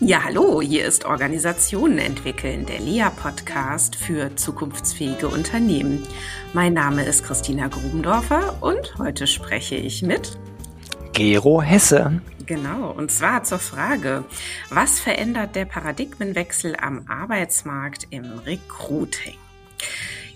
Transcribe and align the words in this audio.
Ja, 0.00 0.24
hallo, 0.24 0.60
hier 0.60 0.84
ist 0.84 1.06
Organisationen 1.06 1.96
entwickeln, 1.96 2.66
der 2.66 2.80
LEA-Podcast 2.80 3.96
für 3.96 4.36
zukunftsfähige 4.36 5.26
Unternehmen. 5.26 6.06
Mein 6.52 6.74
Name 6.74 7.02
ist 7.02 7.24
Christina 7.24 7.68
Grubendorfer 7.68 8.58
und 8.60 8.98
heute 8.98 9.26
spreche 9.26 9.74
ich 9.74 10.02
mit 10.02 10.38
Gero 11.14 11.62
Hesse. 11.62 12.20
Genau, 12.44 12.90
und 12.90 13.10
zwar 13.10 13.44
zur 13.44 13.58
Frage, 13.58 14.24
was 14.68 15.00
verändert 15.00 15.56
der 15.56 15.64
Paradigmenwechsel 15.64 16.76
am 16.76 17.06
Arbeitsmarkt 17.08 18.08
im 18.10 18.38
Recruiting? 18.44 19.38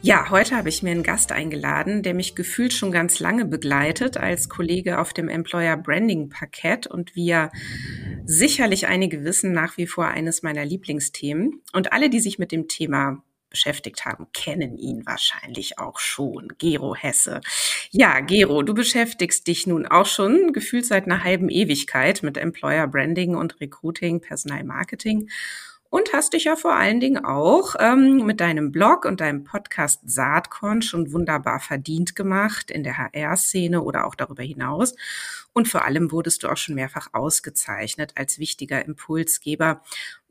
Ja, 0.02 0.30
heute 0.30 0.56
habe 0.56 0.70
ich 0.70 0.82
mir 0.82 0.92
einen 0.92 1.02
Gast 1.02 1.30
eingeladen, 1.30 2.02
der 2.02 2.14
mich 2.14 2.34
gefühlt 2.34 2.72
schon 2.72 2.90
ganz 2.90 3.20
lange 3.20 3.44
begleitet 3.44 4.16
als 4.16 4.48
Kollege 4.48 4.98
auf 4.98 5.12
dem 5.12 5.28
Employer 5.28 5.76
Branding 5.76 6.30
Parkett 6.30 6.86
und 6.86 7.14
wir 7.14 7.50
sicherlich 8.24 8.86
einige 8.86 9.24
wissen 9.24 9.52
nach 9.52 9.76
wie 9.76 9.86
vor 9.86 10.06
eines 10.06 10.42
meiner 10.42 10.64
Lieblingsthemen. 10.64 11.60
Und 11.74 11.92
alle, 11.92 12.08
die 12.08 12.20
sich 12.20 12.38
mit 12.38 12.50
dem 12.50 12.66
Thema 12.66 13.22
beschäftigt 13.50 14.06
haben, 14.06 14.28
kennen 14.32 14.78
ihn 14.78 15.04
wahrscheinlich 15.04 15.78
auch 15.78 15.98
schon. 15.98 16.48
Gero 16.56 16.94
Hesse. 16.94 17.42
Ja, 17.90 18.20
Gero, 18.20 18.62
du 18.62 18.72
beschäftigst 18.72 19.46
dich 19.48 19.66
nun 19.66 19.86
auch 19.86 20.06
schon 20.06 20.54
gefühlt 20.54 20.86
seit 20.86 21.04
einer 21.04 21.24
halben 21.24 21.50
Ewigkeit 21.50 22.22
mit 22.22 22.38
Employer 22.38 22.86
Branding 22.86 23.34
und 23.34 23.60
Recruiting, 23.60 24.22
Personalmarketing 24.22 25.28
und 25.90 26.12
hast 26.12 26.32
dich 26.32 26.44
ja 26.44 26.56
vor 26.56 26.74
allen 26.74 27.00
Dingen 27.00 27.24
auch 27.24 27.74
ähm, 27.78 28.24
mit 28.24 28.40
deinem 28.40 28.70
Blog 28.70 29.04
und 29.04 29.20
deinem 29.20 29.44
Podcast 29.44 30.00
Saatkorn 30.04 30.82
schon 30.82 31.12
wunderbar 31.12 31.58
verdient 31.58 32.14
gemacht 32.14 32.70
in 32.70 32.84
der 32.84 32.96
HR-Szene 32.96 33.82
oder 33.82 34.06
auch 34.06 34.14
darüber 34.14 34.44
hinaus. 34.44 34.94
Und 35.52 35.68
vor 35.68 35.84
allem 35.84 36.12
wurdest 36.12 36.42
du 36.42 36.48
auch 36.48 36.56
schon 36.56 36.76
mehrfach 36.76 37.08
ausgezeichnet 37.12 38.12
als 38.14 38.38
wichtiger 38.38 38.84
Impulsgeber. 38.84 39.82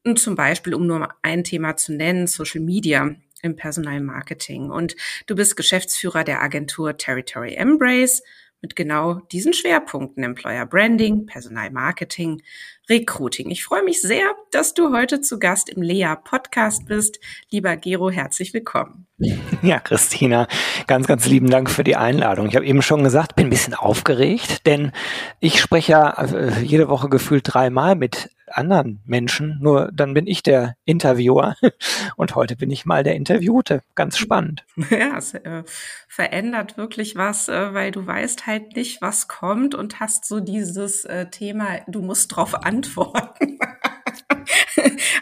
Und 0.06 0.18
zum 0.18 0.36
Beispiel, 0.36 0.74
um 0.74 0.88
nur 0.88 1.10
ein 1.22 1.44
Thema 1.44 1.76
zu 1.76 1.94
nennen, 1.94 2.28
Social 2.28 2.62
Media 2.62 3.16
im 3.42 3.58
Personalmarketing. 3.58 4.70
Und 4.72 4.96
du 5.28 5.36
bist 5.36 5.58
Geschäftsführer 5.58 6.24
der 6.24 6.42
Agentur 6.42 6.96
Territory 6.96 7.56
Embrace 7.56 8.24
mit 8.62 8.76
genau 8.76 9.16
diesen 9.32 9.54
Schwerpunkten 9.54 10.24
Employer 10.24 10.66
Branding, 10.66 11.26
Personalmarketing, 11.26 12.42
Recruiting. 12.90 13.50
Ich 13.52 13.64
freue 13.64 13.84
mich 13.84 14.02
sehr, 14.02 14.36
dass 14.52 14.74
du 14.74 14.92
heute 14.92 15.22
zu 15.22 15.40
Gast 15.40 15.70
im 15.70 15.82
Lea 15.82 16.16
Podcast 16.24 16.88
bist. 16.88 17.20
Lieber 17.50 17.78
Gero, 17.78 18.10
herzlich 18.10 18.54
willkommen. 18.54 19.08
Ja, 19.62 19.80
Christina, 19.80 20.48
ganz, 20.88 21.06
ganz 21.06 21.26
lieben 21.26 21.50
Dank 21.50 21.70
für 21.70 21.84
die 21.84 21.98
Einladung. 21.98 22.48
Ich 22.48 22.56
habe 22.56 22.66
eben 22.66 22.82
schon 22.82 23.04
gesagt, 23.04 23.36
bin 23.36 23.48
ein 23.48 23.50
bisschen 23.50 23.74
aufgeregt, 23.74 24.66
denn 24.66 24.94
ich 25.42 25.60
spreche 25.60 25.92
ja 25.92 26.12
äh, 26.12 26.62
jede 26.62 26.88
Woche 26.88 27.10
gefühlt 27.10 27.44
dreimal 27.46 27.96
mit 27.96 28.30
anderen 28.52 29.02
Menschen, 29.06 29.58
nur 29.62 29.92
dann 29.94 30.14
bin 30.14 30.28
ich 30.28 30.44
der 30.44 30.76
Interviewer 30.86 31.56
und 32.16 32.36
heute 32.36 32.56
bin 32.56 32.72
ich 32.72 32.86
mal 32.86 33.04
der 33.04 33.16
Interviewte. 33.16 33.82
Ganz 33.96 34.18
spannend. 34.18 34.66
Ja, 34.90 35.18
es 35.18 35.34
äh, 35.34 35.64
verändert 36.08 36.76
wirklich 36.78 37.16
was, 37.16 37.48
äh, 37.48 37.74
weil 37.74 37.92
du 37.92 38.06
weißt 38.06 38.48
halt 38.48 38.76
nicht, 38.76 39.02
was 39.02 39.28
kommt 39.28 39.76
und 39.76 40.00
hast 40.00 40.26
so 40.26 40.40
dieses 40.40 41.06
äh, 41.06 41.30
Thema, 41.30 41.80
du 41.88 42.02
musst 42.02 42.36
drauf 42.36 42.56
antworten. 42.64 43.60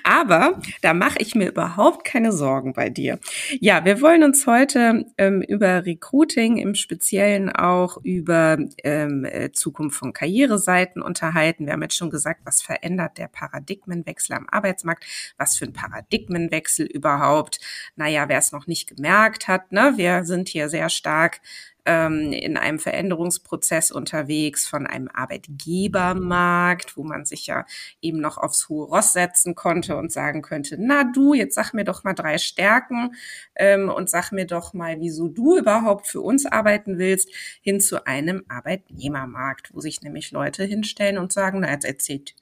Aber 0.03 0.59
da 0.81 0.93
mache 0.93 1.17
ich 1.19 1.35
mir 1.35 1.49
überhaupt 1.49 2.05
keine 2.05 2.31
Sorgen 2.31 2.73
bei 2.73 2.89
dir. 2.89 3.19
Ja, 3.59 3.83
wir 3.83 4.01
wollen 4.01 4.23
uns 4.23 4.47
heute 4.47 5.05
ähm, 5.17 5.41
über 5.41 5.85
Recruiting, 5.85 6.57
im 6.57 6.75
Speziellen 6.75 7.49
auch 7.49 7.97
über 8.03 8.57
ähm, 8.83 9.25
äh, 9.25 9.51
Zukunft 9.51 9.97
von 9.97 10.13
Karriereseiten 10.13 11.01
unterhalten. 11.01 11.65
Wir 11.65 11.73
haben 11.73 11.81
jetzt 11.81 11.97
schon 11.97 12.09
gesagt, 12.09 12.41
was 12.45 12.61
verändert 12.61 13.16
der 13.17 13.27
Paradigmenwechsel 13.27 14.35
am 14.35 14.47
Arbeitsmarkt? 14.49 15.05
Was 15.37 15.57
für 15.57 15.65
ein 15.65 15.73
Paradigmenwechsel 15.73 16.85
überhaupt? 16.85 17.59
Naja, 17.95 18.29
wer 18.29 18.39
es 18.39 18.51
noch 18.51 18.67
nicht 18.67 18.95
gemerkt 18.95 19.47
hat, 19.47 19.71
ne, 19.71 19.93
wir 19.97 20.23
sind 20.23 20.49
hier 20.49 20.69
sehr 20.69 20.89
stark 20.89 21.41
ähm, 21.87 22.33
in 22.33 22.57
einem 22.57 22.79
Veränderungsprozess 22.79 23.91
unterwegs 23.91 24.67
von 24.67 24.85
einem 24.85 25.07
Arbeitgebermarkt, 25.11 26.97
wo 26.97 27.03
man 27.03 27.25
sich 27.25 27.47
ja 27.47 27.65
eben 28.01 28.19
noch 28.19 28.37
aufs 28.37 28.67
hohe 28.69 28.85
Ross 28.85 29.13
setzen 29.13 29.55
konnte 29.55 29.95
und 29.95 30.11
sagen 30.11 30.41
könnte, 30.41 30.75
na 30.77 31.05
du, 31.05 31.33
jetzt 31.33 31.55
sag 31.55 31.73
mir 31.73 31.85
doch 31.85 32.03
mal 32.03 32.13
drei 32.13 32.37
Stärken 32.37 33.15
ähm, 33.55 33.89
und 33.89 34.09
sag 34.09 34.31
mir 34.31 34.45
doch 34.45 34.73
mal, 34.73 34.99
wieso 34.99 35.29
du 35.29 35.57
überhaupt 35.57 36.07
für 36.07 36.21
uns 36.21 36.45
arbeiten 36.45 36.97
willst, 36.99 37.29
hin 37.61 37.79
zu 37.79 38.05
einem 38.05 38.43
Arbeitnehmermarkt, 38.49 39.73
wo 39.73 39.79
sich 39.79 40.01
nämlich 40.01 40.31
Leute 40.31 40.65
hinstellen 40.65 41.17
und 41.17 41.31
sagen, 41.31 41.61
na 41.61 41.71
jetzt 41.71 41.85
erzählt 41.85 42.35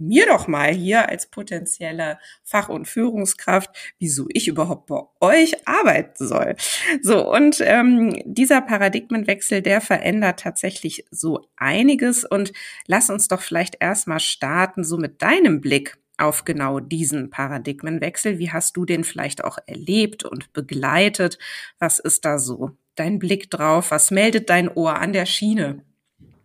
mir 0.00 0.26
doch 0.26 0.48
mal 0.48 0.72
hier 0.72 1.08
als 1.08 1.26
potenzielle 1.26 2.18
Fach- 2.42 2.68
und 2.68 2.88
Führungskraft, 2.88 3.70
wieso 3.98 4.26
ich 4.30 4.48
überhaupt 4.48 4.86
bei 4.86 5.02
euch 5.20 5.68
arbeiten 5.68 6.26
soll. 6.26 6.56
So, 7.02 7.30
und 7.30 7.60
ähm, 7.60 8.20
dieser 8.24 8.60
Paradigmenwechsel, 8.60 9.62
der 9.62 9.80
verändert 9.80 10.40
tatsächlich 10.40 11.04
so 11.10 11.46
einiges. 11.56 12.24
Und 12.24 12.52
lass 12.86 13.10
uns 13.10 13.28
doch 13.28 13.42
vielleicht 13.42 13.76
erstmal 13.80 14.20
starten, 14.20 14.84
so 14.84 14.96
mit 14.96 15.22
deinem 15.22 15.60
Blick 15.60 15.98
auf 16.20 16.44
genau 16.44 16.80
diesen 16.80 17.30
Paradigmenwechsel. 17.30 18.38
Wie 18.38 18.50
hast 18.50 18.76
du 18.76 18.84
den 18.84 19.04
vielleicht 19.04 19.44
auch 19.44 19.58
erlebt 19.66 20.24
und 20.24 20.52
begleitet? 20.52 21.38
Was 21.78 21.98
ist 21.98 22.24
da 22.24 22.38
so 22.38 22.72
dein 22.94 23.18
Blick 23.18 23.50
drauf? 23.50 23.90
Was 23.90 24.10
meldet 24.10 24.50
dein 24.50 24.68
Ohr 24.68 24.96
an 24.96 25.12
der 25.12 25.26
Schiene? 25.26 25.82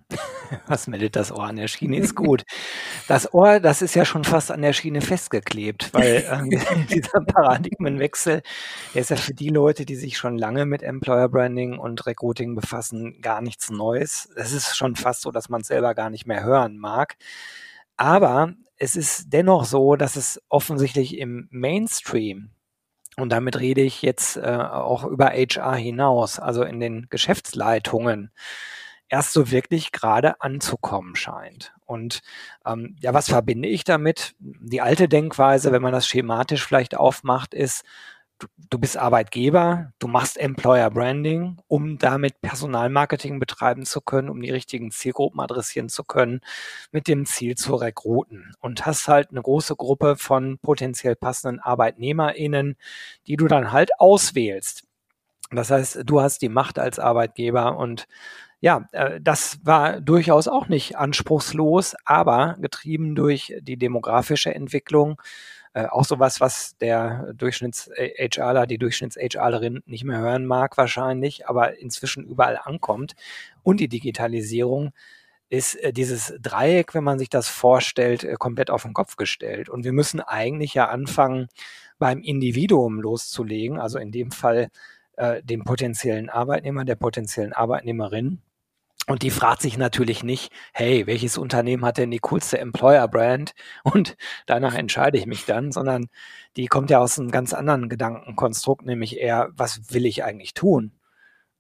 Was 0.68 0.88
meldet 0.88 1.16
das 1.16 1.32
Ohr 1.32 1.44
an 1.46 1.56
der 1.56 1.68
Schiene? 1.68 1.98
Ist 1.98 2.16
gut. 2.16 2.44
Das 3.08 3.34
Ohr, 3.34 3.60
das 3.60 3.82
ist 3.82 3.96
ja 3.96 4.06
schon 4.06 4.24
fast 4.24 4.52
an 4.52 4.62
der 4.62 4.74
Schiene 4.74 5.02
festgeklebt, 5.02 5.94
weil 5.94 6.24
äh, 6.52 6.86
dieser 6.94 7.22
Paradigmenwechsel, 7.22 8.42
der 8.94 9.02
ist 9.02 9.10
ja 9.10 9.16
für 9.16 9.34
die 9.34 9.50
Leute, 9.50 9.86
die 9.86 9.96
sich 9.96 10.18
schon 10.18 10.38
lange 10.38 10.66
mit 10.66 10.84
Employer 10.84 11.30
Branding 11.30 11.78
und 11.78 12.06
Recruiting 12.06 12.56
befassen, 12.56 13.22
gar 13.22 13.42
nichts 13.42 13.70
Neues. 13.70 14.30
Es 14.36 14.52
ist 14.52 14.76
schon 14.76 14.96
fast 14.96 15.22
so, 15.22 15.32
dass 15.32 15.50
man 15.50 15.62
es 15.62 15.68
selber 15.68 15.96
gar 15.96 16.10
nicht 16.10 16.28
mehr 16.28 16.44
hören 16.44 16.78
mag. 16.78 17.16
Aber 17.98 18.54
es 18.78 18.96
ist 18.96 19.34
dennoch 19.34 19.66
so, 19.66 19.96
dass 19.96 20.16
es 20.16 20.42
offensichtlich 20.50 21.18
im 21.18 21.48
Mainstream 21.52 22.52
und 23.18 23.30
damit 23.30 23.60
rede 23.60 23.82
ich 23.82 24.02
jetzt 24.02 24.38
äh, 24.38 24.42
auch 24.42 25.06
über 25.06 25.28
HR 25.28 25.76
hinaus, 25.76 26.40
also 26.40 26.64
in 26.64 26.80
den 26.80 27.08
Geschäftsleitungen, 27.10 28.32
erst 29.10 29.34
so 29.34 29.52
wirklich 29.52 29.92
gerade 29.92 30.42
anzukommen 30.42 31.16
scheint. 31.16 31.74
Und 31.86 32.22
ähm, 32.66 32.96
ja, 33.00 33.14
was 33.14 33.30
verbinde 33.30 33.70
ich 33.70 33.84
damit? 33.84 34.36
Die 34.40 34.82
alte 34.82 35.08
Denkweise, 35.08 35.72
wenn 35.72 35.82
man 35.82 35.94
das 35.94 36.08
schematisch 36.08 36.66
vielleicht 36.66 36.98
aufmacht, 36.98 37.54
ist, 37.54 37.84
du, 38.40 38.48
du 38.70 38.80
bist 38.80 38.98
Arbeitgeber, 38.98 39.94
du 40.00 40.08
machst 40.08 40.38
Employer 40.38 40.90
Branding, 40.90 41.58
um 41.68 41.98
damit 41.98 42.42
Personalmarketing 42.42 43.40
betreiben 43.40 43.86
zu 43.86 44.02
können, 44.02 44.30
um 44.30 44.42
die 44.42 44.52
richtigen 44.52 44.92
Zielgruppen 44.92 45.40
adressieren 45.40 45.90
zu 45.90 46.04
können, 46.04 46.42
mit 46.92 47.08
dem 47.08 47.26
Ziel 47.26 47.56
zu 47.56 47.76
rekruten. 47.76 48.54
Und 48.60 48.86
hast 48.86 49.08
halt 49.08 49.32
eine 49.32 49.42
große 49.42 49.76
Gruppe 49.76 50.16
von 50.18 50.58
potenziell 50.60 51.16
passenden 51.16 51.60
ArbeitnehmerInnen, 51.60 52.76
die 53.28 53.38
du 53.38 53.48
dann 53.48 53.72
halt 53.72 54.00
auswählst. 54.00 54.84
Das 55.52 55.70
heißt, 55.70 56.00
du 56.06 56.22
hast 56.22 56.42
die 56.42 56.50
Macht 56.50 56.80
als 56.80 56.98
Arbeitgeber 56.98 57.78
und 57.78 58.08
ja, 58.66 58.88
äh, 58.94 59.22
das 59.22 59.60
war 59.64 60.02
durchaus 60.02 60.48
auch 60.48 60.68
nicht 60.70 60.98
anspruchslos, 60.98 61.96
aber 62.04 62.58
getrieben 62.60 63.14
durch 63.14 63.54
die 63.62 63.78
demografische 63.78 64.56
Entwicklung, 64.56 65.22
äh, 65.76 65.86
auch 65.86 66.04
sowas, 66.04 66.42
was 66.42 66.76
der 66.78 67.32
Durchschnitts-HRler, 67.34 68.66
die 68.66 68.80
Durchschnitts-HRlerin 68.80 69.84
nicht 69.86 70.04
mehr 70.04 70.18
hören 70.18 70.48
mag 70.48 70.80
wahrscheinlich, 70.80 71.48
aber 71.48 71.78
inzwischen 71.78 72.26
überall 72.26 72.58
ankommt 72.58 73.14
und 73.62 73.80
die 73.80 73.88
Digitalisierung 73.88 74.94
ist 75.50 75.76
äh, 75.76 75.94
dieses 75.94 76.34
Dreieck, 76.42 76.96
wenn 76.96 77.04
man 77.04 77.20
sich 77.20 77.30
das 77.30 77.48
vorstellt, 77.48 78.24
äh, 78.24 78.34
komplett 78.34 78.72
auf 78.72 78.82
den 78.82 78.94
Kopf 78.94 79.16
gestellt. 79.16 79.70
Und 79.70 79.84
wir 79.84 79.94
müssen 79.94 80.22
eigentlich 80.22 80.74
ja 80.74 80.90
anfangen, 80.90 81.50
beim 82.00 82.20
Individuum 82.20 83.00
loszulegen, 83.00 83.80
also 83.80 84.00
in 84.00 84.12
dem 84.12 84.32
Fall 84.32 84.70
äh, 85.18 85.44
dem 85.44 85.64
potenziellen 85.64 86.30
Arbeitnehmer, 86.30 86.84
der 86.84 86.96
potenziellen 86.96 87.54
Arbeitnehmerin. 87.54 88.42
Und 89.08 89.22
die 89.22 89.30
fragt 89.30 89.62
sich 89.62 89.78
natürlich 89.78 90.24
nicht, 90.24 90.52
hey, 90.74 91.06
welches 91.06 91.38
Unternehmen 91.38 91.86
hat 91.86 91.98
denn 91.98 92.10
die 92.10 92.20
coolste 92.20 92.58
Employer-Brand? 92.58 93.54
Und 93.84 94.18
danach 94.48 94.74
entscheide 94.74 95.18
ich 95.18 95.28
mich 95.28 95.46
dann, 95.46 95.72
sondern 95.72 96.08
die 96.58 96.68
kommt 96.68 96.90
ja 96.90 97.00
aus 97.00 97.20
einem 97.20 97.32
ganz 97.32 97.54
anderen 97.54 97.90
Gedankenkonstrukt, 97.90 98.86
nämlich 98.86 99.20
eher, 99.20 99.50
was 99.56 99.94
will 99.94 100.06
ich 100.06 100.24
eigentlich 100.24 100.54
tun? 100.54 100.92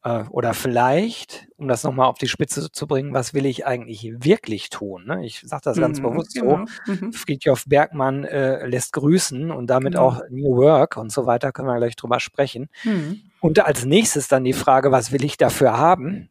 Äh, 0.06 0.24
oder 0.30 0.54
vielleicht, 0.54 1.48
um 1.58 1.68
das 1.68 1.84
nochmal 1.84 2.08
auf 2.08 2.18
die 2.18 2.28
Spitze 2.28 2.72
zu 2.72 2.88
bringen, 2.88 3.14
was 3.14 3.34
will 3.34 3.46
ich 3.46 3.66
eigentlich 3.66 4.12
wirklich 4.20 4.70
tun? 4.70 5.06
Ne? 5.06 5.26
Ich 5.26 5.42
sage 5.42 5.64
das 5.66 5.78
ganz 5.78 6.00
mhm, 6.00 6.04
bewusst 6.04 6.34
genau. 6.34 6.66
so. 6.86 6.94
Mhm. 6.94 7.12
Friedjof 7.12 7.66
Bergmann 7.68 8.24
äh, 8.24 8.66
lässt 8.68 8.94
grüßen 8.94 9.52
und 9.52 9.68
damit 9.68 9.94
genau. 9.94 10.08
auch 10.08 10.22
New 10.30 10.56
Work 10.58 10.98
und 10.98 11.12
so 11.12 11.26
weiter, 11.26 11.52
können 11.52 11.68
wir 11.68 11.78
gleich 11.78 11.96
drüber 11.96 12.20
sprechen. 12.20 12.70
Mhm. 12.84 13.22
Und 13.40 13.60
als 13.66 13.86
nächstes 13.86 14.28
dann 14.28 14.44
die 14.44 14.54
Frage, 14.54 14.92
was 14.92 15.12
will 15.12 15.24
ich 15.24 15.38
dafür 15.38 15.78
haben? 15.78 16.30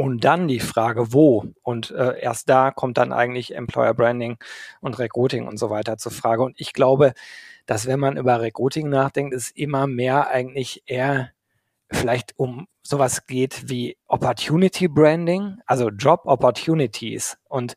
Und 0.00 0.22
dann 0.22 0.46
die 0.46 0.60
Frage, 0.60 1.12
wo? 1.12 1.46
Und 1.62 1.90
äh, 1.90 2.20
erst 2.20 2.48
da 2.48 2.70
kommt 2.70 2.98
dann 2.98 3.12
eigentlich 3.12 3.56
Employer 3.56 3.94
Branding 3.94 4.38
und 4.80 4.96
Recruiting 5.00 5.48
und 5.48 5.58
so 5.58 5.70
weiter 5.70 5.98
zur 5.98 6.12
Frage. 6.12 6.44
Und 6.44 6.54
ich 6.60 6.72
glaube, 6.72 7.14
dass 7.66 7.88
wenn 7.88 7.98
man 7.98 8.16
über 8.16 8.40
Recruiting 8.40 8.88
nachdenkt, 8.88 9.34
es 9.34 9.50
immer 9.50 9.88
mehr 9.88 10.28
eigentlich 10.28 10.84
eher 10.86 11.32
vielleicht 11.90 12.38
um 12.38 12.68
sowas 12.80 13.26
geht 13.26 13.68
wie 13.68 13.96
Opportunity 14.06 14.86
Branding, 14.86 15.58
also 15.66 15.88
Job 15.88 16.22
Opportunities. 16.26 17.36
Und 17.48 17.74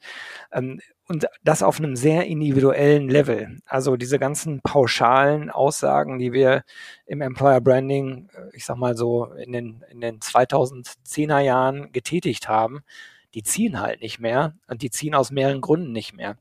ähm, 0.51 0.79
und 1.11 1.27
das 1.43 1.61
auf 1.61 1.77
einem 1.77 1.97
sehr 1.97 2.25
individuellen 2.25 3.09
Level. 3.09 3.59
Also 3.65 3.97
diese 3.97 4.17
ganzen 4.17 4.61
pauschalen 4.61 5.49
Aussagen, 5.49 6.19
die 6.19 6.31
wir 6.31 6.63
im 7.05 7.21
Employer 7.21 7.59
Branding, 7.59 8.29
äh, 8.33 8.55
ich 8.55 8.63
sag 8.63 8.77
mal 8.77 8.95
so 8.95 9.25
in 9.25 9.51
den, 9.51 9.83
in 9.91 9.99
den 9.99 10.19
2010er 10.19 11.39
Jahren 11.39 11.91
getätigt 11.91 12.47
haben, 12.47 12.79
die 13.33 13.43
ziehen 13.43 13.81
halt 13.81 14.01
nicht 14.01 14.19
mehr 14.19 14.55
und 14.67 14.81
die 14.81 14.89
ziehen 14.89 15.13
aus 15.13 15.31
mehreren 15.31 15.59
Gründen 15.59 15.91
nicht 15.91 16.13
mehr. 16.13 16.37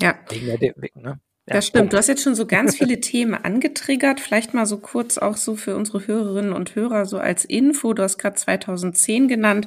Ja. 0.00 0.18
Wegen 0.28 0.46
der, 0.46 0.74
ne? 0.94 1.20
Ja, 1.48 1.54
das 1.54 1.66
stimmt. 1.66 1.92
Du 1.92 1.96
hast 1.96 2.06
jetzt 2.06 2.22
schon 2.22 2.36
so 2.36 2.46
ganz 2.46 2.76
viele 2.78 3.00
Themen 3.00 3.34
angetriggert. 3.34 4.20
Vielleicht 4.20 4.54
mal 4.54 4.66
so 4.66 4.78
kurz 4.78 5.18
auch 5.18 5.36
so 5.36 5.56
für 5.56 5.74
unsere 5.76 6.06
Hörerinnen 6.06 6.52
und 6.52 6.76
Hörer 6.76 7.04
so 7.04 7.18
als 7.18 7.44
Info. 7.44 7.94
Du 7.94 8.02
hast 8.02 8.18
gerade 8.18 8.36
2010 8.36 9.26
genannt. 9.26 9.66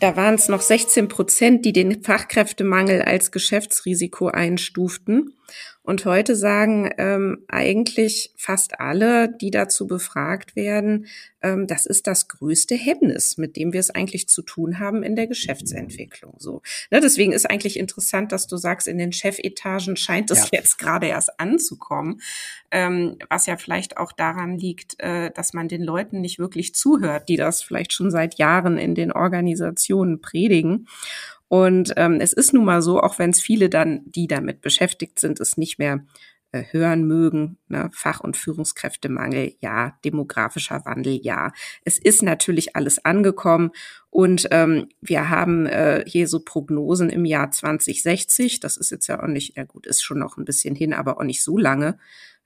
Da 0.00 0.16
waren 0.16 0.36
es 0.36 0.48
noch 0.48 0.60
16 0.60 1.08
Prozent, 1.08 1.64
die 1.64 1.72
den 1.72 2.02
Fachkräftemangel 2.02 3.02
als 3.02 3.32
Geschäftsrisiko 3.32 4.28
einstuften. 4.28 5.34
Und 5.88 6.04
heute 6.04 6.36
sagen 6.36 6.90
ähm, 6.98 7.46
eigentlich 7.48 8.34
fast 8.36 8.78
alle, 8.78 9.26
die 9.26 9.50
dazu 9.50 9.86
befragt 9.86 10.54
werden, 10.54 11.06
ähm, 11.40 11.66
das 11.66 11.86
ist 11.86 12.06
das 12.06 12.28
größte 12.28 12.74
Hemmnis, 12.74 13.38
mit 13.38 13.56
dem 13.56 13.72
wir 13.72 13.80
es 13.80 13.88
eigentlich 13.88 14.28
zu 14.28 14.42
tun 14.42 14.80
haben 14.80 15.02
in 15.02 15.16
der 15.16 15.26
Geschäftsentwicklung. 15.26 16.34
So, 16.36 16.60
ne, 16.90 17.00
deswegen 17.00 17.32
ist 17.32 17.48
eigentlich 17.48 17.78
interessant, 17.78 18.32
dass 18.32 18.46
du 18.46 18.58
sagst, 18.58 18.86
in 18.86 18.98
den 18.98 19.12
Chefetagen 19.12 19.96
scheint 19.96 20.30
es 20.30 20.50
ja. 20.50 20.58
jetzt 20.58 20.76
gerade 20.76 21.06
erst 21.06 21.40
anzukommen, 21.40 22.20
ähm, 22.70 23.16
was 23.30 23.46
ja 23.46 23.56
vielleicht 23.56 23.96
auch 23.96 24.12
daran 24.12 24.58
liegt, 24.58 25.00
äh, 25.00 25.30
dass 25.30 25.54
man 25.54 25.68
den 25.68 25.82
Leuten 25.82 26.20
nicht 26.20 26.38
wirklich 26.38 26.74
zuhört, 26.74 27.30
die 27.30 27.36
das 27.36 27.62
vielleicht 27.62 27.94
schon 27.94 28.10
seit 28.10 28.36
Jahren 28.38 28.76
in 28.76 28.94
den 28.94 29.10
Organisationen 29.10 30.20
predigen. 30.20 30.86
Und 31.48 31.94
ähm, 31.96 32.18
es 32.20 32.32
ist 32.32 32.52
nun 32.52 32.64
mal 32.64 32.82
so, 32.82 33.00
auch 33.00 33.18
wenn 33.18 33.30
es 33.30 33.40
viele 33.40 33.68
dann, 33.70 34.02
die 34.04 34.26
damit 34.26 34.60
beschäftigt 34.60 35.18
sind, 35.18 35.40
es 35.40 35.56
nicht 35.56 35.78
mehr 35.78 36.04
äh, 36.50 36.64
hören 36.70 37.06
mögen, 37.06 37.58
ne? 37.68 37.90
Fach- 37.92 38.20
und 38.20 38.36
Führungskräftemangel, 38.36 39.54
ja, 39.60 39.98
demografischer 40.02 40.82
Wandel, 40.86 41.20
ja. 41.22 41.52
Es 41.84 41.98
ist 41.98 42.22
natürlich 42.22 42.74
alles 42.74 43.04
angekommen 43.04 43.70
und 44.08 44.48
ähm, 44.50 44.88
wir 45.02 45.28
haben 45.28 45.66
äh, 45.66 46.04
hier 46.06 46.26
so 46.26 46.40
Prognosen 46.40 47.10
im 47.10 47.26
Jahr 47.26 47.50
2060, 47.50 48.60
das 48.60 48.78
ist 48.78 48.90
jetzt 48.90 49.08
ja 49.08 49.22
auch 49.22 49.26
nicht, 49.26 49.58
ja 49.58 49.64
gut, 49.64 49.86
ist 49.86 50.02
schon 50.02 50.18
noch 50.20 50.38
ein 50.38 50.46
bisschen 50.46 50.74
hin, 50.74 50.94
aber 50.94 51.18
auch 51.18 51.24
nicht 51.24 51.42
so 51.42 51.58
lange, 51.58 51.98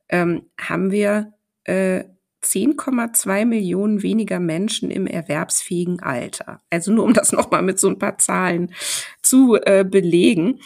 ähm, 0.08 0.46
haben 0.60 0.90
wir 0.90 1.34
äh, 1.62 2.02
10,2 2.42 3.44
Millionen 3.44 4.02
weniger 4.02 4.40
Menschen 4.40 4.90
im 4.90 5.06
erwerbsfähigen 5.06 6.00
Alter. 6.00 6.60
Also 6.70 6.92
nur 6.92 7.04
um 7.04 7.14
das 7.14 7.32
nochmal 7.32 7.62
mit 7.62 7.78
so 7.78 7.88
ein 7.88 7.98
paar 7.98 8.18
Zahlen 8.18 8.74
zu 9.22 9.56
äh, 9.56 9.84
belegen. 9.88 10.60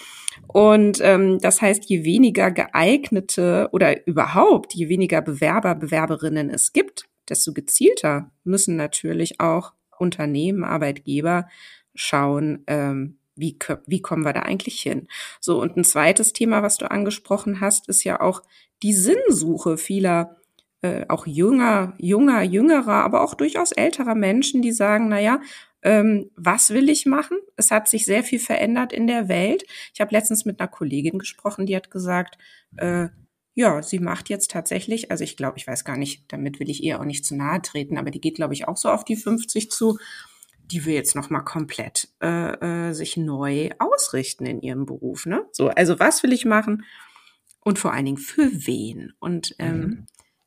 Und 0.49 1.01
ähm, 1.03 1.39
das 1.41 1.61
heißt, 1.61 1.85
je 1.87 2.05
weniger 2.05 2.51
geeignete 2.51 3.69
oder 3.73 4.07
überhaupt, 4.07 4.75
je 4.75 4.89
weniger 4.89 5.23
Bewerber, 5.23 5.75
Bewerberinnen 5.75 6.51
es 6.51 6.73
gibt, 6.73 7.09
desto 7.29 7.53
gezielter 7.53 8.31
müssen 8.45 8.77
natürlich 8.77 9.41
auch 9.41 9.73
Unternehmen, 9.99 10.65
Arbeitgeber 10.65 11.49
schauen, 11.95 12.65
ähm, 12.67 13.19
wie, 13.35 13.59
wie 13.87 14.01
kommen 14.01 14.25
wir 14.25 14.33
da 14.33 14.41
eigentlich 14.41 14.81
hin? 14.81 15.09
So, 15.41 15.61
und 15.61 15.77
ein 15.77 15.85
zweites 15.85 16.33
Thema, 16.33 16.63
was 16.63 16.79
du 16.79 16.91
angesprochen 16.91 17.61
hast, 17.61 17.89
ist 17.89 18.05
ja 18.05 18.21
auch 18.21 18.43
die 18.83 18.95
Sinnsuche 18.95 19.77
vieler 19.77 20.37
äh, 20.83 21.05
auch 21.09 21.27
jünger, 21.27 21.95
junger, 21.99 22.43
jüngerer, 22.43 23.05
aber 23.05 23.23
auch 23.23 23.35
durchaus 23.35 23.73
älterer 23.73 24.15
Menschen, 24.15 24.63
die 24.63 24.73
sagen, 24.73 25.09
na 25.09 25.21
ja, 25.21 25.41
ähm, 25.83 26.31
was 26.37 26.71
will 26.71 26.89
ich 26.89 27.07
machen? 27.07 27.39
Es 27.57 27.71
hat 27.71 27.89
sich 27.89 28.05
sehr 28.05 28.25
viel 28.25 28.41
verändert 28.41 28.93
in 28.93 29.07
der 29.07 29.29
Welt. 29.29 29.65
Ich 29.95 30.01
habe 30.01 30.13
letztens 30.13 30.45
mit 30.45 30.59
einer 30.61 30.69
Kollegin 30.69 31.19
gesprochen, 31.19 31.67
die 31.67 31.77
hat 31.77 31.91
gesagt, 31.91 32.39
äh, 32.77 33.09
ja, 33.55 33.83
sie 33.83 34.01
macht 34.01 34.29
jetzt 34.29 34.51
tatsächlich, 34.51 35.11
also 35.11 35.25
ich 35.25 35.37
glaube, 35.37 35.57
ich 35.57 35.67
weiß 35.67 35.85
gar 35.85 35.97
nicht, 35.97 36.25
damit 36.29 36.61
will 36.61 36.69
ich 36.69 36.83
ihr 36.83 37.01
auch 37.01 37.05
nicht 37.05 37.25
zu 37.25 37.35
nahe 37.35 37.63
treten, 37.63 37.97
aber 37.97 38.11
die 38.11 38.21
geht, 38.21 38.35
glaube 38.35 38.53
ich, 38.53 38.69
auch 38.69 38.77
so 38.77 38.91
auf 38.91 39.05
die 39.05 39.17
50 39.17 39.71
zu. 39.71 39.99
Die 40.59 40.85
will 40.85 40.95
jetzt 40.95 41.15
noch 41.15 41.31
mal 41.31 41.41
komplett 41.41 42.09
äh, 42.21 42.89
äh, 42.89 42.93
sich 42.93 43.17
neu 43.17 43.71
ausrichten 43.79 44.45
in 44.45 44.61
ihrem 44.61 44.85
Beruf. 44.85 45.25
Ne? 45.25 45.47
So, 45.53 45.69
also 45.69 45.99
was 45.99 46.23
will 46.23 46.33
ich 46.33 46.45
machen? 46.45 46.85
Und 47.61 47.79
vor 47.79 47.93
allen 47.93 48.05
Dingen 48.05 48.19
für 48.19 48.51
wen? 48.67 49.15
Und 49.21 49.55
ähm, 49.59 49.81
mhm. 49.81 50.07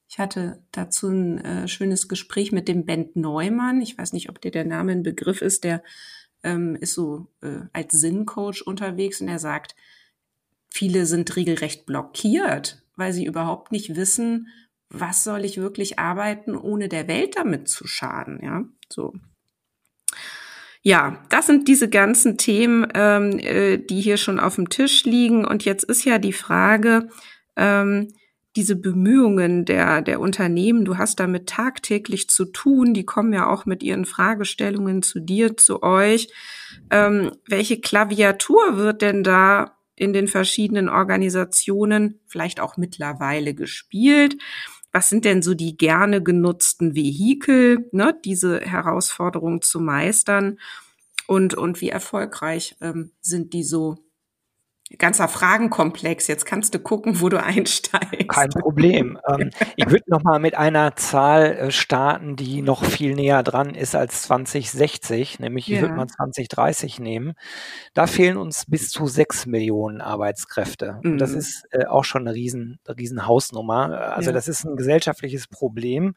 Ich 0.09 0.17
hatte 0.17 0.59
dazu 0.71 1.07
ein 1.07 1.37
äh, 1.37 1.67
schönes 1.67 2.07
Gespräch 2.07 2.51
mit 2.51 2.67
dem 2.67 2.83
Bent 2.83 3.15
Neumann. 3.15 3.79
Ich 3.79 3.95
weiß 3.95 4.11
nicht, 4.13 4.29
ob 4.29 4.41
dir 4.41 4.49
der 4.49 4.65
Name 4.65 4.91
ein 4.91 5.03
Begriff 5.03 5.43
ist. 5.43 5.63
Der 5.63 5.83
ähm, 6.41 6.75
ist 6.75 6.95
so 6.95 7.27
äh, 7.41 7.59
als 7.73 7.93
Sinncoach 7.93 8.63
unterwegs 8.65 9.21
und 9.21 9.27
er 9.27 9.37
sagt, 9.37 9.75
viele 10.71 11.05
sind 11.05 11.35
regelrecht 11.35 11.85
blockiert, 11.85 12.81
weil 12.95 13.13
sie 13.13 13.23
überhaupt 13.23 13.71
nicht 13.71 13.95
wissen, 13.95 14.47
was 14.89 15.23
soll 15.23 15.45
ich 15.45 15.57
wirklich 15.57 15.99
arbeiten, 15.99 16.55
ohne 16.55 16.89
der 16.89 17.07
Welt 17.07 17.37
damit 17.37 17.69
zu 17.69 17.85
schaden. 17.85 18.39
Ja, 18.41 18.63
so. 18.91 19.13
Ja, 20.81 21.23
das 21.29 21.45
sind 21.45 21.67
diese 21.67 21.87
ganzen 21.87 22.39
Themen, 22.39 22.87
ähm, 22.95 23.37
äh, 23.37 23.77
die 23.77 24.01
hier 24.01 24.17
schon 24.17 24.39
auf 24.39 24.55
dem 24.55 24.69
Tisch 24.69 25.03
liegen. 25.03 25.45
Und 25.45 25.65
jetzt 25.65 25.83
ist 25.83 26.03
ja 26.03 26.17
die 26.17 26.33
Frage, 26.33 27.09
ähm, 27.55 28.11
diese 28.59 28.75
Bemühungen 28.75 29.63
der, 29.63 30.01
der 30.01 30.19
Unternehmen, 30.19 30.83
du 30.83 30.97
hast 30.97 31.21
damit 31.21 31.47
tagtäglich 31.47 32.29
zu 32.29 32.43
tun, 32.43 32.93
die 32.93 33.05
kommen 33.05 33.31
ja 33.31 33.49
auch 33.49 33.65
mit 33.65 33.83
ihren 33.83 34.03
Fragestellungen 34.03 35.01
zu 35.01 35.21
dir, 35.21 35.55
zu 35.55 35.81
euch. 35.81 36.27
Ähm, 36.91 37.31
welche 37.47 37.79
Klaviatur 37.79 38.75
wird 38.75 39.01
denn 39.01 39.23
da 39.23 39.77
in 39.95 40.11
den 40.11 40.27
verschiedenen 40.27 40.89
Organisationen 40.89 42.19
vielleicht 42.27 42.59
auch 42.59 42.75
mittlerweile 42.75 43.53
gespielt? 43.53 44.35
Was 44.91 45.07
sind 45.07 45.23
denn 45.23 45.41
so 45.41 45.53
die 45.53 45.77
gerne 45.77 46.21
genutzten 46.21 46.95
Vehikel, 46.95 47.87
ne, 47.93 48.13
diese 48.25 48.59
Herausforderung 48.59 49.61
zu 49.61 49.79
meistern? 49.79 50.59
Und, 51.27 51.53
und 51.53 51.79
wie 51.79 51.89
erfolgreich 51.89 52.75
ähm, 52.81 53.11
sind 53.21 53.53
die 53.53 53.63
so 53.63 53.99
ganzer 54.97 55.27
Fragenkomplex. 55.27 56.27
Jetzt 56.27 56.45
kannst 56.45 56.73
du 56.73 56.79
gucken, 56.79 57.21
wo 57.21 57.29
du 57.29 57.41
einsteigst. 57.41 58.27
Kein 58.27 58.49
Problem. 58.49 59.19
ähm, 59.27 59.51
ich 59.75 59.89
würde 59.89 60.05
noch 60.07 60.23
mal 60.23 60.39
mit 60.39 60.55
einer 60.55 60.95
Zahl 60.95 61.51
äh, 61.51 61.71
starten, 61.71 62.35
die 62.35 62.61
noch 62.61 62.83
viel 62.83 63.13
näher 63.13 63.43
dran 63.43 63.75
ist 63.75 63.95
als 63.95 64.23
2060, 64.23 65.39
nämlich 65.39 65.67
ja. 65.67 65.75
ich 65.75 65.81
würde 65.81 65.93
mal 65.93 66.07
2030 66.07 66.99
nehmen. 66.99 67.33
Da 67.93 68.07
fehlen 68.07 68.37
uns 68.37 68.65
bis 68.65 68.89
zu 68.89 69.07
sechs 69.07 69.45
Millionen 69.45 70.01
Arbeitskräfte. 70.01 70.99
Mhm. 71.03 71.11
Und 71.11 71.17
das 71.19 71.31
ist 71.31 71.67
äh, 71.71 71.85
auch 71.85 72.03
schon 72.03 72.27
eine 72.27 72.33
riesen, 72.33 72.79
riesen 72.87 73.27
Hausnummer. 73.27 74.13
Also 74.15 74.31
ja. 74.31 74.33
das 74.33 74.47
ist 74.47 74.65
ein 74.65 74.75
gesellschaftliches 74.75 75.47
Problem 75.47 76.15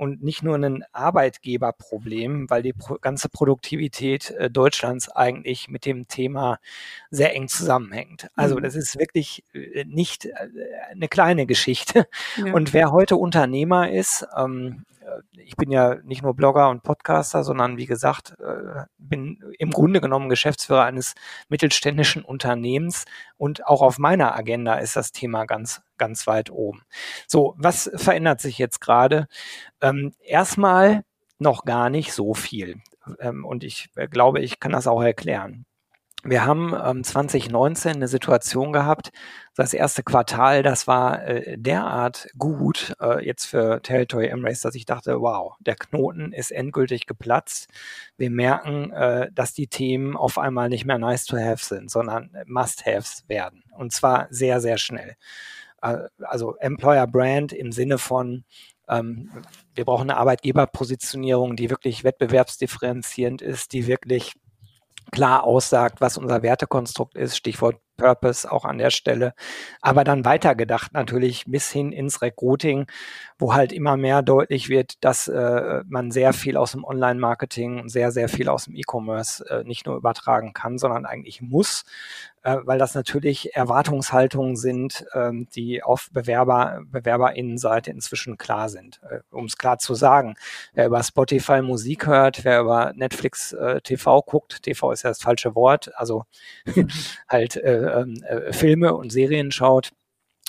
und 0.00 0.22
nicht 0.22 0.42
nur 0.42 0.56
ein 0.56 0.82
Arbeitgeberproblem, 0.92 2.48
weil 2.48 2.62
die 2.62 2.72
pro 2.72 2.94
ganze 3.02 3.28
Produktivität 3.28 4.30
äh, 4.30 4.50
Deutschlands 4.50 5.10
eigentlich 5.10 5.68
mit 5.68 5.84
dem 5.84 6.08
Thema 6.08 6.58
sehr 7.10 7.34
eng 7.34 7.48
zusammenhängt. 7.48 8.30
Also 8.34 8.56
mhm. 8.56 8.62
das 8.62 8.76
ist 8.76 8.98
wirklich 8.98 9.44
äh, 9.52 9.84
nicht 9.84 10.24
äh, 10.24 10.48
eine 10.90 11.08
kleine 11.08 11.44
Geschichte. 11.44 12.06
Ja. 12.38 12.54
Und 12.54 12.72
wer 12.72 12.92
heute 12.92 13.16
Unternehmer 13.16 13.90
ist, 13.90 14.26
ähm, 14.34 14.86
äh, 15.00 15.20
ich 15.44 15.56
bin 15.56 15.70
ja 15.70 15.96
nicht 15.96 16.22
nur 16.22 16.34
Blogger 16.34 16.70
und 16.70 16.82
Podcaster, 16.82 17.44
sondern 17.44 17.76
wie 17.76 17.84
gesagt, 17.84 18.36
äh, 18.40 18.84
bin 18.96 19.44
im 19.58 19.70
Grunde 19.70 20.00
genommen 20.00 20.30
Geschäftsführer 20.30 20.84
eines 20.84 21.14
mittelständischen 21.50 22.24
Unternehmens 22.24 23.04
und 23.36 23.66
auch 23.66 23.82
auf 23.82 23.98
meiner 23.98 24.34
Agenda 24.34 24.76
ist 24.76 24.96
das 24.96 25.12
Thema 25.12 25.44
ganz, 25.44 25.82
ganz 26.00 26.26
weit 26.26 26.50
oben. 26.50 26.82
So, 27.28 27.54
was 27.58 27.90
verändert 27.94 28.40
sich 28.40 28.58
jetzt 28.58 28.80
gerade? 28.80 29.28
Ähm, 29.80 30.12
erstmal 30.24 31.04
noch 31.38 31.64
gar 31.64 31.90
nicht 31.90 32.12
so 32.12 32.34
viel. 32.34 32.80
Ähm, 33.20 33.44
und 33.44 33.62
ich 33.62 33.90
äh, 33.94 34.08
glaube, 34.08 34.40
ich 34.40 34.58
kann 34.58 34.72
das 34.72 34.86
auch 34.86 35.02
erklären. 35.02 35.66
Wir 36.22 36.44
haben 36.44 36.74
ähm, 36.74 37.02
2019 37.02 37.92
eine 37.92 38.08
Situation 38.08 38.74
gehabt, 38.74 39.10
das 39.54 39.72
erste 39.72 40.02
Quartal, 40.02 40.62
das 40.62 40.86
war 40.86 41.26
äh, 41.26 41.56
derart 41.56 42.28
gut 42.36 42.92
äh, 43.00 43.24
jetzt 43.24 43.46
für 43.46 43.80
Territory 43.80 44.26
Emirates, 44.26 44.60
dass 44.60 44.74
ich 44.74 44.84
dachte, 44.84 45.22
wow, 45.22 45.54
der 45.60 45.76
Knoten 45.76 46.32
ist 46.32 46.50
endgültig 46.50 47.06
geplatzt. 47.06 47.68
Wir 48.18 48.28
merken, 48.28 48.92
äh, 48.92 49.30
dass 49.32 49.54
die 49.54 49.68
Themen 49.68 50.14
auf 50.14 50.36
einmal 50.36 50.68
nicht 50.68 50.84
mehr 50.84 50.98
nice 50.98 51.24
to 51.24 51.38
have 51.38 51.64
sind, 51.64 51.90
sondern 51.90 52.30
must-haves 52.44 53.24
werden. 53.28 53.64
Und 53.72 53.92
zwar 53.92 54.26
sehr, 54.28 54.60
sehr 54.60 54.76
schnell. 54.76 55.16
Äh, 55.82 55.98
also 56.20 56.56
Employer 56.56 57.06
Brand 57.06 57.52
im 57.52 57.72
Sinne 57.72 57.98
von, 57.98 58.44
ähm, 58.88 59.30
wir 59.74 59.84
brauchen 59.84 60.10
eine 60.10 60.18
Arbeitgeberpositionierung, 60.18 61.56
die 61.56 61.70
wirklich 61.70 62.04
wettbewerbsdifferenzierend 62.04 63.42
ist, 63.42 63.72
die 63.72 63.86
wirklich 63.86 64.34
klar 65.12 65.44
aussagt, 65.44 66.00
was 66.00 66.18
unser 66.18 66.42
Wertekonstrukt 66.42 67.16
ist, 67.16 67.36
Stichwort 67.36 67.80
Purpose 68.00 68.50
auch 68.50 68.64
an 68.64 68.78
der 68.78 68.90
Stelle, 68.90 69.34
aber 69.82 70.04
dann 70.04 70.24
weitergedacht 70.24 70.94
natürlich 70.94 71.44
bis 71.46 71.70
hin 71.70 71.92
ins 71.92 72.22
Recruiting, 72.22 72.86
wo 73.38 73.54
halt 73.54 73.72
immer 73.72 73.96
mehr 73.96 74.22
deutlich 74.22 74.68
wird, 74.68 75.04
dass 75.04 75.28
äh, 75.28 75.82
man 75.86 76.10
sehr 76.10 76.32
viel 76.32 76.56
aus 76.56 76.72
dem 76.72 76.84
Online-Marketing, 76.84 77.88
sehr, 77.88 78.10
sehr 78.10 78.28
viel 78.28 78.48
aus 78.48 78.64
dem 78.64 78.74
E-Commerce 78.74 79.44
äh, 79.48 79.64
nicht 79.64 79.86
nur 79.86 79.96
übertragen 79.96 80.52
kann, 80.52 80.78
sondern 80.78 81.04
eigentlich 81.06 81.42
muss, 81.42 81.84
äh, 82.42 82.56
weil 82.64 82.78
das 82.78 82.94
natürlich 82.94 83.54
Erwartungshaltungen 83.54 84.56
sind, 84.56 85.04
ähm, 85.14 85.46
die 85.54 85.82
auf 85.82 86.08
Bewerber, 86.12 86.80
BewerberInnenseite 86.86 87.90
inzwischen 87.90 88.38
klar 88.38 88.68
sind. 88.68 89.00
Äh, 89.10 89.20
um 89.30 89.44
es 89.44 89.58
klar 89.58 89.78
zu 89.78 89.94
sagen, 89.94 90.36
wer 90.72 90.86
über 90.86 91.02
Spotify 91.02 91.60
Musik 91.60 92.06
hört, 92.06 92.44
wer 92.44 92.60
über 92.60 92.92
Netflix 92.94 93.52
äh, 93.52 93.80
TV 93.82 94.22
guckt, 94.22 94.62
TV 94.62 94.92
ist 94.92 95.02
ja 95.02 95.10
das 95.10 95.20
falsche 95.20 95.54
Wort, 95.54 95.92
also 95.96 96.24
halt 97.28 97.56
äh, 97.90 98.00
ähm, 98.00 98.22
äh, 98.22 98.52
Filme 98.52 98.94
und 98.94 99.10
Serien 99.10 99.52
schaut, 99.52 99.90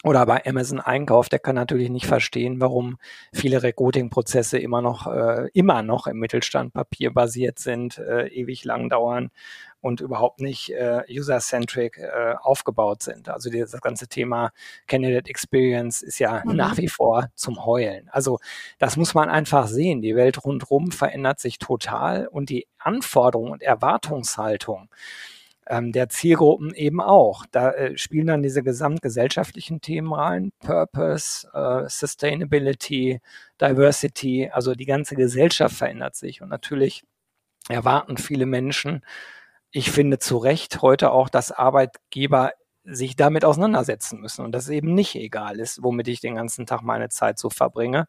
oder 0.04 0.26
bei 0.26 0.44
Amazon 0.46 0.80
einkauft, 0.80 1.32
der 1.32 1.40
kann 1.40 1.56
natürlich 1.56 1.90
nicht 1.90 2.08
verstehen, 2.08 2.60
warum 2.60 2.98
viele 3.34 3.62
Recruiting-Prozesse 3.62 4.58
immer 4.58 4.82
noch, 4.82 5.06
äh, 5.06 5.50
immer 5.54 5.84
noch 5.84 6.08
im 6.08 6.18
Mittelstand 6.18 6.74
papierbasiert 6.74 7.60
sind, 7.60 8.00
äh, 8.00 8.28
ewig 8.30 8.66
lang 8.66 8.90
dauern 8.90 9.30
und 9.80 10.02
überhaupt 10.02 10.42
nicht 10.42 10.72
äh, 10.72 11.04
user-centric 11.08 11.98
äh, 12.00 12.34
aufgebaut 12.42 13.04
sind. 13.04 13.30
Also 13.30 13.52
das 13.52 13.80
ganze 13.82 14.08
Thema 14.08 14.52
Candidate 14.88 15.30
Experience 15.30 16.02
ist 16.02 16.18
ja 16.18 16.42
mhm. 16.46 16.56
nach 16.56 16.78
wie 16.78 16.88
vor 16.88 17.30
zum 17.36 17.64
Heulen. 17.66 18.10
Also 18.10 18.40
das 18.80 18.98
muss 18.98 19.14
man 19.14 19.30
einfach 19.30 19.68
sehen. 19.68 20.02
Die 20.02 20.16
Welt 20.16 20.44
rundherum 20.44 20.92
verändert 20.92 21.40
sich 21.40 21.60
total 21.60 22.28
und 22.28 22.50
die 22.50 22.68
Anforderungen 22.80 23.52
und 23.52 23.62
Erwartungshaltung 23.62 24.90
ähm, 25.72 25.94
der 25.94 26.10
Zielgruppen 26.10 26.74
eben 26.75 27.00
auch. 27.00 27.46
Da 27.50 27.72
äh, 27.72 27.98
spielen 27.98 28.28
dann 28.28 28.44
diese 28.44 28.62
gesamtgesellschaftlichen 28.62 29.80
Themen 29.80 30.13
rein, 30.13 30.51
Purpose, 30.60 31.48
äh, 31.54 31.88
Sustainability, 31.88 33.22
Diversity, 33.60 34.50
also 34.51 34.75
die 34.75 34.86
ganze 34.86 35.16
Gesellschaft 35.16 35.75
verändert 35.75 36.16
sich. 36.16 36.42
Und 36.42 36.50
natürlich 36.50 37.04
erwarten 37.70 38.18
viele 38.18 38.46
Menschen, 38.46 39.01
ich 39.72 39.92
finde 39.92 40.20
zu 40.20 40.38
Recht 40.38 40.82
heute 40.82 41.12
auch, 41.12 41.30
dass 41.30 41.54
Arbeitgeber 41.54 42.51
sich 42.84 43.16
damit 43.16 43.46
auseinandersetzen 43.46 44.20
müssen 44.20 44.44
und 44.44 44.54
dass 44.54 44.64
es 44.64 44.70
eben 44.70 44.96
nicht 44.96 45.16
egal 45.16 45.60
ist, 45.60 45.84
womit 45.84 46.08
ich 46.08 46.20
den 46.20 46.36
ganzen 46.36 46.66
Tag 46.66 46.82
meine 46.82 47.10
Zeit 47.10 47.38
so 47.38 47.50
verbringe 47.52 48.08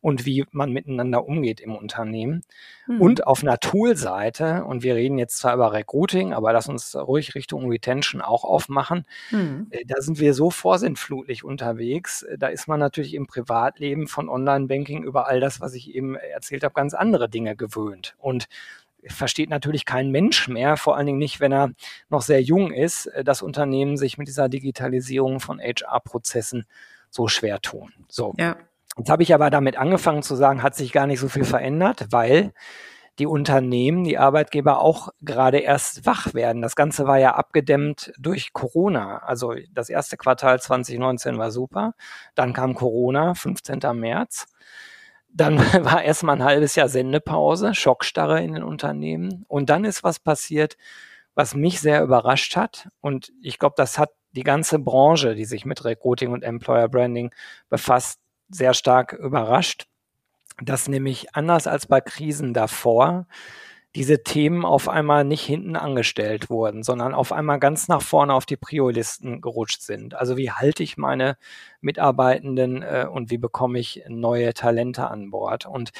und 0.00 0.24
wie 0.24 0.46
man 0.50 0.72
miteinander 0.72 1.26
umgeht 1.26 1.60
im 1.60 1.76
Unternehmen. 1.76 2.42
Mhm. 2.86 3.00
Und 3.00 3.26
auf 3.26 3.42
einer 3.42 3.60
Tool-Seite, 3.60 4.64
und 4.64 4.82
wir 4.82 4.94
reden 4.94 5.18
jetzt 5.18 5.38
zwar 5.38 5.54
über 5.54 5.72
Recruiting, 5.72 6.32
aber 6.32 6.54
lass 6.54 6.68
uns 6.68 6.96
ruhig 6.96 7.34
Richtung 7.34 7.68
Retention 7.68 8.22
auch 8.22 8.44
aufmachen, 8.44 9.04
mhm. 9.30 9.70
da 9.86 10.00
sind 10.00 10.18
wir 10.18 10.32
so 10.32 10.50
vorsintflutlich 10.50 11.44
unterwegs. 11.44 12.22
Äh, 12.22 12.38
da 12.38 12.48
ist 12.48 12.66
man 12.66 12.80
natürlich 12.80 13.14
im 13.14 13.26
Privatleben 13.26 14.08
von 14.08 14.30
Online-Banking 14.30 15.04
über 15.04 15.28
all 15.28 15.40
das, 15.40 15.60
was 15.60 15.74
ich 15.74 15.94
eben 15.94 16.14
erzählt 16.14 16.64
habe, 16.64 16.74
ganz 16.74 16.94
andere 16.94 17.28
Dinge 17.28 17.56
gewöhnt. 17.56 18.14
Und 18.18 18.46
versteht 19.08 19.50
natürlich 19.50 19.84
kein 19.84 20.10
Mensch 20.10 20.48
mehr, 20.48 20.76
vor 20.76 20.96
allen 20.96 21.06
Dingen 21.06 21.18
nicht, 21.18 21.40
wenn 21.40 21.52
er 21.52 21.72
noch 22.08 22.22
sehr 22.22 22.42
jung 22.42 22.72
ist, 22.72 23.06
äh, 23.06 23.24
dass 23.24 23.42
Unternehmen 23.42 23.96
sich 23.96 24.18
mit 24.18 24.28
dieser 24.28 24.48
Digitalisierung 24.48 25.40
von 25.40 25.60
HR-Prozessen 25.60 26.66
so 27.10 27.28
schwer 27.28 27.60
tun. 27.60 27.92
So. 28.08 28.34
Ja. 28.38 28.56
Jetzt 28.96 29.10
habe 29.10 29.22
ich 29.22 29.34
aber 29.34 29.50
damit 29.50 29.76
angefangen 29.76 30.22
zu 30.22 30.36
sagen, 30.36 30.62
hat 30.62 30.76
sich 30.76 30.92
gar 30.92 31.06
nicht 31.06 31.20
so 31.20 31.28
viel 31.28 31.44
verändert, 31.44 32.06
weil 32.10 32.52
die 33.18 33.26
Unternehmen, 33.26 34.02
die 34.04 34.18
Arbeitgeber 34.18 34.80
auch 34.80 35.08
gerade 35.20 35.58
erst 35.58 36.04
wach 36.04 36.34
werden. 36.34 36.62
Das 36.62 36.74
Ganze 36.74 37.06
war 37.06 37.18
ja 37.18 37.34
abgedämmt 37.34 38.12
durch 38.18 38.52
Corona. 38.52 39.18
Also 39.18 39.54
das 39.72 39.88
erste 39.88 40.16
Quartal 40.16 40.60
2019 40.60 41.38
war 41.38 41.50
super. 41.50 41.94
Dann 42.34 42.52
kam 42.52 42.74
Corona, 42.74 43.34
15. 43.34 43.80
März. 43.94 44.46
Dann 45.34 45.58
war 45.84 46.02
erstmal 46.02 46.36
ein 46.36 46.44
halbes 46.44 46.76
Jahr 46.76 46.88
Sendepause, 46.88 47.74
Schockstarre 47.74 48.42
in 48.42 48.54
den 48.54 48.62
Unternehmen. 48.62 49.44
Und 49.48 49.68
dann 49.68 49.84
ist 49.84 50.02
was 50.02 50.18
passiert, 50.18 50.76
was 51.34 51.54
mich 51.54 51.80
sehr 51.80 52.02
überrascht 52.02 52.56
hat. 52.56 52.88
Und 53.00 53.32
ich 53.42 53.58
glaube, 53.58 53.74
das 53.76 53.98
hat 53.98 54.10
die 54.32 54.44
ganze 54.44 54.78
Branche, 54.78 55.34
die 55.34 55.44
sich 55.44 55.64
mit 55.64 55.84
Recruiting 55.84 56.32
und 56.32 56.42
Employer 56.42 56.88
Branding 56.88 57.32
befasst, 57.68 58.20
sehr 58.48 58.74
stark 58.74 59.12
überrascht, 59.12 59.86
dass 60.62 60.88
nämlich 60.88 61.34
anders 61.34 61.66
als 61.66 61.86
bei 61.86 62.00
Krisen 62.00 62.54
davor 62.54 63.26
diese 63.94 64.24
Themen 64.24 64.64
auf 64.64 64.88
einmal 64.88 65.24
nicht 65.24 65.44
hinten 65.44 65.76
angestellt 65.76 66.50
wurden, 66.50 66.82
sondern 66.82 67.14
auf 67.14 67.32
einmal 67.32 67.60
ganz 67.60 67.86
nach 67.86 68.02
vorne 68.02 68.34
auf 68.34 68.44
die 68.44 68.56
Priolisten 68.56 69.40
gerutscht 69.40 69.82
sind. 69.82 70.14
Also 70.14 70.36
wie 70.36 70.50
halte 70.50 70.82
ich 70.82 70.96
meine 70.96 71.36
Mitarbeitenden 71.80 72.82
äh, 72.82 73.06
und 73.10 73.30
wie 73.30 73.38
bekomme 73.38 73.78
ich 73.78 74.02
neue 74.08 74.52
Talente 74.52 75.08
an 75.08 75.30
Bord? 75.30 75.66
Und 75.66 75.92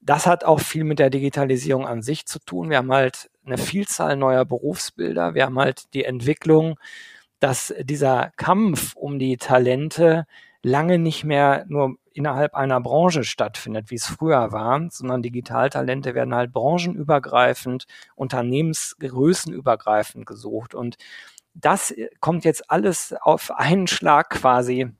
das 0.00 0.26
hat 0.26 0.44
auch 0.44 0.60
viel 0.60 0.84
mit 0.84 0.98
der 0.98 1.10
Digitalisierung 1.10 1.86
an 1.86 2.02
sich 2.02 2.26
zu 2.26 2.38
tun. 2.38 2.70
Wir 2.70 2.78
haben 2.78 2.92
halt 2.92 3.30
eine 3.44 3.58
Vielzahl 3.58 4.16
neuer 4.16 4.44
Berufsbilder. 4.44 5.34
Wir 5.34 5.44
haben 5.46 5.58
halt 5.58 5.94
die 5.94 6.04
Entwicklung, 6.04 6.78
dass 7.40 7.74
dieser 7.80 8.32
Kampf 8.36 8.94
um 8.94 9.18
die 9.18 9.36
Talente 9.36 10.26
lange 10.62 10.98
nicht 10.98 11.24
mehr 11.24 11.64
nur 11.68 11.96
innerhalb 12.14 12.54
einer 12.54 12.80
Branche 12.80 13.24
stattfindet, 13.24 13.90
wie 13.90 13.96
es 13.96 14.06
früher 14.06 14.52
war, 14.52 14.80
sondern 14.90 15.22
Digitaltalente 15.22 16.14
werden 16.14 16.34
halt 16.34 16.52
branchenübergreifend, 16.52 17.86
unternehmensgrößenübergreifend 18.14 20.26
gesucht. 20.26 20.74
Und 20.74 20.96
das 21.54 21.90
äh, 21.90 22.08
kommt 22.20 22.44
jetzt 22.44 22.70
alles 22.70 23.14
auf 23.20 23.50
einen 23.50 23.86
Schlag 23.86 24.30
quasi 24.30 24.90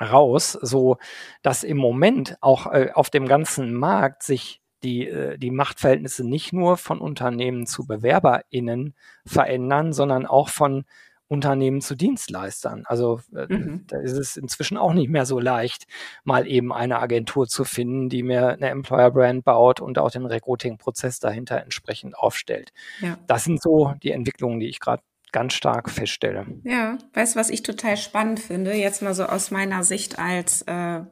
raus, 0.00 0.52
so 0.52 0.96
dass 1.42 1.62
im 1.62 1.76
Moment 1.76 2.36
auch 2.40 2.66
äh, 2.66 2.90
auf 2.94 3.10
dem 3.10 3.28
ganzen 3.28 3.74
Markt 3.74 4.22
sich 4.22 4.60
die, 4.82 5.08
äh, 5.08 5.38
die 5.38 5.50
Machtverhältnisse 5.50 6.26
nicht 6.26 6.52
nur 6.52 6.76
von 6.76 7.00
Unternehmen 7.00 7.66
zu 7.66 7.86
BewerberInnen 7.86 8.94
verändern, 9.26 9.92
sondern 9.92 10.26
auch 10.26 10.48
von 10.48 10.84
Unternehmen 11.30 11.80
zu 11.80 11.94
Dienstleistern. 11.94 12.82
Also 12.86 13.20
äh, 13.34 13.46
mhm. 13.52 13.84
da 13.86 14.00
ist 14.00 14.18
es 14.18 14.36
inzwischen 14.36 14.76
auch 14.76 14.92
nicht 14.92 15.08
mehr 15.08 15.24
so 15.24 15.38
leicht, 15.38 15.86
mal 16.24 16.46
eben 16.48 16.72
eine 16.72 16.98
Agentur 16.98 17.46
zu 17.46 17.64
finden, 17.64 18.08
die 18.08 18.24
mir 18.24 18.48
eine 18.48 18.68
Employer 18.68 19.12
Brand 19.12 19.44
baut 19.44 19.80
und 19.80 19.98
auch 20.00 20.10
den 20.10 20.26
Recruiting-Prozess 20.26 21.20
dahinter 21.20 21.62
entsprechend 21.62 22.18
aufstellt. 22.18 22.72
Ja. 23.00 23.16
Das 23.28 23.44
sind 23.44 23.62
so 23.62 23.94
die 24.02 24.10
Entwicklungen, 24.10 24.58
die 24.58 24.66
ich 24.66 24.80
gerade 24.80 25.04
ganz 25.30 25.54
stark 25.54 25.88
feststelle. 25.88 26.46
Ja, 26.64 26.98
weißt 27.14 27.36
du, 27.36 27.40
was 27.40 27.50
ich 27.50 27.62
total 27.62 27.96
spannend 27.96 28.40
finde, 28.40 28.74
jetzt 28.74 29.00
mal 29.00 29.14
so 29.14 29.22
aus 29.22 29.52
meiner 29.52 29.84
Sicht 29.84 30.18
als 30.18 30.62
äh, 30.62 31.02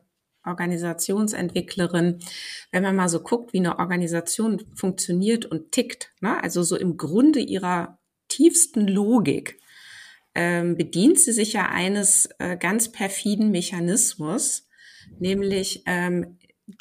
Organisationsentwicklerin, 0.45 2.19
wenn 2.73 2.83
man 2.83 2.97
mal 2.97 3.09
so 3.09 3.21
guckt, 3.21 3.53
wie 3.53 3.59
eine 3.59 3.79
Organisation 3.79 4.65
funktioniert 4.75 5.47
und 5.47 5.71
tickt, 5.71 6.13
ne? 6.21 6.43
also 6.43 6.65
so 6.65 6.77
im 6.77 6.97
Grunde 6.97 7.39
ihrer 7.39 7.99
tiefsten 8.27 8.89
Logik, 8.89 9.61
ähm, 10.41 10.77
bedient 10.77 11.19
sie 11.19 11.33
sich 11.33 11.53
ja 11.53 11.69
eines 11.69 12.29
äh, 12.39 12.57
ganz 12.57 12.93
perfiden 12.93 13.51
Mechanismus, 13.51 14.69
nämlich 15.19 15.83
ähm, 15.85 16.39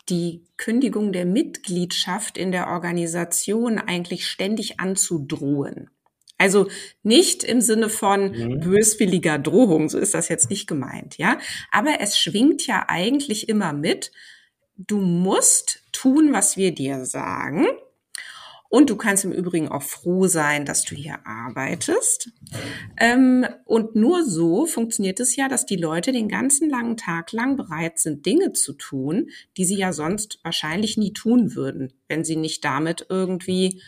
die 0.09 0.45
Kündigung 0.57 1.11
der 1.11 1.25
Mitgliedschaft 1.25 2.37
in 2.37 2.51
der 2.51 2.67
Organisation 2.67 3.79
eigentlich 3.79 4.27
ständig 4.27 4.79
anzudrohen. 4.79 5.89
Also 6.37 6.67
nicht 7.01 7.43
im 7.43 7.61
Sinne 7.61 7.89
von 7.89 8.29
mhm. 8.29 8.59
böswilliger 8.59 9.39
Drohung, 9.39 9.89
so 9.89 9.97
ist 9.97 10.13
das 10.13 10.29
jetzt 10.29 10.51
nicht 10.51 10.67
gemeint, 10.67 11.17
ja. 11.17 11.39
Aber 11.71 11.99
es 11.99 12.19
schwingt 12.19 12.67
ja 12.67 12.85
eigentlich 12.87 13.49
immer 13.49 13.73
mit, 13.73 14.11
du 14.75 14.99
musst 14.99 15.83
tun, 15.93 16.31
was 16.31 16.57
wir 16.57 16.75
dir 16.75 17.05
sagen. 17.05 17.65
Und 18.69 18.89
du 18.89 18.95
kannst 18.95 19.23
im 19.23 19.31
Übrigen 19.31 19.69
auch 19.69 19.83
froh 19.83 20.27
sein, 20.27 20.65
dass 20.65 20.83
du 20.83 20.95
hier 20.95 21.19
arbeitest. 21.25 22.31
Ähm, 22.99 23.45
und 23.65 23.95
nur 23.95 24.23
so 24.25 24.65
funktioniert 24.65 25.19
es 25.19 25.35
ja, 25.35 25.47
dass 25.47 25.65
die 25.65 25.77
Leute 25.77 26.11
den 26.11 26.27
ganzen 26.27 26.69
langen 26.69 26.97
Tag 26.97 27.31
lang 27.31 27.55
bereit 27.55 27.99
sind, 27.99 28.25
Dinge 28.25 28.53
zu 28.53 28.73
tun, 28.73 29.29
die 29.55 29.65
sie 29.65 29.77
ja 29.77 29.93
sonst 29.93 30.39
wahrscheinlich 30.43 30.97
nie 30.97 31.13
tun 31.13 31.55
würden, 31.55 31.93
wenn 32.07 32.23
sie 32.23 32.35
nicht 32.35 32.65
damit 32.65 33.05
irgendwie 33.09 33.81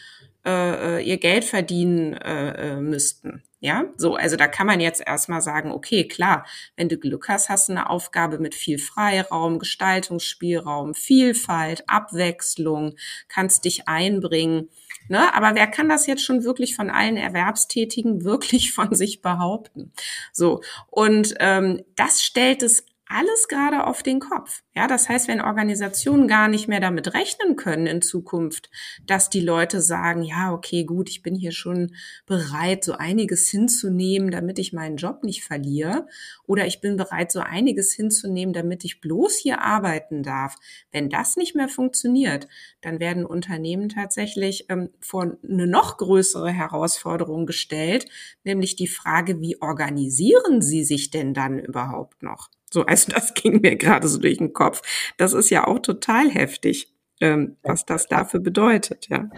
äh, 0.45 0.99
äh 0.99 1.03
ihr 1.03 1.17
Geld 1.17 1.43
verdienen 1.43 2.13
äh, 2.13 2.75
äh, 2.77 2.81
müssten. 2.81 3.43
Ja, 3.61 3.85
so, 3.97 4.15
also 4.15 4.37
da 4.37 4.47
kann 4.47 4.67
man 4.67 4.79
jetzt 4.79 5.01
erstmal 5.05 5.41
sagen, 5.41 5.71
okay, 5.71 6.07
klar, 6.07 6.45
wenn 6.77 6.87
du 6.87 6.97
Glück 6.97 7.27
hast, 7.27 7.49
hast 7.49 7.67
du 7.67 7.73
eine 7.73 7.89
Aufgabe 7.89 8.39
mit 8.39 8.55
viel 8.55 8.79
Freiraum, 8.79 9.59
Gestaltungsspielraum, 9.59 10.93
Vielfalt, 10.93 11.83
Abwechslung, 11.87 12.95
kannst 13.27 13.65
dich 13.65 13.87
einbringen. 13.89 14.69
Ne? 15.09 15.33
Aber 15.35 15.55
wer 15.55 15.67
kann 15.67 15.89
das 15.89 16.07
jetzt 16.07 16.23
schon 16.23 16.45
wirklich 16.45 16.75
von 16.75 16.89
allen 16.89 17.17
Erwerbstätigen 17.17 18.23
wirklich 18.23 18.71
von 18.71 18.95
sich 18.95 19.21
behaupten? 19.21 19.91
So, 20.31 20.61
und 20.87 21.35
ähm, 21.39 21.83
das 21.95 22.21
stellt 22.21 22.63
es 22.63 22.85
alles 23.09 23.47
gerade 23.47 23.87
auf 23.87 24.03
den 24.03 24.19
Kopf. 24.19 24.61
Ja, 24.75 24.87
das 24.87 25.09
heißt, 25.09 25.27
wenn 25.27 25.41
Organisationen 25.41 26.27
gar 26.27 26.47
nicht 26.47 26.67
mehr 26.67 26.79
damit 26.79 27.13
rechnen 27.15 27.55
können 27.55 27.87
in 27.87 28.03
Zukunft, 28.03 28.69
dass 29.05 29.31
die 29.31 29.41
Leute 29.41 29.81
sagen, 29.81 30.21
ja, 30.21 30.53
okay, 30.53 30.83
gut, 30.83 31.09
ich 31.09 31.23
bin 31.23 31.33
hier 31.33 31.51
schon 31.51 31.95
bereit, 32.27 32.83
so 32.83 32.93
einiges 32.93 33.49
hinzunehmen, 33.49 34.29
damit 34.29 34.59
ich 34.59 34.73
meinen 34.73 34.97
Job 34.97 35.23
nicht 35.23 35.43
verliere, 35.43 36.07
oder 36.45 36.67
ich 36.67 36.81
bin 36.81 36.97
bereit, 36.97 37.31
so 37.31 37.39
einiges 37.39 37.93
hinzunehmen, 37.93 38.53
damit 38.53 38.85
ich 38.85 39.01
bloß 39.01 39.37
hier 39.37 39.61
arbeiten 39.61 40.21
darf. 40.21 40.55
Wenn 40.91 41.09
das 41.09 41.35
nicht 41.35 41.55
mehr 41.55 41.67
funktioniert, 41.67 42.47
dann 42.81 42.99
werden 42.99 43.25
Unternehmen 43.25 43.89
tatsächlich 43.89 44.67
ähm, 44.69 44.89
vor 44.99 45.35
eine 45.43 45.65
noch 45.65 45.97
größere 45.97 46.51
Herausforderung 46.51 47.47
gestellt, 47.47 48.05
nämlich 48.43 48.75
die 48.75 48.87
Frage, 48.87 49.41
wie 49.41 49.59
organisieren 49.61 50.61
sie 50.61 50.83
sich 50.83 51.09
denn 51.09 51.33
dann 51.33 51.57
überhaupt 51.57 52.21
noch? 52.21 52.49
So, 52.71 52.85
also 52.85 53.11
das 53.11 53.33
ging 53.33 53.61
mir 53.61 53.75
gerade 53.75 54.07
so 54.07 54.19
durch 54.19 54.37
den 54.37 54.53
Kopf. 54.53 54.81
Das 55.17 55.33
ist 55.33 55.49
ja 55.49 55.67
auch 55.67 55.79
total 55.79 56.29
heftig, 56.29 56.93
ähm, 57.21 57.57
was 57.63 57.85
das 57.85 58.07
dafür 58.07 58.39
bedeutet, 58.39 59.07
ja. 59.09 59.29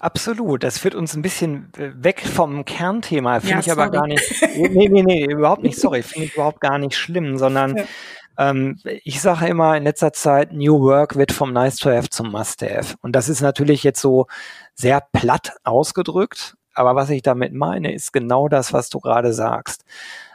Absolut. 0.00 0.62
Das 0.62 0.78
führt 0.78 0.94
uns 0.94 1.14
ein 1.14 1.22
bisschen 1.22 1.72
äh, 1.76 1.90
weg 1.96 2.20
vom 2.20 2.64
Kernthema. 2.64 3.40
Finde 3.40 3.54
ja, 3.54 3.60
ich 3.60 3.72
aber 3.72 3.90
gar 3.90 4.06
nicht. 4.06 4.22
Nee, 4.56 4.88
nee, 4.88 5.02
nee, 5.02 5.24
überhaupt 5.24 5.62
nicht. 5.62 5.78
Sorry, 5.78 6.02
finde 6.04 6.26
ich 6.26 6.34
überhaupt 6.34 6.60
gar 6.60 6.78
nicht 6.78 6.96
schlimm, 6.96 7.36
sondern 7.36 7.76
ja. 7.76 7.84
ähm, 8.38 8.78
ich 8.84 9.20
sage 9.20 9.48
immer 9.48 9.76
in 9.76 9.84
letzter 9.84 10.12
Zeit, 10.12 10.52
New 10.52 10.80
Work 10.80 11.16
wird 11.16 11.32
vom 11.32 11.52
Nice 11.52 11.76
to 11.76 11.90
Have 11.90 12.08
zum 12.10 12.30
Must 12.30 12.62
Have. 12.62 12.96
Und 13.02 13.12
das 13.12 13.28
ist 13.28 13.40
natürlich 13.40 13.82
jetzt 13.82 14.00
so 14.00 14.26
sehr 14.74 15.00
platt 15.12 15.56
ausgedrückt. 15.64 16.56
Aber 16.74 16.94
was 16.94 17.10
ich 17.10 17.22
damit 17.22 17.52
meine, 17.52 17.92
ist 17.92 18.12
genau 18.12 18.48
das, 18.48 18.72
was 18.72 18.88
du 18.88 19.00
gerade 19.00 19.32
sagst. 19.32 19.84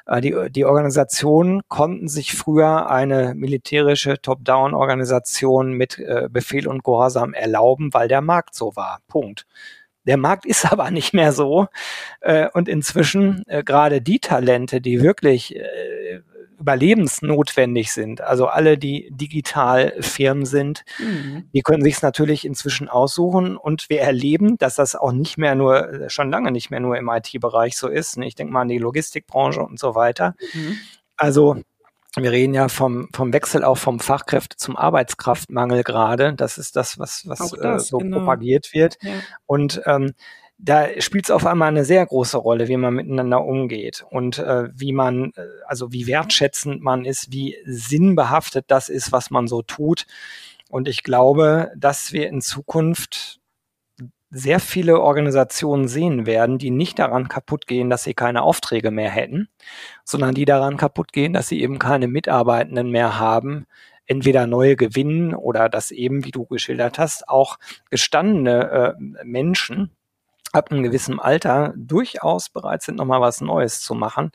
Äh, 0.05 0.21
die, 0.21 0.35
die 0.49 0.65
Organisationen 0.65 1.61
konnten 1.67 2.07
sich 2.07 2.33
früher 2.33 2.89
eine 2.89 3.33
militärische 3.35 4.21
Top-Down-Organisation 4.21 5.73
mit 5.73 5.99
äh, 5.99 6.27
Befehl 6.29 6.67
und 6.67 6.83
Gehorsam 6.83 7.33
erlauben, 7.33 7.93
weil 7.93 8.07
der 8.07 8.21
Markt 8.21 8.55
so 8.55 8.75
war. 8.75 8.99
Punkt. 9.07 9.45
Der 10.05 10.17
Markt 10.17 10.45
ist 10.47 10.71
aber 10.71 10.91
nicht 10.91 11.13
mehr 11.13 11.31
so. 11.31 11.67
Äh, 12.21 12.49
und 12.53 12.67
inzwischen 12.67 13.43
gerade 13.47 14.01
die 14.01 14.19
Talente, 14.19 14.81
die 14.81 15.01
wirklich 15.01 15.55
überlebensnotwendig 16.63 17.91
sind, 17.91 18.21
also 18.21 18.47
alle, 18.47 18.77
die 18.77 19.09
digital 19.11 19.93
Firmen 19.99 20.45
sind, 20.45 20.85
mhm. 20.97 21.49
die 21.53 21.61
können 21.61 21.83
sich 21.83 21.95
es 21.95 22.01
natürlich 22.01 22.45
inzwischen 22.45 22.87
aussuchen 22.87 23.57
und 23.57 23.89
wir 23.89 23.99
erleben, 23.99 24.57
dass 24.57 24.75
das 24.75 24.95
auch 24.95 25.11
nicht 25.11 25.37
mehr 25.37 25.55
nur, 25.55 26.09
schon 26.09 26.31
lange 26.31 26.51
nicht 26.51 26.71
mehr 26.71 26.79
nur 26.79 26.97
im 26.97 27.09
IT-Bereich 27.09 27.77
so 27.77 27.89
ist. 27.89 28.17
Ich 28.17 28.35
denke 28.35 28.53
mal 28.53 28.61
an 28.61 28.69
die 28.69 28.77
Logistikbranche 28.77 29.61
und 29.61 29.77
so 29.77 29.93
weiter. 29.93 30.35
Mhm. 30.53 30.77
Also 31.17 31.57
wir 32.15 32.31
reden 32.31 32.53
ja 32.53 32.69
vom, 32.69 33.09
vom 33.13 33.33
Wechsel 33.33 33.65
auch 33.65 33.77
vom 33.77 33.99
Fachkräfte 33.99 34.55
zum 34.55 34.77
Arbeitskraftmangel 34.77 35.83
gerade. 35.83 36.33
Das 36.33 36.57
ist 36.57 36.77
das, 36.77 36.97
was, 36.97 37.27
was 37.27 37.39
das, 37.39 37.53
äh, 37.59 37.79
so 37.79 37.97
genau. 37.97 38.19
propagiert 38.19 38.73
wird. 38.73 38.97
Ja. 39.01 39.11
Und 39.45 39.81
ähm, 39.85 40.13
da 40.63 40.87
spielt 41.01 41.25
es 41.25 41.31
auf 41.31 41.45
einmal 41.45 41.67
eine 41.67 41.83
sehr 41.83 42.05
große 42.05 42.37
Rolle, 42.37 42.69
wie 42.69 42.77
man 42.77 42.93
miteinander 42.93 43.43
umgeht 43.43 44.05
und 44.09 44.39
äh, 44.39 44.69
wie 44.73 44.93
man, 44.93 45.33
äh, 45.35 45.41
also 45.67 45.91
wie 45.91 46.07
wertschätzend 46.07 46.81
man 46.81 47.03
ist, 47.03 47.33
wie 47.33 47.57
sinnbehaftet 47.65 48.65
das 48.69 48.87
ist, 48.87 49.11
was 49.11 49.29
man 49.29 49.47
so 49.47 49.61
tut. 49.61 50.05
Und 50.69 50.87
ich 50.87 51.03
glaube, 51.03 51.71
dass 51.75 52.13
wir 52.13 52.29
in 52.29 52.39
Zukunft 52.39 53.41
sehr 54.29 54.61
viele 54.61 55.01
Organisationen 55.01 55.89
sehen 55.89 56.25
werden, 56.25 56.57
die 56.57 56.71
nicht 56.71 56.97
daran 56.97 57.27
kaputt 57.27 57.67
gehen, 57.67 57.89
dass 57.89 58.03
sie 58.03 58.13
keine 58.13 58.41
Aufträge 58.41 58.89
mehr 58.89 59.11
hätten, 59.11 59.49
sondern 60.05 60.33
die 60.33 60.45
daran 60.45 60.77
kaputt 60.77 61.11
gehen, 61.11 61.33
dass 61.33 61.49
sie 61.49 61.61
eben 61.61 61.77
keine 61.77 62.07
Mitarbeitenden 62.07 62.89
mehr 62.89 63.19
haben, 63.19 63.67
entweder 64.05 64.47
neue 64.47 64.77
gewinnen 64.77 65.35
oder 65.35 65.67
dass 65.67 65.91
eben, 65.91 66.23
wie 66.23 66.31
du 66.31 66.45
geschildert 66.45 66.99
hast, 66.99 67.27
auch 67.27 67.59
gestandene 67.89 68.95
äh, 68.97 69.23
Menschen, 69.25 69.91
ab 70.53 70.71
einem 70.71 70.83
gewissen 70.83 71.19
Alter 71.19 71.73
durchaus 71.75 72.49
bereit 72.49 72.83
sind, 72.83 72.95
nochmal 72.95 73.19
was 73.19 73.41
Neues 73.41 73.81
zu 73.81 73.95
machen, 73.95 74.31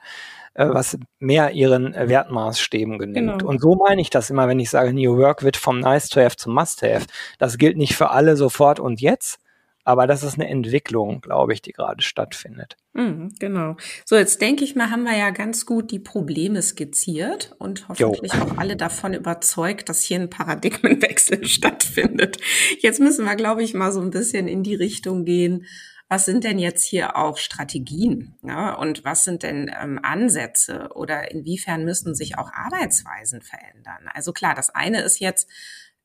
äh, 0.55 0.69
was 0.69 0.99
mehr 1.21 1.53
ihren 1.53 1.95
äh, 1.95 2.09
Wertmaßstäben 2.09 2.99
genügt. 2.99 3.39
Genau. 3.39 3.47
Und 3.47 3.61
so 3.61 3.77
meine 3.77 4.01
ich 4.03 4.11
das 4.11 4.29
immer, 4.29 4.49
wenn 4.49 4.59
ich 4.59 4.69
sage, 4.69 4.93
New 4.93 5.17
Work 5.17 5.43
wird 5.43 5.57
vom 5.57 5.79
Nice 5.79 6.09
to 6.09 6.21
Have 6.21 6.37
zum 6.37 6.55
Must 6.55 6.83
Have. 6.83 7.07
Das 7.39 7.57
gilt 7.57 7.77
nicht 7.77 7.97
für 7.97 8.11
alle 8.11 8.37
sofort 8.37 8.81
und 8.81 9.01
jetzt, 9.01 9.39
aber 9.85 10.07
das 10.07 10.23
ist 10.23 10.35
eine 10.35 10.49
Entwicklung, 10.49 11.23
glaube 11.23 11.55
ich, 11.55 11.63
die 11.63 11.73
gerade 11.73 12.03
stattfindet. 12.03 12.77
Mhm, 12.93 13.33
genau. 13.39 13.77
So, 14.05 14.17
jetzt 14.17 14.43
denke 14.43 14.65
ich 14.65 14.77
mal, 14.77 14.91
haben 14.91 15.05
wir 15.05 15.17
ja 15.17 15.31
ganz 15.31 15.65
gut 15.65 15.93
die 15.93 15.99
Probleme 15.99 16.61
skizziert 16.61 17.55
und 17.59 17.89
hoffentlich 17.89 18.35
jo. 18.35 18.43
auch 18.43 18.59
alle 18.59 18.77
davon 18.77 19.15
überzeugt, 19.15 19.89
dass 19.89 20.03
hier 20.03 20.19
ein 20.21 20.29
Paradigmenwechsel 20.29 21.43
stattfindet. 21.47 22.37
Jetzt 22.81 23.01
müssen 23.01 23.25
wir, 23.25 23.37
glaube 23.37 23.63
ich, 23.63 23.73
mal 23.73 23.93
so 23.93 24.01
ein 24.01 24.11
bisschen 24.11 24.47
in 24.49 24.63
die 24.63 24.75
Richtung 24.75 25.25
gehen, 25.25 25.65
was 26.09 26.25
sind 26.25 26.45
denn 26.45 26.59
jetzt 26.59 26.85
hier 26.85 27.17
auch 27.17 27.37
Strategien 27.37 28.39
ne? 28.41 28.77
und 28.79 29.05
was 29.05 29.25
sind 29.25 29.43
denn 29.43 29.71
ähm, 29.81 30.01
Ansätze 30.03 30.89
oder 30.95 31.31
inwiefern 31.31 31.85
müssen 31.85 32.15
sich 32.15 32.39
auch 32.39 32.51
Arbeitsweisen 32.53 33.43
verändern? 33.43 34.09
Also 34.15 34.33
klar, 34.33 34.55
das 34.55 34.71
eine 34.71 35.03
ist 35.03 35.21
jetzt 35.21 35.49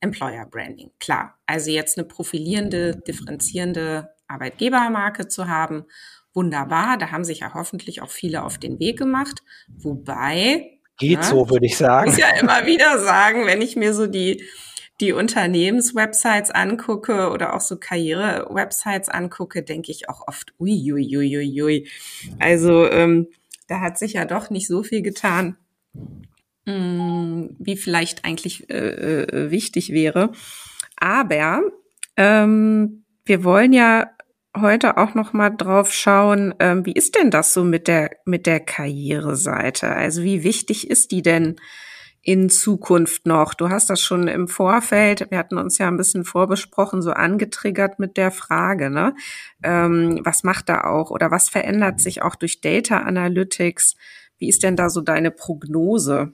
Employer 0.02 0.46
Branding, 0.46 0.92
klar. 1.00 1.40
Also 1.46 1.72
jetzt 1.72 1.98
eine 1.98 2.06
profilierende, 2.06 2.98
differenzierende 2.98 4.14
Arbeitgebermarke 4.28 5.30
zu 5.30 5.48
haben, 5.48 5.86
wunderbar. 6.34 6.98
Da 6.98 7.12
haben 7.12 7.24
sich 7.24 7.40
ja 7.40 7.54
hoffentlich 7.54 8.02
auch 8.02 8.10
viele 8.10 8.44
auf 8.44 8.58
den 8.58 8.80
Weg 8.80 8.98
gemacht. 8.98 9.42
Wobei. 9.70 10.80
Geht 10.98 11.20
ne, 11.20 11.24
so, 11.24 11.50
würde 11.50 11.66
ich 11.66 11.78
sagen. 11.78 12.10
Ich 12.10 12.18
muss 12.18 12.22
ja 12.22 12.38
immer 12.38 12.66
wieder 12.66 13.00
sagen, 13.00 13.46
wenn 13.46 13.62
ich 13.62 13.78
mir 13.78 13.94
so 13.94 14.08
die 14.08 14.44
die 15.02 15.12
Unternehmenswebsites 15.12 16.52
angucke 16.52 17.30
oder 17.32 17.56
auch 17.56 17.62
so 17.62 17.78
Karriere-Websites 17.78 19.10
angucke, 19.10 19.64
denke 19.64 19.92
ich 19.92 20.10
auch 20.10 20.28
oft, 20.28 20.54
ui, 20.60 20.94
ui, 20.94 21.18
ui, 21.18 21.38
ui, 21.38 21.62
ui. 21.64 21.88
Also 22.40 22.90
ähm, 22.90 23.28
da 23.68 23.80
hat 23.80 23.98
sich 23.98 24.14
ja 24.14 24.26
doch 24.26 24.50
nicht 24.50 24.68
so 24.68 24.84
viel 24.84 25.02
getan, 25.02 25.58
mh, 26.66 26.74
mm, 26.74 27.56
wie 27.60 27.78
vielleicht 27.78 28.24
eigentlich 28.26 28.70
äh, 28.70 29.24
äh, 29.24 29.52
wichtig 29.52 29.92
wäre. 29.92 30.32
Aber 30.98 31.62
ähm, 32.16 33.04
wir 33.26 33.44
wollen 33.44 33.74
ja 33.74 34.12
heute 34.56 34.98
auch 34.98 35.16
noch 35.16 35.34
mal 35.34 35.50
drauf 35.50 35.92
schauen, 35.92 36.54
ähm, 36.60 36.86
wie 36.86 36.94
ist 36.94 37.16
denn 37.16 37.32
das 37.32 37.54
so 37.54 37.64
mit 37.64 37.88
der 37.88 38.12
mit 38.26 38.46
der 38.46 38.60
Karriereseite? 38.60 39.90
Also 39.90 40.24
wie 40.24 40.44
wichtig 40.44 40.90
ist 40.90 41.12
die 41.12 41.24
denn 41.24 41.56
in 42.24 42.50
Zukunft 42.50 43.28
noch? 43.28 43.54
Du 43.54 43.70
hast 43.70 43.90
das 43.90 44.02
schon 44.02 44.30
im 44.30 44.48
Vorfeld, 44.48 45.30
wir 45.30 45.38
hatten 45.38 45.58
uns 45.58 45.78
ja 45.78 45.90
ein 45.90 45.98
bisschen 45.98 46.24
vorbesprochen, 46.24 47.02
so 47.02 47.12
angetriggert 47.12 48.00
mit 48.00 48.16
der 48.16 48.32
Frage, 48.32 48.90
ne? 48.90 49.14
Ähm, 49.62 50.22
was 50.24 50.44
macht 50.44 50.70
da 50.70 50.86
auch 50.86 51.12
oder 51.12 51.32
was 51.32 51.50
verändert 51.50 52.00
sich 52.00 52.22
auch 52.22 52.36
durch 52.36 52.62
Data 52.62 53.00
Analytics? 53.00 53.98
Wie 54.40 54.48
ist 54.48 54.64
denn 54.64 54.78
da 54.78 54.90
so 54.90 55.02
deine 55.02 55.32
Prognose? 55.32 56.34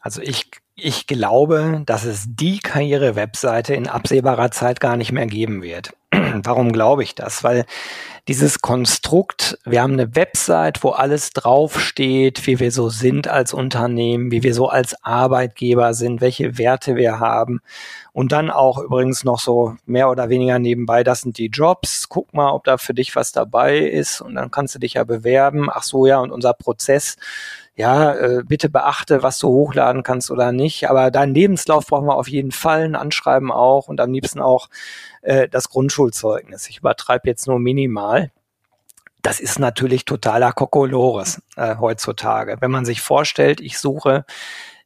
Also 0.00 0.22
ich, 0.22 0.50
ich 0.76 1.06
glaube, 1.06 1.82
dass 1.86 2.04
es 2.04 2.24
die 2.26 2.58
Karriere-Webseite 2.58 3.74
in 3.74 3.88
absehbarer 3.88 4.50
Zeit 4.50 4.80
gar 4.80 4.96
nicht 4.96 5.12
mehr 5.12 5.26
geben 5.26 5.62
wird. 5.62 5.92
Warum 6.10 6.72
glaube 6.72 7.04
ich 7.04 7.14
das? 7.14 7.44
Weil 7.44 7.64
dieses 8.26 8.60
Konstrukt, 8.60 9.58
wir 9.64 9.82
haben 9.82 9.92
eine 9.92 10.16
Website, 10.16 10.82
wo 10.82 10.90
alles 10.90 11.30
draufsteht, 11.30 12.46
wie 12.46 12.58
wir 12.58 12.72
so 12.72 12.88
sind 12.88 13.28
als 13.28 13.52
Unternehmen, 13.52 14.32
wie 14.32 14.42
wir 14.42 14.54
so 14.54 14.68
als 14.68 14.96
Arbeitgeber 15.04 15.94
sind, 15.94 16.20
welche 16.20 16.58
Werte 16.58 16.96
wir 16.96 17.20
haben. 17.20 17.60
Und 18.12 18.32
dann 18.32 18.50
auch 18.50 18.78
übrigens 18.78 19.24
noch 19.24 19.38
so 19.38 19.76
mehr 19.86 20.10
oder 20.10 20.28
weniger 20.28 20.58
nebenbei, 20.58 21.04
das 21.04 21.20
sind 21.20 21.38
die 21.38 21.48
Jobs. 21.48 22.08
Guck 22.08 22.32
mal, 22.32 22.50
ob 22.50 22.64
da 22.64 22.78
für 22.78 22.94
dich 22.94 23.14
was 23.14 23.30
dabei 23.32 23.78
ist. 23.78 24.20
Und 24.20 24.34
dann 24.34 24.50
kannst 24.50 24.74
du 24.74 24.78
dich 24.78 24.94
ja 24.94 25.04
bewerben. 25.04 25.68
Ach 25.70 25.82
so, 25.82 26.06
ja, 26.06 26.18
und 26.18 26.32
unser 26.32 26.54
Prozess 26.54 27.16
ja, 27.76 28.14
äh, 28.14 28.42
bitte 28.44 28.68
beachte, 28.68 29.22
was 29.22 29.38
du 29.38 29.48
hochladen 29.48 30.02
kannst 30.02 30.30
oder 30.30 30.52
nicht. 30.52 30.88
Aber 30.88 31.10
deinen 31.10 31.34
Lebenslauf 31.34 31.86
brauchen 31.86 32.06
wir 32.06 32.16
auf 32.16 32.28
jeden 32.28 32.52
Fall, 32.52 32.82
ein 32.82 32.94
Anschreiben 32.94 33.50
auch 33.50 33.88
und 33.88 34.00
am 34.00 34.12
liebsten 34.12 34.40
auch 34.40 34.68
äh, 35.22 35.48
das 35.48 35.68
Grundschulzeugnis. 35.68 36.68
Ich 36.68 36.78
übertreibe 36.78 37.28
jetzt 37.28 37.46
nur 37.46 37.58
minimal. 37.58 38.30
Das 39.22 39.40
ist 39.40 39.58
natürlich 39.58 40.04
totaler 40.04 40.52
Kokolores 40.52 41.42
äh, 41.56 41.76
heutzutage. 41.78 42.58
Wenn 42.60 42.70
man 42.70 42.84
sich 42.84 43.00
vorstellt, 43.00 43.60
ich 43.60 43.78
suche 43.78 44.24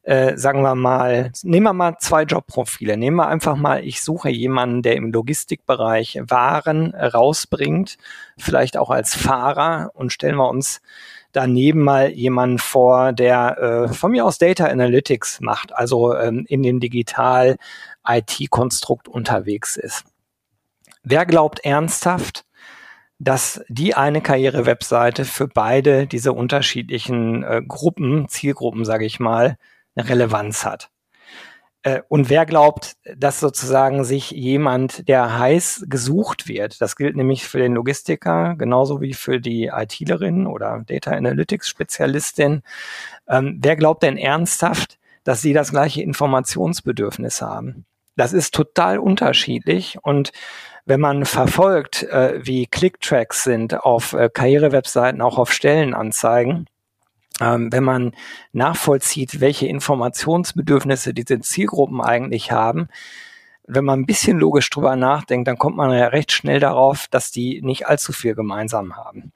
äh, 0.03 0.37
sagen 0.37 0.61
wir 0.61 0.75
mal, 0.75 1.31
nehmen 1.43 1.65
wir 1.65 1.73
mal 1.73 1.97
zwei 1.99 2.23
Jobprofile. 2.23 2.97
Nehmen 2.97 3.17
wir 3.17 3.27
einfach 3.27 3.55
mal, 3.55 3.83
ich 3.83 4.01
suche 4.01 4.29
jemanden, 4.29 4.81
der 4.81 4.95
im 4.95 5.11
Logistikbereich 5.11 6.19
Waren 6.25 6.95
rausbringt, 6.95 7.97
vielleicht 8.37 8.77
auch 8.77 8.89
als 8.89 9.13
Fahrer 9.13 9.91
und 9.93 10.11
stellen 10.11 10.37
wir 10.37 10.49
uns 10.49 10.81
daneben 11.31 11.83
mal 11.83 12.11
jemanden 12.11 12.59
vor, 12.59 13.13
der 13.13 13.57
äh, 13.89 13.93
von 13.93 14.11
mir 14.11 14.25
aus 14.25 14.37
Data 14.37 14.65
Analytics 14.65 15.41
macht, 15.41 15.73
also 15.75 16.15
ähm, 16.15 16.45
in 16.47 16.63
dem 16.63 16.79
Digital 16.79 17.57
IT-Konstrukt 18.07 19.07
unterwegs 19.07 19.77
ist. 19.77 20.05
Wer 21.03 21.25
glaubt 21.25 21.59
ernsthaft, 21.63 22.45
dass 23.19 23.61
die 23.67 23.95
eine 23.95 24.21
Karriere-Webseite 24.21 25.25
für 25.25 25.47
beide 25.47 26.07
diese 26.07 26.33
unterschiedlichen 26.33 27.43
äh, 27.43 27.61
Gruppen, 27.67 28.27
Zielgruppen, 28.29 28.85
sage 28.85 29.05
ich 29.05 29.19
mal, 29.19 29.57
eine 29.95 30.07
Relevanz 30.07 30.65
hat. 30.65 30.89
Äh, 31.83 32.01
und 32.09 32.29
wer 32.29 32.45
glaubt, 32.45 32.97
dass 33.15 33.39
sozusagen 33.39 34.03
sich 34.03 34.31
jemand, 34.31 35.07
der 35.07 35.39
heiß 35.39 35.85
gesucht 35.87 36.47
wird, 36.47 36.81
das 36.81 36.95
gilt 36.95 37.15
nämlich 37.15 37.47
für 37.47 37.59
den 37.59 37.73
Logistiker 37.73 38.55
genauso 38.57 39.01
wie 39.01 39.13
für 39.13 39.39
die 39.39 39.71
ITlerin 39.73 40.45
oder 40.47 40.83
Data 40.85 41.11
Analytics 41.11 41.69
Spezialistin, 41.69 42.63
ähm, 43.27 43.59
wer 43.61 43.75
glaubt 43.75 44.03
denn 44.03 44.17
ernsthaft, 44.17 44.99
dass 45.23 45.41
sie 45.41 45.53
das 45.53 45.71
gleiche 45.71 46.01
Informationsbedürfnis 46.01 47.41
haben? 47.41 47.85
Das 48.17 48.33
ist 48.33 48.53
total 48.53 48.99
unterschiedlich 48.99 49.97
und 50.01 50.31
wenn 50.85 50.99
man 50.99 51.25
verfolgt, 51.25 52.03
äh, 52.03 52.39
wie 52.43 52.65
Clicktracks 52.65 53.43
sind 53.43 53.83
auf 53.83 54.13
äh, 54.13 54.29
Karrierewebseiten, 54.33 55.21
auch 55.21 55.37
auf 55.37 55.53
Stellenanzeigen, 55.53 56.65
ähm, 57.39 57.71
wenn 57.71 57.83
man 57.83 58.13
nachvollzieht, 58.51 59.41
welche 59.41 59.67
Informationsbedürfnisse 59.67 61.13
diese 61.13 61.39
Zielgruppen 61.39 62.01
eigentlich 62.01 62.51
haben, 62.51 62.89
wenn 63.71 63.85
man 63.85 63.99
ein 63.99 64.05
bisschen 64.07 64.39
logisch 64.39 64.69
drüber 64.71 64.95
nachdenkt, 64.95 65.47
dann 65.47 65.59
kommt 65.59 65.77
man 65.77 65.91
ja 65.91 66.07
recht 66.07 66.31
schnell 66.31 66.59
darauf, 66.59 67.07
dass 67.07 67.31
die 67.31 67.61
nicht 67.61 67.87
allzu 67.87 68.11
viel 68.13 68.33
gemeinsam 68.33 68.97
haben. 68.97 69.31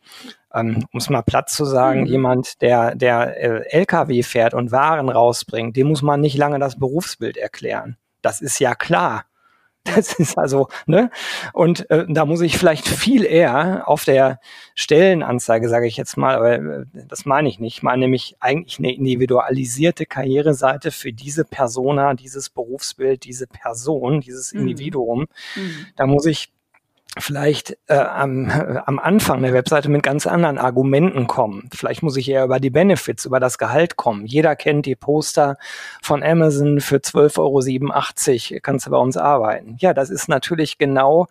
Ähm, 0.51 0.85
um 0.91 0.97
es 0.97 1.09
mal 1.09 1.21
platt 1.21 1.49
zu 1.49 1.65
sagen, 1.65 2.01
mhm. 2.01 2.07
jemand, 2.07 2.61
der, 2.61 2.95
der 2.95 3.37
äh, 3.37 3.77
LKW 3.77 4.23
fährt 4.23 4.55
und 4.55 4.71
Waren 4.71 5.09
rausbringt, 5.09 5.75
dem 5.75 5.87
muss 5.87 6.01
man 6.01 6.19
nicht 6.19 6.37
lange 6.37 6.57
das 6.57 6.79
Berufsbild 6.79 7.37
erklären. 7.37 7.97
Das 8.21 8.41
ist 8.41 8.59
ja 8.59 8.73
klar. 8.73 9.25
Das 9.83 10.13
ist 10.13 10.37
also, 10.37 10.69
ne? 10.85 11.11
Und 11.51 11.89
äh, 11.89 12.05
da 12.07 12.25
muss 12.25 12.41
ich 12.41 12.57
vielleicht 12.57 12.87
viel 12.87 13.25
eher 13.25 13.87
auf 13.87 14.05
der 14.05 14.39
Stellenanzeige, 14.75 15.67
sage 15.67 15.87
ich 15.87 15.97
jetzt 15.97 16.15
mal, 16.15 16.35
aber 16.35 16.53
äh, 16.53 16.85
das 17.07 17.25
meine 17.25 17.49
ich 17.49 17.59
nicht. 17.59 17.77
Ich 17.77 17.83
meine 17.83 18.01
nämlich 18.01 18.37
eigentlich 18.39 18.79
eine 18.79 18.93
individualisierte 18.93 20.05
Karriereseite 20.05 20.91
für 20.91 21.11
diese 21.11 21.43
Persona, 21.43 22.13
dieses 22.13 22.49
Berufsbild, 22.49 23.25
diese 23.25 23.45
Person, 23.45 24.21
dieses 24.21 24.53
mhm. 24.53 24.61
Individuum. 24.61 25.25
Mhm. 25.55 25.87
Da 25.97 26.05
muss 26.05 26.25
ich 26.25 26.53
vielleicht 27.19 27.77
äh, 27.87 27.95
am, 27.95 28.49
äh, 28.49 28.81
am 28.85 28.99
Anfang 28.99 29.41
der 29.41 29.53
Webseite 29.53 29.89
mit 29.89 30.03
ganz 30.03 30.27
anderen 30.27 30.57
Argumenten 30.57 31.27
kommen. 31.27 31.69
Vielleicht 31.73 32.03
muss 32.03 32.17
ich 32.17 32.29
eher 32.29 32.45
über 32.45 32.59
die 32.59 32.69
Benefits, 32.69 33.25
über 33.25 33.39
das 33.39 33.57
Gehalt 33.57 33.95
kommen. 33.95 34.25
Jeder 34.25 34.55
kennt 34.55 34.85
die 34.85 34.95
Poster 34.95 35.57
von 36.01 36.23
Amazon 36.23 36.81
für 36.81 36.97
12,87 36.97 38.51
Euro 38.51 38.59
kannst 38.61 38.87
du 38.87 38.91
bei 38.91 38.97
uns 38.97 39.17
arbeiten. 39.17 39.77
Ja, 39.79 39.93
das 39.93 40.09
ist 40.09 40.27
natürlich 40.27 40.77
genau 40.77 41.27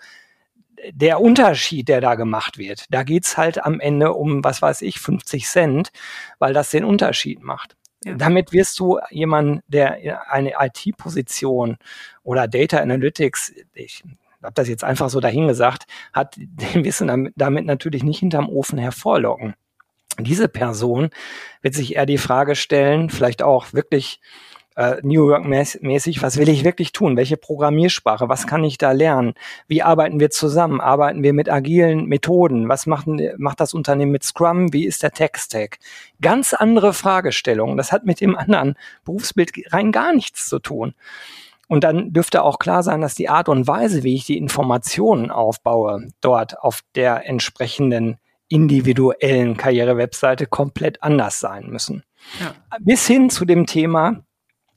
der 0.90 1.20
Unterschied, 1.20 1.88
der 1.88 2.00
da 2.00 2.14
gemacht 2.16 2.58
wird. 2.58 2.86
Da 2.90 3.02
geht's 3.02 3.36
halt 3.36 3.64
am 3.64 3.78
Ende 3.80 4.14
um, 4.14 4.42
was 4.42 4.62
weiß 4.62 4.82
ich, 4.82 4.98
50 4.98 5.46
Cent, 5.46 5.92
weil 6.38 6.52
das 6.52 6.70
den 6.70 6.84
Unterschied 6.84 7.42
macht. 7.42 7.76
Ja. 8.04 8.14
Damit 8.14 8.52
wirst 8.52 8.80
du 8.80 8.98
jemand, 9.10 9.62
der 9.68 10.32
eine 10.32 10.54
IT-Position 10.58 11.78
oder 12.24 12.48
Data 12.48 12.78
Analytics, 12.78 13.52
ich 13.74 14.02
habe 14.42 14.54
das 14.54 14.68
jetzt 14.68 14.84
einfach 14.84 15.10
so 15.10 15.20
dahingesagt, 15.20 15.84
hat 16.12 16.36
den 16.38 16.84
Wissen 16.84 17.32
damit, 17.36 17.66
natürlich 17.66 18.02
nicht 18.02 18.20
hinterm 18.20 18.48
Ofen 18.48 18.78
hervorlocken. 18.78 19.54
Diese 20.18 20.48
Person 20.48 21.10
wird 21.62 21.74
sich 21.74 21.96
eher 21.96 22.06
die 22.06 22.18
Frage 22.18 22.54
stellen, 22.54 23.08
vielleicht 23.08 23.42
auch 23.42 23.72
wirklich 23.72 24.20
äh, 24.76 24.96
New 25.02 25.28
Work-mäßig, 25.28 26.22
was 26.22 26.38
will 26.38 26.48
ich 26.48 26.64
wirklich 26.64 26.92
tun? 26.92 27.16
Welche 27.16 27.36
Programmiersprache? 27.36 28.28
Was 28.28 28.46
kann 28.46 28.64
ich 28.64 28.78
da 28.78 28.92
lernen? 28.92 29.34
Wie 29.68 29.82
arbeiten 29.82 30.20
wir 30.20 30.30
zusammen? 30.30 30.80
Arbeiten 30.80 31.22
wir 31.22 31.32
mit 31.32 31.50
agilen 31.50 32.06
Methoden? 32.06 32.68
Was 32.68 32.86
macht, 32.86 33.06
macht 33.36 33.60
das 33.60 33.74
Unternehmen 33.74 34.12
mit 34.12 34.24
Scrum? 34.24 34.72
Wie 34.72 34.86
ist 34.86 35.02
der 35.02 35.12
Tech-Stack? 35.12 35.78
Ganz 36.20 36.54
andere 36.54 36.92
Fragestellungen. 36.94 37.76
Das 37.76 37.92
hat 37.92 38.04
mit 38.04 38.20
dem 38.20 38.36
anderen 38.36 38.74
Berufsbild 39.04 39.52
rein 39.72 39.92
gar 39.92 40.14
nichts 40.14 40.48
zu 40.48 40.58
tun. 40.58 40.94
Und 41.72 41.84
dann 41.84 42.12
dürfte 42.12 42.42
auch 42.42 42.58
klar 42.58 42.82
sein, 42.82 43.00
dass 43.00 43.14
die 43.14 43.30
Art 43.30 43.48
und 43.48 43.66
Weise, 43.66 44.02
wie 44.02 44.14
ich 44.14 44.26
die 44.26 44.36
Informationen 44.36 45.30
aufbaue, 45.30 46.08
dort 46.20 46.58
auf 46.58 46.82
der 46.94 47.26
entsprechenden 47.26 48.18
individuellen 48.48 49.56
Karrierewebseite 49.56 50.44
komplett 50.44 51.02
anders 51.02 51.40
sein 51.40 51.70
müssen. 51.70 52.04
Ja. 52.40 52.54
Bis 52.80 53.06
hin 53.06 53.30
zu 53.30 53.46
dem 53.46 53.64
Thema, 53.64 54.22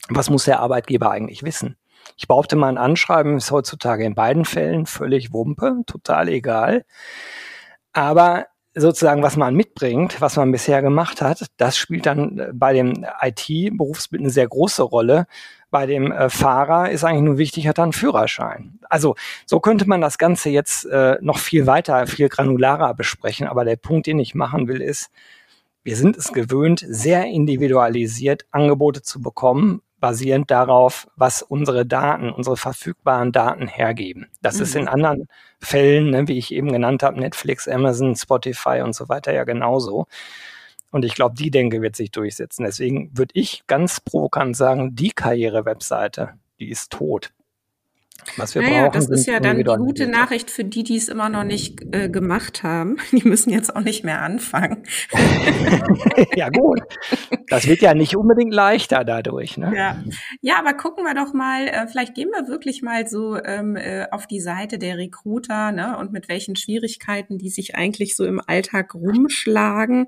was 0.07 0.29
muss 0.29 0.45
der 0.45 0.61
Arbeitgeber 0.61 1.11
eigentlich 1.11 1.43
wissen? 1.43 1.75
Ich 2.15 2.29
behaupte 2.29 2.55
mal, 2.55 2.69
ein 2.69 2.77
Anschreiben 2.77 3.35
ist 3.35 3.51
heutzutage 3.51 4.05
in 4.05 4.15
beiden 4.15 4.45
Fällen 4.45 4.85
völlig 4.85 5.33
Wumpe, 5.33 5.81
total 5.85 6.29
egal. 6.29 6.85
Aber 7.91 8.45
sozusagen, 8.73 9.21
was 9.21 9.35
man 9.35 9.53
mitbringt, 9.53 10.21
was 10.21 10.35
man 10.37 10.51
bisher 10.51 10.81
gemacht 10.81 11.21
hat, 11.21 11.45
das 11.57 11.77
spielt 11.77 12.05
dann 12.05 12.51
bei 12.53 12.71
dem 12.71 13.05
IT-Berufsbild 13.21 14.21
eine 14.21 14.29
sehr 14.29 14.47
große 14.47 14.83
Rolle, 14.83 15.27
bei 15.75 15.85
dem 15.85 16.09
äh, 16.09 16.29
Fahrer 16.29 16.89
ist 16.89 17.03
eigentlich 17.03 17.23
nur 17.23 17.37
wichtig, 17.37 17.67
hat 17.67 17.79
er 17.79 17.83
einen 17.83 17.91
Führerschein. 17.91 18.79
Also 18.89 19.15
so 19.45 19.59
könnte 19.59 19.85
man 19.89 19.99
das 19.99 20.17
Ganze 20.17 20.49
jetzt 20.49 20.85
äh, 20.85 21.17
noch 21.19 21.37
viel 21.37 21.67
weiter, 21.67 22.07
viel 22.07 22.29
granularer 22.29 22.93
besprechen. 22.93 23.45
Aber 23.45 23.65
der 23.65 23.75
Punkt, 23.75 24.07
den 24.07 24.17
ich 24.19 24.35
machen 24.35 24.69
will, 24.69 24.79
ist, 24.79 25.11
wir 25.83 25.97
sind 25.97 26.15
es 26.15 26.31
gewöhnt, 26.31 26.85
sehr 26.87 27.25
individualisiert 27.25 28.45
Angebote 28.51 29.01
zu 29.01 29.21
bekommen, 29.21 29.81
basierend 29.99 30.49
darauf, 30.49 31.09
was 31.17 31.41
unsere 31.41 31.85
Daten, 31.85 32.29
unsere 32.29 32.55
verfügbaren 32.55 33.33
Daten 33.33 33.67
hergeben. 33.67 34.27
Das 34.41 34.55
mhm. 34.55 34.63
ist 34.63 34.75
in 34.75 34.81
mhm. 34.83 34.87
anderen 34.87 35.27
Fällen, 35.59 36.09
ne, 36.11 36.25
wie 36.29 36.37
ich 36.37 36.53
eben 36.53 36.71
genannt 36.71 37.03
habe, 37.03 37.19
Netflix, 37.19 37.67
Amazon, 37.67 38.15
Spotify 38.15 38.79
und 38.81 38.95
so 38.95 39.09
weiter 39.09 39.33
ja 39.33 39.43
genauso. 39.43 40.07
Und 40.91 41.03
ich 41.05 41.15
glaube, 41.15 41.35
die 41.35 41.51
Denke 41.51 41.81
wird 41.81 41.95
sich 41.95 42.11
durchsetzen. 42.11 42.63
Deswegen 42.63 43.17
würde 43.17 43.31
ich 43.33 43.65
ganz 43.67 43.99
provokant 43.99 44.55
sagen, 44.55 44.95
die 44.95 45.11
Karriere-Webseite, 45.11 46.33
die 46.59 46.69
ist 46.69 46.91
tot. 46.91 47.33
Was 48.37 48.55
wir 48.55 48.61
naja, 48.61 48.83
brauchen, 48.85 48.93
das 48.93 49.09
ist 49.09 49.27
ja 49.27 49.39
dann 49.39 49.57
die 49.57 49.63
gute 49.63 50.07
Nachricht 50.07 50.49
für 50.49 50.63
die, 50.63 50.83
die 50.83 50.97
es 50.97 51.09
immer 51.09 51.29
noch 51.29 51.43
nicht 51.43 51.81
äh, 51.93 52.09
gemacht 52.09 52.63
haben. 52.63 52.97
Die 53.11 53.27
müssen 53.27 53.49
jetzt 53.49 53.75
auch 53.75 53.81
nicht 53.81 54.03
mehr 54.03 54.21
anfangen. 54.21 54.83
ja 56.35 56.49
gut, 56.49 56.81
das 57.47 57.65
wird 57.67 57.81
ja 57.81 57.93
nicht 57.93 58.15
unbedingt 58.15 58.53
leichter 58.53 59.03
dadurch. 59.03 59.57
Ne? 59.57 59.73
Ja. 59.75 60.03
ja, 60.41 60.59
aber 60.59 60.73
gucken 60.73 61.05
wir 61.05 61.13
doch 61.13 61.33
mal, 61.33 61.67
äh, 61.67 61.87
vielleicht 61.87 62.13
gehen 62.13 62.29
wir 62.29 62.47
wirklich 62.47 62.81
mal 62.81 63.07
so 63.07 63.37
ähm, 63.41 63.75
äh, 63.75 64.07
auf 64.11 64.27
die 64.27 64.41
Seite 64.41 64.77
der 64.77 64.97
Recruiter 64.97 65.71
ne, 65.71 65.97
und 65.97 66.11
mit 66.11 66.27
welchen 66.27 66.55
Schwierigkeiten 66.55 67.37
die 67.37 67.49
sich 67.49 67.75
eigentlich 67.75 68.15
so 68.15 68.25
im 68.25 68.41
Alltag 68.45 68.93
rumschlagen. 68.93 70.07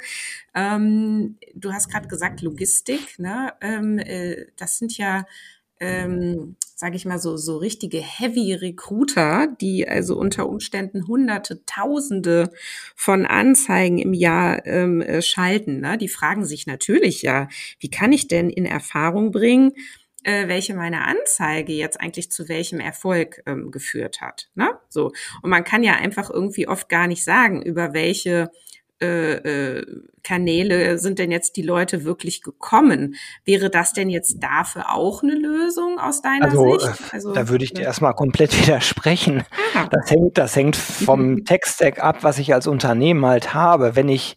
Ähm, 0.53 1.37
du 1.53 1.71
hast 1.71 1.89
gerade 1.89 2.07
gesagt 2.07 2.41
Logistik. 2.41 3.19
Ne? 3.19 3.53
Ähm, 3.61 3.99
äh, 3.99 4.47
das 4.57 4.77
sind 4.77 4.97
ja 4.97 5.25
ähm, 5.79 6.55
sage 6.75 6.95
ich 6.95 7.05
mal 7.05 7.19
so, 7.19 7.37
so 7.37 7.57
richtige 7.57 7.99
Heavy 7.99 8.53
Recruiter, 8.53 9.47
die 9.59 9.87
also 9.87 10.15
unter 10.17 10.47
Umständen 10.47 11.07
Hunderte, 11.07 11.65
Tausende 11.65 12.51
von 12.95 13.25
Anzeigen 13.25 13.97
im 13.97 14.13
Jahr 14.13 14.65
ähm, 14.65 15.01
äh, 15.01 15.21
schalten, 15.21 15.79
ne? 15.79 15.97
die 15.97 16.07
fragen 16.07 16.45
sich 16.45 16.67
natürlich 16.67 17.21
ja, 17.21 17.47
wie 17.79 17.89
kann 17.89 18.11
ich 18.11 18.27
denn 18.27 18.49
in 18.49 18.65
Erfahrung 18.65 19.31
bringen, 19.31 19.73
äh, 20.23 20.47
welche 20.47 20.75
meine 20.75 21.05
Anzeige 21.05 21.73
jetzt 21.73 21.99
eigentlich 21.99 22.31
zu 22.31 22.49
welchem 22.49 22.79
Erfolg 22.79 23.41
ähm, 23.45 23.71
geführt 23.71 24.21
hat. 24.21 24.49
Ne? 24.55 24.69
So. 24.89 25.11
Und 25.41 25.49
man 25.49 25.63
kann 25.63 25.83
ja 25.83 25.93
einfach 25.93 26.29
irgendwie 26.29 26.67
oft 26.67 26.89
gar 26.89 27.07
nicht 27.07 27.23
sagen, 27.23 27.61
über 27.61 27.93
welche 27.93 28.51
äh, 29.01 29.33
äh, 29.33 29.85
Kanäle 30.23 30.97
sind 30.97 31.19
denn 31.19 31.31
jetzt 31.31 31.55
die 31.55 31.61
Leute 31.61 32.03
wirklich 32.03 32.41
gekommen? 32.41 33.15
Wäre 33.45 33.69
das 33.69 33.93
denn 33.93 34.09
jetzt 34.09 34.37
dafür 34.39 34.93
auch 34.93 35.23
eine 35.23 35.35
Lösung 35.35 35.99
aus 35.99 36.21
deiner 36.21 36.45
also, 36.45 36.77
Sicht? 36.77 36.87
Äh, 36.87 37.15
also, 37.15 37.33
da 37.33 37.49
würde 37.49 37.63
ich 37.63 37.73
dir 37.73 37.83
erstmal 37.83 38.13
komplett 38.13 38.59
widersprechen. 38.61 39.43
Ah. 39.75 39.87
Das 39.91 40.09
hängt, 40.09 40.37
das 40.37 40.55
hängt 40.55 40.75
vom 40.75 41.43
Tech-Stack 41.45 42.03
ab, 42.03 42.17
was 42.21 42.39
ich 42.39 42.53
als 42.53 42.67
Unternehmen 42.67 43.25
halt 43.25 43.53
habe. 43.53 43.95
Wenn 43.95 44.09
ich 44.09 44.35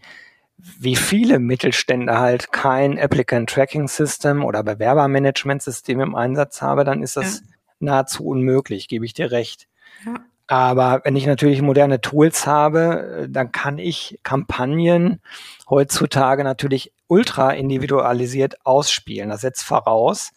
wie 0.79 0.97
viele 0.97 1.39
Mittelstände 1.39 2.19
halt 2.19 2.53
kein 2.53 2.99
Applicant 2.99 3.49
Tracking 3.49 3.89
System 3.89 4.45
oder 4.45 4.63
Bewerbermanagement 4.63 5.63
System 5.63 6.01
im 6.01 6.15
Einsatz 6.15 6.61
habe, 6.61 6.85
dann 6.85 7.03
ist 7.03 7.17
das 7.17 7.41
ja. 7.41 7.47
nahezu 7.79 8.27
unmöglich, 8.27 8.89
gebe 8.89 9.07
ich 9.07 9.15
dir 9.15 9.31
recht. 9.31 9.69
Ja. 10.05 10.15
Aber 10.51 11.03
wenn 11.05 11.15
ich 11.15 11.27
natürlich 11.27 11.63
moderne 11.63 12.01
Tools 12.01 12.45
habe, 12.45 13.29
dann 13.31 13.53
kann 13.53 13.79
ich 13.79 14.19
Kampagnen 14.25 15.21
heutzutage 15.69 16.43
natürlich 16.43 16.93
ultra 17.07 17.53
individualisiert 17.53 18.67
ausspielen. 18.67 19.29
Das 19.29 19.43
setzt 19.43 19.63
voraus, 19.63 20.33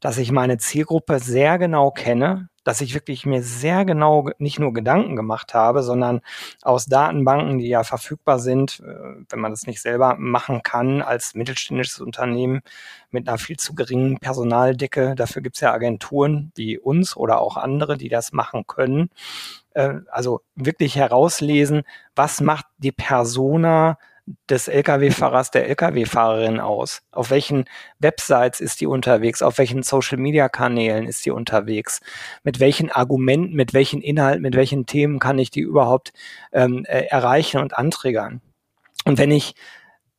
dass 0.00 0.18
ich 0.18 0.32
meine 0.32 0.58
Zielgruppe 0.58 1.20
sehr 1.20 1.60
genau 1.60 1.92
kenne, 1.92 2.48
dass 2.64 2.80
ich 2.80 2.94
wirklich 2.94 3.26
mir 3.26 3.42
sehr 3.42 3.84
genau 3.84 4.30
nicht 4.38 4.58
nur 4.58 4.72
Gedanken 4.72 5.16
gemacht 5.16 5.54
habe, 5.54 5.82
sondern 5.82 6.20
aus 6.62 6.86
Datenbanken, 6.86 7.58
die 7.58 7.68
ja 7.68 7.84
verfügbar 7.84 8.38
sind, 8.38 8.80
äh, 8.80 9.24
wenn 9.28 9.40
man 9.40 9.52
das 9.52 9.66
nicht 9.66 9.80
selber 9.80 10.16
machen 10.18 10.62
kann 10.62 11.02
als 11.02 11.34
mittelständisches 11.34 12.00
Unternehmen 12.00 12.60
mit 13.10 13.28
einer 13.28 13.38
viel 13.38 13.56
zu 13.56 13.74
geringen 13.74 14.18
Personaldecke. 14.18 15.14
Dafür 15.14 15.42
gibt 15.42 15.56
es 15.56 15.60
ja 15.60 15.72
Agenturen 15.72 16.52
wie 16.54 16.78
uns 16.78 17.16
oder 17.16 17.40
auch 17.40 17.56
andere, 17.56 17.96
die 17.96 18.08
das 18.08 18.32
machen 18.32 18.66
können. 18.66 19.10
Äh, 19.74 20.00
also 20.10 20.42
wirklich 20.54 20.96
herauslesen, 20.96 21.82
was 22.14 22.40
macht 22.40 22.66
die 22.78 22.92
Persona 22.92 23.98
des 24.48 24.68
Lkw-Fahrers, 24.68 25.50
der 25.50 25.68
Lkw-Fahrerin 25.68 26.60
aus? 26.60 27.02
Auf 27.10 27.30
welchen 27.30 27.64
Websites 27.98 28.60
ist 28.60 28.80
die 28.80 28.86
unterwegs? 28.86 29.42
Auf 29.42 29.58
welchen 29.58 29.82
Social-Media-Kanälen 29.82 31.06
ist 31.06 31.24
die 31.26 31.30
unterwegs? 31.30 32.00
Mit 32.44 32.60
welchen 32.60 32.90
Argumenten, 32.90 33.54
mit 33.54 33.74
welchen 33.74 34.00
Inhalten, 34.00 34.42
mit 34.42 34.54
welchen 34.54 34.86
Themen 34.86 35.18
kann 35.18 35.38
ich 35.38 35.50
die 35.50 35.60
überhaupt 35.60 36.12
ähm, 36.52 36.84
äh, 36.86 37.06
erreichen 37.06 37.60
und 37.60 37.76
anträgern? 37.76 38.40
Und 39.04 39.18
wenn 39.18 39.30
ich 39.30 39.54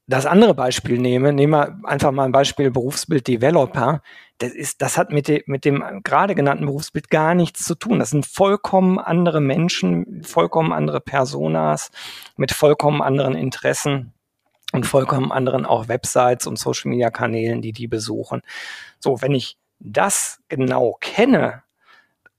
das 0.07 0.25
andere 0.25 0.53
Beispiel 0.53 0.99
nehme, 0.99 1.31
nehmen 1.31 1.53
wir 1.53 1.79
einfach 1.85 2.11
mal 2.11 2.25
ein 2.25 2.31
Beispiel 2.33 2.71
Berufsbild 2.71 3.27
Developer. 3.27 4.01
Das 4.39 4.51
ist, 4.51 4.81
das 4.81 4.97
hat 4.97 5.11
mit, 5.11 5.27
de, 5.27 5.43
mit 5.45 5.63
dem 5.63 6.01
gerade 6.03 6.35
genannten 6.35 6.65
Berufsbild 6.65 7.09
gar 7.09 7.35
nichts 7.35 7.63
zu 7.63 7.75
tun. 7.75 7.99
Das 7.99 8.09
sind 8.09 8.25
vollkommen 8.25 8.99
andere 8.99 9.41
Menschen, 9.41 10.23
vollkommen 10.23 10.73
andere 10.73 10.99
Personas 10.99 11.91
mit 12.35 12.51
vollkommen 12.51 13.01
anderen 13.01 13.35
Interessen 13.35 14.13
und 14.73 14.87
vollkommen 14.87 15.31
anderen 15.31 15.65
auch 15.65 15.87
Websites 15.87 16.47
und 16.47 16.57
Social 16.57 16.89
Media 16.89 17.11
Kanälen, 17.11 17.61
die 17.61 17.71
die 17.73 17.87
besuchen. 17.87 18.41
So, 18.99 19.21
wenn 19.21 19.33
ich 19.33 19.57
das 19.79 20.39
genau 20.49 20.97
kenne 20.99 21.63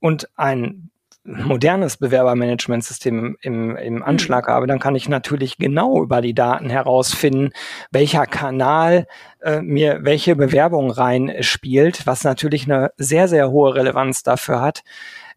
und 0.00 0.28
ein 0.36 0.90
modernes 1.24 1.96
Bewerbermanagementsystem 1.96 3.36
im, 3.40 3.76
im 3.76 4.02
Anschlag 4.02 4.46
habe, 4.46 4.66
dann 4.66 4.78
kann 4.78 4.94
ich 4.94 5.08
natürlich 5.08 5.56
genau 5.56 6.02
über 6.02 6.20
die 6.20 6.34
Daten 6.34 6.68
herausfinden, 6.68 7.50
welcher 7.90 8.26
Kanal 8.26 9.06
äh, 9.40 9.62
mir 9.62 10.00
welche 10.02 10.36
Bewerbung 10.36 10.90
reinspielt, 10.90 12.06
was 12.06 12.24
natürlich 12.24 12.64
eine 12.64 12.92
sehr, 12.98 13.28
sehr 13.28 13.50
hohe 13.50 13.74
Relevanz 13.74 14.22
dafür 14.22 14.60
hat, 14.60 14.84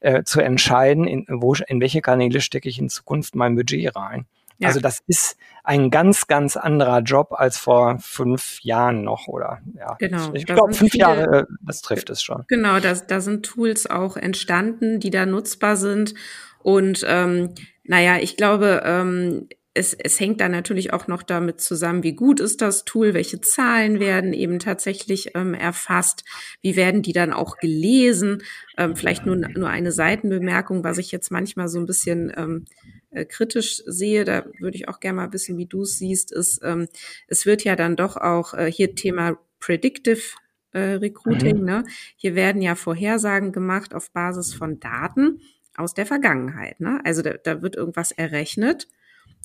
äh, 0.02 0.24
zu 0.24 0.42
entscheiden, 0.42 1.08
in, 1.08 1.26
wo, 1.30 1.56
in 1.68 1.80
welche 1.80 2.02
Kanäle 2.02 2.42
stecke 2.42 2.68
ich 2.68 2.80
in 2.80 2.90
Zukunft 2.90 3.36
mein 3.36 3.56
Budget 3.56 3.96
rein. 3.96 4.26
Ja. 4.60 4.70
Also 4.70 4.80
das 4.80 5.02
ist 5.08 5.38
ein 5.64 5.92
ganz, 5.92 6.28
ganz 6.28 6.58
anderer 6.58 7.02
Job 7.02 7.34
als 7.34 7.58
vor 7.58 8.00
fünf 8.00 8.60
Jahren 8.62 9.04
noch, 9.04 9.28
oder? 9.28 9.60
Ja. 9.76 9.96
Genau. 10.00 10.34
Ich 10.34 10.46
glaube, 10.46 10.74
fünf 10.74 10.92
viele, 10.92 11.02
Jahre, 11.02 11.40
äh, 11.40 11.46
das 11.62 11.82
trifft 11.82 12.10
es 12.10 12.24
schon. 12.24 12.46
Genau, 12.48 12.80
da, 12.80 12.94
da 12.94 13.22
sind 13.22 13.46
Tools 13.46 13.88
auch 13.90 14.18
entstanden, 14.18 15.00
die 15.00 15.10
da 15.10 15.26
nutzbar 15.26 15.76
sind. 15.76 16.14
Und 16.60 17.06
ähm, 17.08 17.54
naja, 17.84 18.18
ich 18.18 18.38
glaube, 18.38 18.82
ähm, 18.86 19.48
es, 19.78 19.94
es 19.94 20.20
hängt 20.20 20.42
dann 20.42 20.52
natürlich 20.52 20.92
auch 20.92 21.08
noch 21.08 21.22
damit 21.22 21.62
zusammen, 21.62 22.04
wie 22.04 22.14
gut 22.14 22.40
ist 22.40 22.62
das 22.62 22.84
Tool, 22.84 23.14
welche 23.14 23.42
Zahlen 23.42 24.00
werden 24.00 24.34
eben 24.34 24.60
tatsächlich 24.60 25.36
ähm, 25.36 25.54
erfasst, 25.54 26.24
wie 26.62 26.76
werden 26.76 27.04
die 27.04 27.14
dann 27.14 27.32
auch 27.32 27.58
gelesen. 27.58 28.44
Ähm, 28.78 28.96
vielleicht 28.96 29.26
nur, 29.26 29.36
nur 29.36 29.70
eine 29.70 29.92
Seitenbemerkung, 29.92 30.84
was 30.84 30.98
ich 30.98 31.12
jetzt 31.12 31.32
manchmal 31.32 31.68
so 31.68 31.80
ein 31.80 31.86
bisschen 31.86 32.34
ähm, 32.36 32.66
äh, 33.10 33.26
kritisch 33.26 33.82
sehe, 33.86 34.26
da 34.26 34.46
würde 34.60 34.78
ich 34.78 34.88
auch 34.88 35.00
gerne 35.00 35.18
mal 35.18 35.34
wissen, 35.34 35.58
wie 35.58 35.66
du 35.66 35.84
es 35.84 35.98
siehst, 35.98 36.32
ist, 36.32 36.62
ähm, 36.64 36.88
es 37.28 37.46
wird 37.46 37.64
ja 37.64 37.76
dann 37.76 37.96
doch 37.96 38.18
auch 38.18 38.54
äh, 38.54 38.72
hier 38.72 38.96
Thema 38.96 39.38
Predictive 39.60 40.22
äh, 40.72 40.80
Recruiting, 40.80 41.60
mhm. 41.60 41.66
ne? 41.66 41.84
Hier 42.16 42.36
werden 42.36 42.62
ja 42.62 42.76
Vorhersagen 42.76 43.52
gemacht 43.52 43.94
auf 43.94 44.12
Basis 44.12 44.54
von 44.54 44.80
Daten 44.80 45.42
aus 45.76 45.94
der 45.94 46.06
Vergangenheit, 46.06 46.80
ne? 46.80 47.02
Also 47.04 47.22
da, 47.22 47.34
da 47.34 47.62
wird 47.62 47.76
irgendwas 47.76 48.12
errechnet 48.12 48.88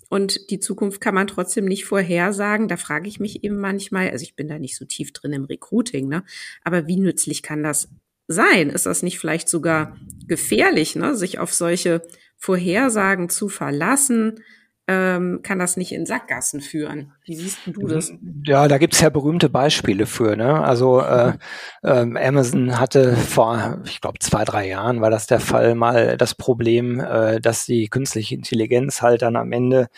und 0.09 0.51
die 0.51 0.61
Zukunft 0.61 1.01
kann 1.01 1.15
man 1.15 1.27
trotzdem 1.27 1.65
nicht 1.65 1.87
vorhersagen. 1.87 2.69
Da 2.69 2.77
frage 2.77 3.09
ich 3.09 3.21
mich 3.21 3.45
eben 3.45 3.57
manchmal, 3.57 4.11
also 4.11 4.25
ich 4.25 4.37
bin 4.37 4.49
da 4.49 4.59
nicht 4.59 4.77
so 4.77 4.85
tief 4.85 5.13
drin 5.13 5.33
im 5.33 5.45
Recruiting, 5.45 6.09
ne? 6.09 6.25
Aber 6.63 6.87
wie 6.87 6.99
nützlich 6.99 7.43
kann 7.43 7.63
das 7.63 7.89
sein? 8.29 8.71
Ist 8.71 8.87
das 8.87 9.03
nicht 9.03 9.19
vielleicht 9.19 9.49
sogar 9.49 9.97
gefährlich, 10.27 10.97
ne? 10.97 11.17
sich 11.17 11.39
auf 11.39 11.53
solche 11.53 12.03
Vorhersagen 12.43 13.29
zu 13.29 13.49
verlassen, 13.49 14.43
ähm, 14.89 15.41
kann 15.43 15.61
das 15.61 15.77
nicht 15.77 15.93
in 15.93 16.07
Sackgassen 16.07 16.61
führen. 16.61 17.13
Wie 17.25 17.37
siehst 17.37 17.59
du 17.67 17.87
das? 17.87 18.13
Ja, 18.45 18.67
da 18.67 18.79
gibt's 18.79 19.01
ja 19.01 19.11
berühmte 19.11 19.49
Beispiele 19.49 20.07
für. 20.07 20.35
Ne? 20.35 20.61
Also 20.61 21.01
äh, 21.01 21.35
äh, 21.83 22.27
Amazon 22.27 22.81
hatte 22.81 23.17
vor, 23.17 23.79
ich 23.85 24.01
glaube, 24.01 24.19
zwei, 24.19 24.45
drei 24.45 24.67
Jahren 24.67 25.01
war 25.01 25.11
das 25.11 25.29
der 25.29 25.39
Fall, 25.39 25.77
mal 25.77 26.17
das 26.17 26.35
Problem, 26.35 26.99
äh, 26.99 27.41
dass 27.41 27.65
die 27.65 27.89
künstliche 27.89 28.35
Intelligenz 28.35 29.03
halt 29.03 29.23
dann 29.23 29.37
am 29.37 29.53
Ende 29.53 29.89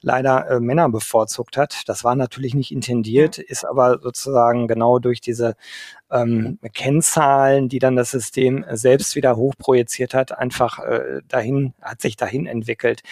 leider 0.00 0.48
äh, 0.48 0.60
Männer 0.60 0.88
bevorzugt 0.88 1.58
hat. 1.58 1.82
Das 1.86 2.02
war 2.02 2.14
natürlich 2.14 2.54
nicht 2.54 2.72
intendiert, 2.72 3.36
ist 3.36 3.64
aber 3.66 3.98
sozusagen 4.00 4.68
genau 4.68 4.98
durch 4.98 5.20
diese 5.20 5.54
ähm, 6.10 6.58
Kennzahlen, 6.72 7.68
die 7.68 7.78
dann 7.78 7.96
das 7.96 8.10
System 8.10 8.64
selbst 8.70 9.14
wieder 9.16 9.36
hochprojiziert 9.36 10.14
hat, 10.14 10.36
einfach 10.36 10.78
äh, 10.80 11.20
dahin, 11.28 11.74
hat 11.80 12.00
sich 12.00 12.16
dahin 12.16 12.46
entwickelt. 12.46 13.02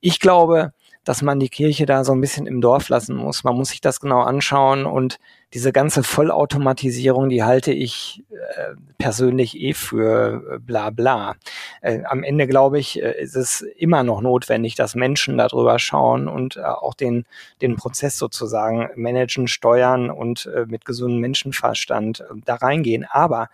Ich 0.00 0.20
glaube, 0.20 0.72
dass 1.10 1.22
man 1.22 1.40
die 1.40 1.48
Kirche 1.48 1.86
da 1.86 2.04
so 2.04 2.12
ein 2.12 2.20
bisschen 2.20 2.46
im 2.46 2.60
Dorf 2.60 2.88
lassen 2.88 3.16
muss. 3.16 3.42
Man 3.42 3.56
muss 3.56 3.70
sich 3.70 3.80
das 3.80 3.98
genau 3.98 4.20
anschauen 4.20 4.86
und 4.86 5.18
diese 5.52 5.72
ganze 5.72 6.04
Vollautomatisierung, 6.04 7.30
die 7.30 7.42
halte 7.42 7.72
ich 7.72 8.22
äh, 8.30 8.76
persönlich 8.96 9.58
eh 9.58 9.74
für 9.74 10.40
äh, 10.48 10.58
bla 10.60 10.90
bla. 10.90 11.34
Äh, 11.80 12.04
am 12.04 12.22
Ende 12.22 12.46
glaube 12.46 12.78
ich, 12.78 13.02
äh, 13.02 13.20
ist 13.20 13.34
es 13.34 13.60
immer 13.60 14.04
noch 14.04 14.20
notwendig, 14.20 14.76
dass 14.76 14.94
Menschen 14.94 15.36
darüber 15.36 15.80
schauen 15.80 16.28
und 16.28 16.58
äh, 16.58 16.60
auch 16.60 16.94
den, 16.94 17.26
den 17.60 17.74
Prozess 17.74 18.16
sozusagen 18.16 18.90
managen, 18.94 19.48
steuern 19.48 20.10
und 20.10 20.46
äh, 20.46 20.66
mit 20.68 20.84
gesundem 20.84 21.18
Menschenverstand 21.18 22.22
da 22.44 22.54
reingehen. 22.54 23.04
Aber 23.10 23.48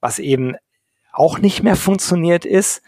was 0.00 0.18
eben 0.18 0.54
auch 1.12 1.38
nicht 1.38 1.62
mehr 1.62 1.76
funktioniert 1.76 2.44
ist, 2.44 2.82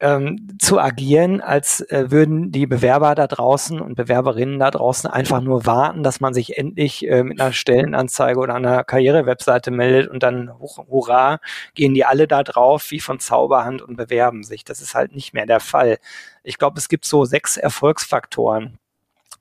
ähm, 0.00 0.56
zu 0.58 0.80
agieren, 0.80 1.40
als 1.40 1.82
äh, 1.90 2.10
würden 2.10 2.50
die 2.50 2.66
Bewerber 2.66 3.14
da 3.14 3.26
draußen 3.26 3.80
und 3.80 3.94
Bewerberinnen 3.94 4.58
da 4.58 4.70
draußen 4.70 5.10
einfach 5.10 5.40
nur 5.40 5.66
warten, 5.66 6.02
dass 6.02 6.20
man 6.20 6.34
sich 6.34 6.58
endlich 6.58 7.06
äh, 7.06 7.22
mit 7.22 7.40
einer 7.40 7.52
Stellenanzeige 7.52 8.40
oder 8.40 8.54
einer 8.54 8.82
Karrierewebseite 8.84 9.70
meldet 9.70 10.10
und 10.10 10.22
dann 10.22 10.50
hurra, 10.58 11.40
gehen 11.74 11.94
die 11.94 12.04
alle 12.04 12.26
da 12.26 12.42
drauf 12.42 12.90
wie 12.90 13.00
von 13.00 13.20
Zauberhand 13.20 13.82
und 13.82 13.96
bewerben 13.96 14.42
sich. 14.42 14.64
Das 14.64 14.80
ist 14.80 14.94
halt 14.94 15.14
nicht 15.14 15.34
mehr 15.34 15.46
der 15.46 15.60
Fall. 15.60 15.98
Ich 16.42 16.58
glaube, 16.58 16.78
es 16.78 16.88
gibt 16.88 17.04
so 17.04 17.24
sechs 17.24 17.56
Erfolgsfaktoren, 17.56 18.78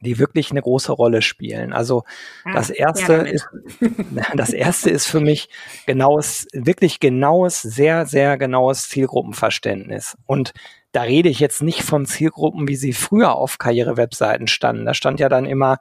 die 0.02 0.20
wirklich 0.20 0.52
eine 0.52 0.62
große 0.62 0.92
Rolle 0.92 1.22
spielen. 1.22 1.74
Also 1.74 2.04
ah, 2.46 2.54
das 2.54 2.70
erste 2.70 3.14
ja, 3.14 3.22
ist, 3.22 3.48
das 4.36 4.52
erste 4.52 4.90
ist 4.90 5.08
für 5.08 5.20
mich 5.20 5.50
genaues, 5.86 6.48
wirklich 6.54 7.00
genaues, 7.00 7.62
sehr, 7.62 8.06
sehr 8.06 8.38
genaues 8.38 8.90
Zielgruppenverständnis. 8.90 10.18
Und 10.26 10.54
da 10.92 11.02
rede 11.04 11.30
ich 11.30 11.40
jetzt 11.40 11.62
nicht 11.62 11.84
von 11.84 12.06
Zielgruppen, 12.06 12.68
wie 12.68 12.76
sie 12.76 12.94
früher 12.94 13.36
auf 13.36 13.60
Karrierewebseiten 13.60 14.48
standen. 14.48 14.86
Da 14.86 14.94
stand 14.94 15.20
ja 15.20 15.30
dann 15.30 15.46
immer 15.46 15.78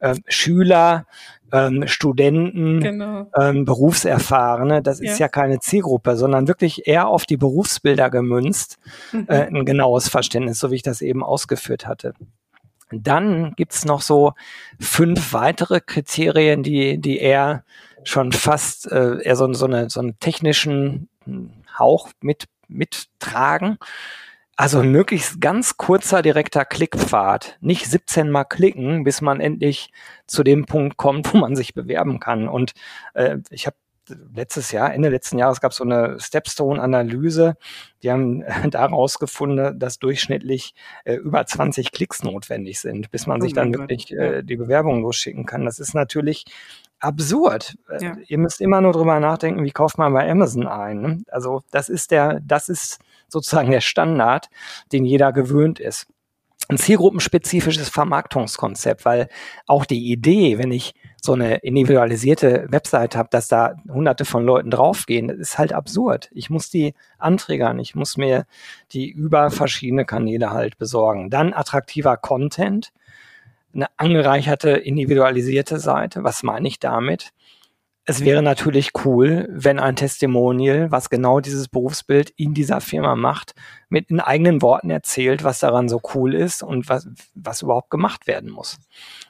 äh, 0.00 0.16
Schüler, 0.26 1.06
ähm, 1.52 1.86
Studenten, 1.86 2.80
genau. 2.80 3.26
ähm, 3.38 3.64
Berufserfahrene. 3.64 4.82
Das 4.82 5.00
ja. 5.00 5.12
ist 5.12 5.18
ja 5.18 5.28
keine 5.28 5.60
Zielgruppe, 5.60 6.16
sondern 6.16 6.48
wirklich 6.48 6.86
eher 6.86 7.08
auf 7.08 7.24
die 7.24 7.36
Berufsbilder 7.36 8.10
gemünzt. 8.10 8.78
Mhm. 9.12 9.26
Äh, 9.28 9.46
ein 9.46 9.64
genaues 9.64 10.08
Verständnis, 10.08 10.58
so 10.58 10.70
wie 10.70 10.76
ich 10.76 10.82
das 10.82 11.02
eben 11.02 11.22
ausgeführt 11.22 11.86
hatte. 11.86 12.14
Dann 12.90 13.52
gibt's 13.56 13.84
noch 13.84 14.02
so 14.02 14.32
fünf 14.80 15.32
weitere 15.32 15.80
Kriterien, 15.80 16.62
die, 16.62 16.98
die 16.98 17.18
eher 17.18 17.64
schon 18.04 18.32
fast 18.32 18.90
äh, 18.90 19.22
eher 19.22 19.36
so, 19.36 19.52
so, 19.52 19.66
eine, 19.66 19.90
so 19.90 20.00
einen 20.00 20.18
technischen 20.18 21.08
Hauch 21.78 22.10
mit, 22.20 22.46
mittragen. 22.68 23.78
Also 24.56 24.82
möglichst 24.82 25.40
ganz 25.40 25.76
kurzer, 25.76 26.20
direkter 26.20 26.64
Klickpfad. 26.64 27.58
Nicht 27.60 27.86
17 27.86 28.28
Mal 28.28 28.44
klicken, 28.44 29.04
bis 29.04 29.20
man 29.20 29.40
endlich 29.40 29.92
zu 30.26 30.42
dem 30.42 30.66
Punkt 30.66 30.96
kommt, 30.96 31.32
wo 31.32 31.38
man 31.38 31.54
sich 31.54 31.74
bewerben 31.74 32.18
kann. 32.18 32.48
Und 32.48 32.72
äh, 33.14 33.36
ich 33.50 33.66
habe 33.66 33.76
letztes 34.34 34.72
Jahr, 34.72 34.92
Ende 34.92 35.08
letzten 35.08 35.38
Jahres 35.38 35.60
gab 35.60 35.72
es 35.72 35.78
so 35.78 35.84
eine 35.84 36.18
Stepstone-Analyse. 36.18 37.56
Die 38.02 38.10
haben 38.10 38.44
daraus 38.70 39.18
gefunden, 39.18 39.78
dass 39.78 39.98
durchschnittlich 39.98 40.74
äh, 41.04 41.14
über 41.14 41.44
20 41.44 41.92
Klicks 41.92 42.22
notwendig 42.22 42.80
sind, 42.80 43.10
bis 43.10 43.26
man 43.26 43.40
oh 43.40 43.44
sich 43.44 43.52
dann 43.52 43.72
wirklich 43.72 44.10
äh, 44.12 44.42
die 44.42 44.56
Bewerbung 44.56 45.02
losschicken 45.02 45.46
kann. 45.46 45.64
Das 45.64 45.78
ist 45.78 45.94
natürlich 45.94 46.44
absurd. 47.00 47.76
Äh, 47.88 48.04
ja. 48.04 48.16
Ihr 48.26 48.38
müsst 48.38 48.60
immer 48.60 48.80
nur 48.80 48.92
drüber 48.92 49.20
nachdenken, 49.20 49.64
wie 49.64 49.70
kauft 49.70 49.98
man 49.98 50.12
bei 50.12 50.30
Amazon 50.30 50.66
ein. 50.66 51.00
Ne? 51.00 51.22
Also 51.28 51.62
das 51.70 51.88
ist 51.88 52.10
der, 52.10 52.40
das 52.40 52.68
ist 52.68 52.98
sozusagen 53.28 53.70
der 53.70 53.80
Standard, 53.80 54.48
den 54.92 55.04
jeder 55.04 55.32
gewöhnt 55.32 55.80
ist 55.80 56.06
ein 56.68 56.76
zielgruppenspezifisches 56.76 57.88
Vermarktungskonzept, 57.88 59.04
weil 59.04 59.28
auch 59.66 59.86
die 59.86 60.12
Idee, 60.12 60.58
wenn 60.58 60.70
ich 60.70 60.94
so 61.20 61.32
eine 61.32 61.56
individualisierte 61.56 62.66
Website 62.70 63.16
habe, 63.16 63.28
dass 63.30 63.48
da 63.48 63.74
hunderte 63.88 64.24
von 64.24 64.44
Leuten 64.44 64.70
draufgehen, 64.70 65.28
das 65.28 65.38
ist 65.38 65.58
halt 65.58 65.72
absurd. 65.72 66.28
Ich 66.32 66.50
muss 66.50 66.70
die 66.70 66.94
anträgern, 67.18 67.78
ich 67.78 67.94
muss 67.94 68.16
mir 68.16 68.46
die 68.92 69.10
über 69.10 69.50
verschiedene 69.50 70.04
Kanäle 70.04 70.50
halt 70.50 70.78
besorgen. 70.78 71.30
Dann 71.30 71.52
attraktiver 71.52 72.16
Content, 72.16 72.92
eine 73.74 73.86
angereicherte, 73.96 74.70
individualisierte 74.70 75.78
Seite. 75.78 76.24
Was 76.24 76.42
meine 76.42 76.68
ich 76.68 76.78
damit? 76.78 77.32
es 78.08 78.24
wäre 78.24 78.42
natürlich 78.42 78.92
cool, 79.04 79.46
wenn 79.50 79.78
ein 79.78 79.94
Testimonial, 79.94 80.90
was 80.90 81.10
genau 81.10 81.40
dieses 81.40 81.68
Berufsbild 81.68 82.30
in 82.30 82.54
dieser 82.54 82.80
Firma 82.80 83.16
macht, 83.16 83.54
mit 83.90 84.10
in 84.10 84.18
eigenen 84.18 84.62
Worten 84.62 84.88
erzählt, 84.88 85.44
was 85.44 85.58
daran 85.58 85.90
so 85.90 86.00
cool 86.14 86.34
ist 86.34 86.62
und 86.62 86.88
was, 86.88 87.06
was 87.34 87.60
überhaupt 87.60 87.90
gemacht 87.90 88.26
werden 88.26 88.50
muss. 88.50 88.78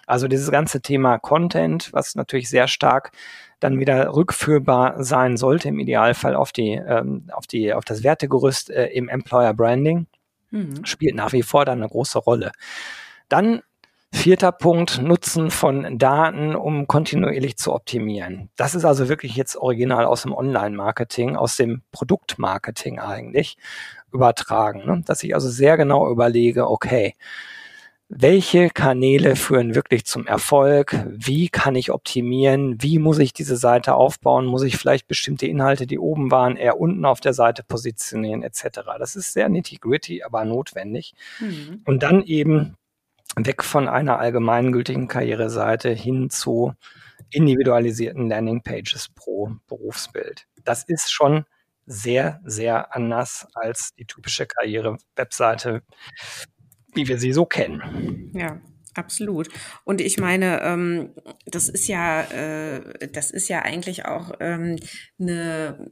Also 0.09 0.29
dieses 0.29 0.51
ganze 0.51 0.81
Thema 0.81 1.19
Content, 1.19 1.93
was 1.93 2.15
natürlich 2.15 2.49
sehr 2.49 2.69
stark 2.69 3.13
dann 3.61 3.79
wieder 3.79 4.15
rückführbar 4.15 5.03
sein 5.03 5.37
sollte, 5.37 5.69
im 5.69 5.79
Idealfall 5.79 6.35
auf 6.35 6.53
die, 6.53 6.73
ähm, 6.73 7.29
auf 7.33 7.47
die, 7.47 7.73
auf 7.75 7.85
das 7.85 8.03
Wertegerüst 8.03 8.71
äh, 8.71 8.87
im 8.87 9.09
Employer 9.09 9.53
Branding, 9.53 10.07
mhm. 10.51 10.85
spielt 10.85 11.15
nach 11.15 11.33
wie 11.33 11.43
vor 11.43 11.65
dann 11.65 11.79
eine 11.79 11.89
große 11.89 12.19
Rolle. 12.19 12.53
Dann 13.29 13.63
Vierter 14.11 14.53
Punkt, 14.53 15.03
Nutzen 15.03 15.51
von 15.51 15.99
Daten, 15.99 16.57
um 16.57 16.87
kontinuierlich 16.87 17.59
zu 17.59 17.75
optimieren. 17.75 18.49
Das 18.57 18.75
ist 18.75 18.87
also 18.87 19.11
wirklich 19.11 19.37
jetzt 19.37 19.57
original 19.57 20.07
aus 20.07 20.23
dem 20.23 20.33
Online-Marketing, 20.33 21.37
aus 21.37 21.57
dem 21.57 21.83
Produktmarketing 21.93 22.99
eigentlich 23.01 23.59
übertragen. 24.11 24.87
Ne? 24.87 25.03
Dass 25.05 25.23
ich 25.23 25.35
also 25.35 25.51
sehr 25.51 25.77
genau 25.77 26.11
überlege, 26.11 26.71
okay, 26.71 27.17
welche 28.11 28.71
Kanäle 28.71 29.37
führen 29.37 29.75
wirklich 29.75 30.07
zum 30.07 30.27
Erfolg? 30.27 31.05
Wie 31.11 31.49
kann 31.49 31.75
ich 31.75 31.91
optimieren? 31.91 32.81
Wie 32.81 32.99
muss 32.99 33.19
ich 33.19 33.35
diese 33.35 33.57
Seite 33.57 33.95
aufbauen? 33.95 34.47
Muss 34.47 34.63
ich 34.63 34.79
vielleicht 34.79 35.09
bestimmte 35.09 35.47
Inhalte, 35.47 35.87
die 35.87 35.99
oben 35.99 36.31
waren, 36.31 36.57
eher 36.57 36.81
unten 36.81 37.05
auf 37.05 37.21
der 37.21 37.35
Seite 37.35 37.63
positionieren 37.63 38.43
etc. 38.43 38.81
Das 38.99 39.15
ist 39.15 39.35
sehr 39.35 39.51
nitty-gritty, 39.51 40.23
aber 40.23 40.47
notwendig. 40.47 41.15
Mhm. 41.39 41.83
Und 41.85 42.03
dann 42.03 42.23
eben 42.23 42.77
weg 43.37 43.63
von 43.63 43.89
einer 43.89 44.19
allgemeingültigen 44.19 45.07
Karriereseite 45.07 45.91
hin 45.91 46.31
zu 46.31 46.73
individualisierten 47.31 48.29
Landingpages 48.31 49.11
pro 49.15 49.53
Berufsbild. 49.69 50.47
Das 50.65 50.83
ist 50.83 51.13
schon 51.13 51.45
sehr, 51.85 52.41
sehr 52.45 52.95
anders 52.95 53.47
als 53.55 53.95
die 53.95 54.07
typische 54.07 54.47
Karriere-Webseite, 54.47 55.83
wie 56.99 57.09
wir 57.09 57.19
sie 57.19 57.33
so 57.33 57.47
kennen. 57.47 58.31
Ja, 58.35 58.61
absolut. 58.95 59.49
Und 59.85 60.01
ich 60.01 60.19
meine, 60.19 60.61
ähm, 60.63 61.15
das 61.47 61.69
ist 61.69 61.87
ja, 61.89 62.23
äh, 62.25 63.09
das 63.13 63.31
ist 63.31 63.49
ja 63.49 63.63
eigentlich 63.63 64.05
auch 64.05 64.33
ähm, 64.41 64.77
eine 65.19 65.91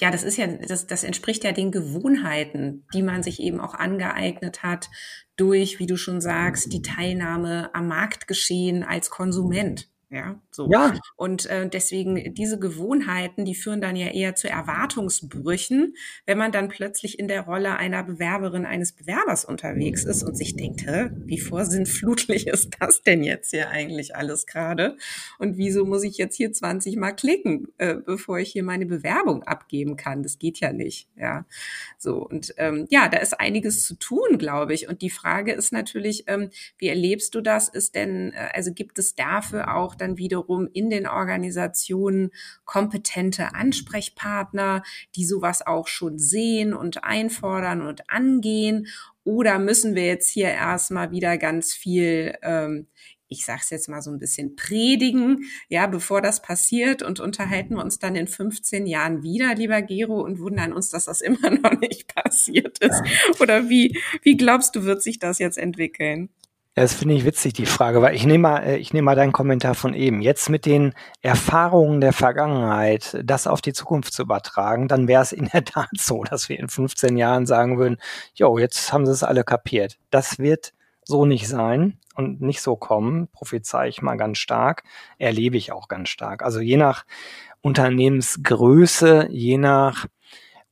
ja, 0.00 0.10
das 0.10 0.24
ist 0.24 0.36
ja, 0.36 0.46
das, 0.48 0.88
das 0.88 1.04
entspricht 1.04 1.44
ja 1.44 1.52
den 1.52 1.70
Gewohnheiten, 1.70 2.86
die 2.92 3.02
man 3.02 3.22
sich 3.22 3.40
eben 3.40 3.60
auch 3.60 3.74
angeeignet 3.74 4.64
hat 4.64 4.90
durch, 5.36 5.78
wie 5.78 5.86
du 5.86 5.96
schon 5.96 6.20
sagst, 6.20 6.72
die 6.72 6.82
Teilnahme 6.82 7.72
am 7.74 7.86
Marktgeschehen 7.88 8.82
als 8.82 9.10
Konsument. 9.10 9.91
Ja, 10.12 10.38
so. 10.50 10.70
Ja. 10.70 10.92
Und 11.16 11.46
äh, 11.46 11.66
deswegen 11.66 12.34
diese 12.34 12.58
Gewohnheiten, 12.58 13.46
die 13.46 13.54
führen 13.54 13.80
dann 13.80 13.96
ja 13.96 14.08
eher 14.08 14.34
zu 14.34 14.46
Erwartungsbrüchen, 14.46 15.94
wenn 16.26 16.36
man 16.36 16.52
dann 16.52 16.68
plötzlich 16.68 17.18
in 17.18 17.28
der 17.28 17.40
Rolle 17.40 17.78
einer 17.78 18.02
Bewerberin, 18.02 18.66
eines 18.66 18.92
Bewerbers 18.92 19.46
unterwegs 19.46 20.04
ist 20.04 20.22
und 20.22 20.36
sich 20.36 20.54
denkt, 20.54 20.86
hä, 20.86 21.08
wie 21.24 21.40
vorsinnflutlich 21.40 22.46
ist 22.48 22.76
das 22.78 23.00
denn 23.00 23.24
jetzt 23.24 23.52
hier 23.52 23.70
eigentlich 23.70 24.14
alles 24.14 24.44
gerade? 24.46 24.98
Und 25.38 25.56
wieso 25.56 25.86
muss 25.86 26.04
ich 26.04 26.18
jetzt 26.18 26.36
hier 26.36 26.52
20 26.52 26.96
Mal 26.96 27.12
klicken, 27.12 27.68
äh, 27.78 27.94
bevor 27.94 28.38
ich 28.38 28.52
hier 28.52 28.64
meine 28.64 28.84
Bewerbung 28.84 29.44
abgeben 29.44 29.96
kann? 29.96 30.22
Das 30.22 30.38
geht 30.38 30.60
ja 30.60 30.74
nicht. 30.74 31.08
Ja, 31.16 31.46
so. 31.96 32.18
Und 32.18 32.52
ähm, 32.58 32.86
ja, 32.90 33.08
da 33.08 33.16
ist 33.16 33.40
einiges 33.40 33.82
zu 33.86 33.94
tun, 33.94 34.36
glaube 34.36 34.74
ich. 34.74 34.90
Und 34.90 35.00
die 35.00 35.08
Frage 35.08 35.54
ist 35.54 35.72
natürlich, 35.72 36.24
ähm, 36.26 36.50
wie 36.76 36.88
erlebst 36.88 37.34
du 37.34 37.40
das? 37.40 37.70
Ist 37.70 37.94
denn, 37.94 38.34
äh, 38.34 38.50
also 38.52 38.74
gibt 38.74 38.98
es 38.98 39.14
dafür 39.14 39.74
auch 39.74 39.94
dann 40.02 40.18
wiederum 40.18 40.68
in 40.72 40.90
den 40.90 41.06
Organisationen 41.06 42.30
kompetente 42.64 43.54
Ansprechpartner, 43.54 44.82
die 45.16 45.24
sowas 45.24 45.66
auch 45.66 45.86
schon 45.86 46.18
sehen 46.18 46.74
und 46.74 47.04
einfordern 47.04 47.80
und 47.80 48.10
angehen? 48.10 48.88
Oder 49.24 49.58
müssen 49.58 49.94
wir 49.94 50.04
jetzt 50.06 50.28
hier 50.28 50.48
erstmal 50.48 51.12
wieder 51.12 51.38
ganz 51.38 51.72
viel 51.72 52.34
ähm, 52.42 52.88
ich 53.32 53.44
sage 53.44 53.60
es 53.62 53.70
jetzt 53.70 53.88
mal 53.88 54.02
so 54.02 54.10
ein 54.10 54.18
bisschen 54.18 54.54
predigen, 54.56 55.44
ja, 55.68 55.86
bevor 55.86 56.20
das 56.20 56.42
passiert 56.42 57.02
und 57.02 57.18
unterhalten 57.18 57.74
wir 57.74 57.82
uns 57.82 57.98
dann 57.98 58.14
in 58.14 58.28
15 58.28 58.86
Jahren 58.86 59.22
wieder, 59.22 59.54
lieber 59.54 59.82
Gero, 59.82 60.20
und 60.20 60.38
wundern 60.38 60.72
uns, 60.72 60.90
dass 60.90 61.06
das 61.06 61.20
immer 61.20 61.50
noch 61.50 61.80
nicht 61.80 62.14
passiert 62.14 62.78
ist. 62.78 63.02
Oder 63.40 63.68
wie, 63.68 63.98
wie 64.22 64.36
glaubst 64.36 64.76
du, 64.76 64.84
wird 64.84 65.02
sich 65.02 65.18
das 65.18 65.38
jetzt 65.38 65.58
entwickeln? 65.58 66.28
Ja, 66.74 66.84
das 66.84 66.94
finde 66.94 67.14
ich 67.14 67.26
witzig, 67.26 67.52
die 67.52 67.66
Frage, 67.66 68.00
weil 68.00 68.14
ich 68.14 68.24
nehme 68.24 68.48
mal, 68.48 68.58
äh, 68.60 68.76
ich 68.78 68.94
nehme 68.94 69.04
mal 69.04 69.14
deinen 69.14 69.32
Kommentar 69.32 69.74
von 69.74 69.92
eben. 69.92 70.22
Jetzt 70.22 70.48
mit 70.48 70.64
den 70.64 70.94
Erfahrungen 71.20 72.00
der 72.00 72.14
Vergangenheit, 72.14 73.20
das 73.22 73.46
auf 73.46 73.60
die 73.60 73.74
Zukunft 73.74 74.14
zu 74.14 74.22
übertragen, 74.22 74.88
dann 74.88 75.06
wäre 75.06 75.20
es 75.20 75.32
in 75.32 75.50
der 75.52 75.64
Tat 75.66 75.90
so, 75.98 76.24
dass 76.24 76.48
wir 76.48 76.58
in 76.58 76.68
15 76.68 77.18
Jahren 77.18 77.44
sagen 77.44 77.78
würden, 77.78 77.98
jo, 78.34 78.56
jetzt 78.56 78.90
haben 78.90 79.04
sie 79.04 79.12
es 79.12 79.22
alle 79.22 79.44
kapiert. 79.44 79.98
Das 80.10 80.38
wird 80.38 80.72
so 81.04 81.26
nicht 81.26 81.46
sein 81.46 81.98
und 82.14 82.40
nicht 82.40 82.62
so 82.62 82.74
kommen, 82.76 83.28
prophezei 83.28 83.88
ich 83.88 84.00
mal 84.00 84.16
ganz 84.16 84.38
stark, 84.38 84.82
erlebe 85.18 85.58
ich 85.58 85.72
auch 85.72 85.88
ganz 85.88 86.08
stark. 86.08 86.42
Also 86.42 86.60
je 86.60 86.78
nach 86.78 87.04
Unternehmensgröße, 87.60 89.28
je 89.30 89.58
nach 89.58 90.06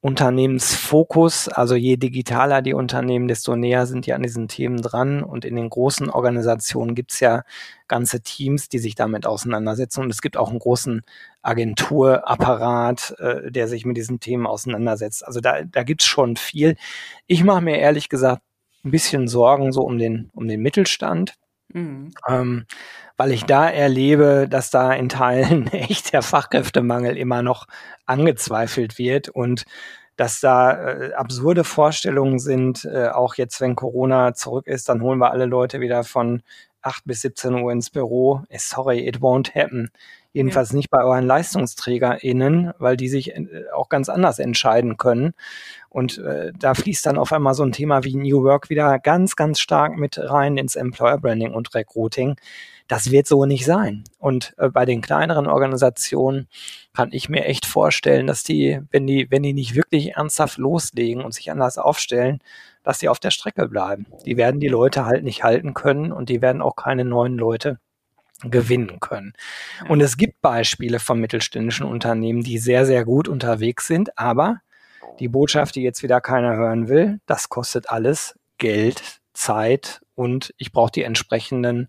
Unternehmensfokus, 0.02 1.48
also 1.48 1.74
je 1.74 1.98
digitaler 1.98 2.62
die 2.62 2.72
Unternehmen, 2.72 3.28
desto 3.28 3.54
näher 3.54 3.86
sind 3.86 4.06
die 4.06 4.14
an 4.14 4.22
diesen 4.22 4.48
Themen 4.48 4.80
dran. 4.80 5.22
Und 5.22 5.44
in 5.44 5.56
den 5.56 5.68
großen 5.68 6.08
Organisationen 6.08 6.94
gibt 6.94 7.12
es 7.12 7.20
ja 7.20 7.42
ganze 7.86 8.22
Teams, 8.22 8.70
die 8.70 8.78
sich 8.78 8.94
damit 8.94 9.26
auseinandersetzen. 9.26 10.00
Und 10.00 10.10
es 10.10 10.22
gibt 10.22 10.38
auch 10.38 10.48
einen 10.48 10.58
großen 10.58 11.02
Agenturapparat, 11.42 13.14
äh, 13.18 13.50
der 13.50 13.68
sich 13.68 13.84
mit 13.84 13.98
diesen 13.98 14.20
Themen 14.20 14.46
auseinandersetzt. 14.46 15.26
Also 15.26 15.40
da, 15.40 15.64
da 15.64 15.82
gibt 15.82 16.00
es 16.00 16.06
schon 16.06 16.36
viel. 16.36 16.76
Ich 17.26 17.44
mache 17.44 17.60
mir 17.60 17.76
ehrlich 17.76 18.08
gesagt 18.08 18.42
ein 18.84 18.90
bisschen 18.92 19.28
Sorgen 19.28 19.70
so 19.70 19.82
um 19.82 19.98
den, 19.98 20.30
um 20.32 20.48
den 20.48 20.62
Mittelstand. 20.62 21.34
Mhm. 21.72 22.12
Ähm, 22.28 22.66
weil 23.16 23.32
ich 23.32 23.44
da 23.44 23.68
erlebe, 23.68 24.46
dass 24.48 24.70
da 24.70 24.92
in 24.92 25.08
Teilen 25.08 25.66
echt 25.72 26.12
der 26.12 26.22
Fachkräftemangel 26.22 27.16
immer 27.16 27.42
noch 27.42 27.66
angezweifelt 28.06 28.98
wird 28.98 29.28
und 29.28 29.64
dass 30.16 30.40
da 30.40 30.72
äh, 30.72 31.12
absurde 31.14 31.64
Vorstellungen 31.64 32.38
sind, 32.38 32.84
äh, 32.84 33.08
auch 33.08 33.36
jetzt, 33.36 33.60
wenn 33.60 33.74
Corona 33.74 34.34
zurück 34.34 34.66
ist, 34.66 34.88
dann 34.88 35.00
holen 35.02 35.18
wir 35.18 35.30
alle 35.30 35.46
Leute 35.46 35.80
wieder 35.80 36.04
von 36.04 36.42
8 36.82 37.04
bis 37.06 37.22
17 37.22 37.54
Uhr 37.54 37.72
ins 37.72 37.90
Büro. 37.90 38.42
Eh, 38.48 38.58
sorry, 38.58 39.06
it 39.06 39.18
won't 39.20 39.54
happen. 39.54 39.90
Jedenfalls 40.32 40.70
ja. 40.70 40.76
nicht 40.76 40.90
bei 40.90 41.02
euren 41.02 41.26
LeistungsträgerInnen, 41.26 42.72
weil 42.78 42.96
die 42.96 43.08
sich 43.08 43.34
äh, 43.34 43.64
auch 43.74 43.88
ganz 43.88 44.08
anders 44.08 44.38
entscheiden 44.38 44.96
können. 44.96 45.32
Und 45.88 46.18
äh, 46.18 46.52
da 46.56 46.74
fließt 46.74 47.04
dann 47.04 47.18
auf 47.18 47.32
einmal 47.32 47.54
so 47.54 47.64
ein 47.64 47.72
Thema 47.72 48.04
wie 48.04 48.14
New 48.14 48.44
Work 48.44 48.70
wieder 48.70 49.00
ganz, 49.00 49.34
ganz 49.34 49.58
stark 49.58 49.96
mit 49.96 50.18
rein 50.18 50.56
ins 50.56 50.76
Employer 50.76 51.18
Branding 51.18 51.52
und 51.52 51.74
Recruiting. 51.74 52.36
Das 52.86 53.10
wird 53.10 53.26
so 53.26 53.44
nicht 53.44 53.64
sein. 53.64 54.04
Und 54.18 54.54
äh, 54.58 54.68
bei 54.68 54.84
den 54.84 55.00
kleineren 55.00 55.48
Organisationen 55.48 56.48
kann 56.94 57.10
ich 57.12 57.28
mir 57.28 57.44
echt 57.44 57.66
vorstellen, 57.66 58.28
dass 58.28 58.44
die, 58.44 58.80
wenn 58.92 59.06
die, 59.08 59.28
wenn 59.30 59.42
die 59.42 59.52
nicht 59.52 59.74
wirklich 59.74 60.12
ernsthaft 60.12 60.58
loslegen 60.58 61.24
und 61.24 61.34
sich 61.34 61.50
anders 61.50 61.76
aufstellen, 61.76 62.38
dass 62.84 62.98
die 63.00 63.08
auf 63.08 63.18
der 63.18 63.30
Strecke 63.30 63.68
bleiben. 63.68 64.06
Die 64.26 64.36
werden 64.36 64.60
die 64.60 64.68
Leute 64.68 65.06
halt 65.06 65.24
nicht 65.24 65.42
halten 65.42 65.74
können 65.74 66.12
und 66.12 66.28
die 66.28 66.40
werden 66.40 66.62
auch 66.62 66.76
keine 66.76 67.04
neuen 67.04 67.36
Leute 67.36 67.78
gewinnen 68.44 69.00
können. 69.00 69.32
Und 69.88 70.00
es 70.00 70.16
gibt 70.16 70.40
Beispiele 70.40 70.98
von 70.98 71.20
mittelständischen 71.20 71.86
Unternehmen, 71.86 72.42
die 72.42 72.58
sehr, 72.58 72.86
sehr 72.86 73.04
gut 73.04 73.28
unterwegs 73.28 73.86
sind, 73.86 74.16
aber 74.18 74.60
die 75.18 75.28
Botschaft, 75.28 75.74
die 75.74 75.82
jetzt 75.82 76.02
wieder 76.02 76.20
keiner 76.20 76.56
hören 76.56 76.88
will, 76.88 77.20
das 77.26 77.48
kostet 77.48 77.90
alles 77.90 78.38
Geld, 78.58 79.20
Zeit 79.32 80.00
und 80.14 80.54
ich 80.58 80.72
brauche 80.72 80.92
die 80.92 81.04
entsprechenden 81.04 81.88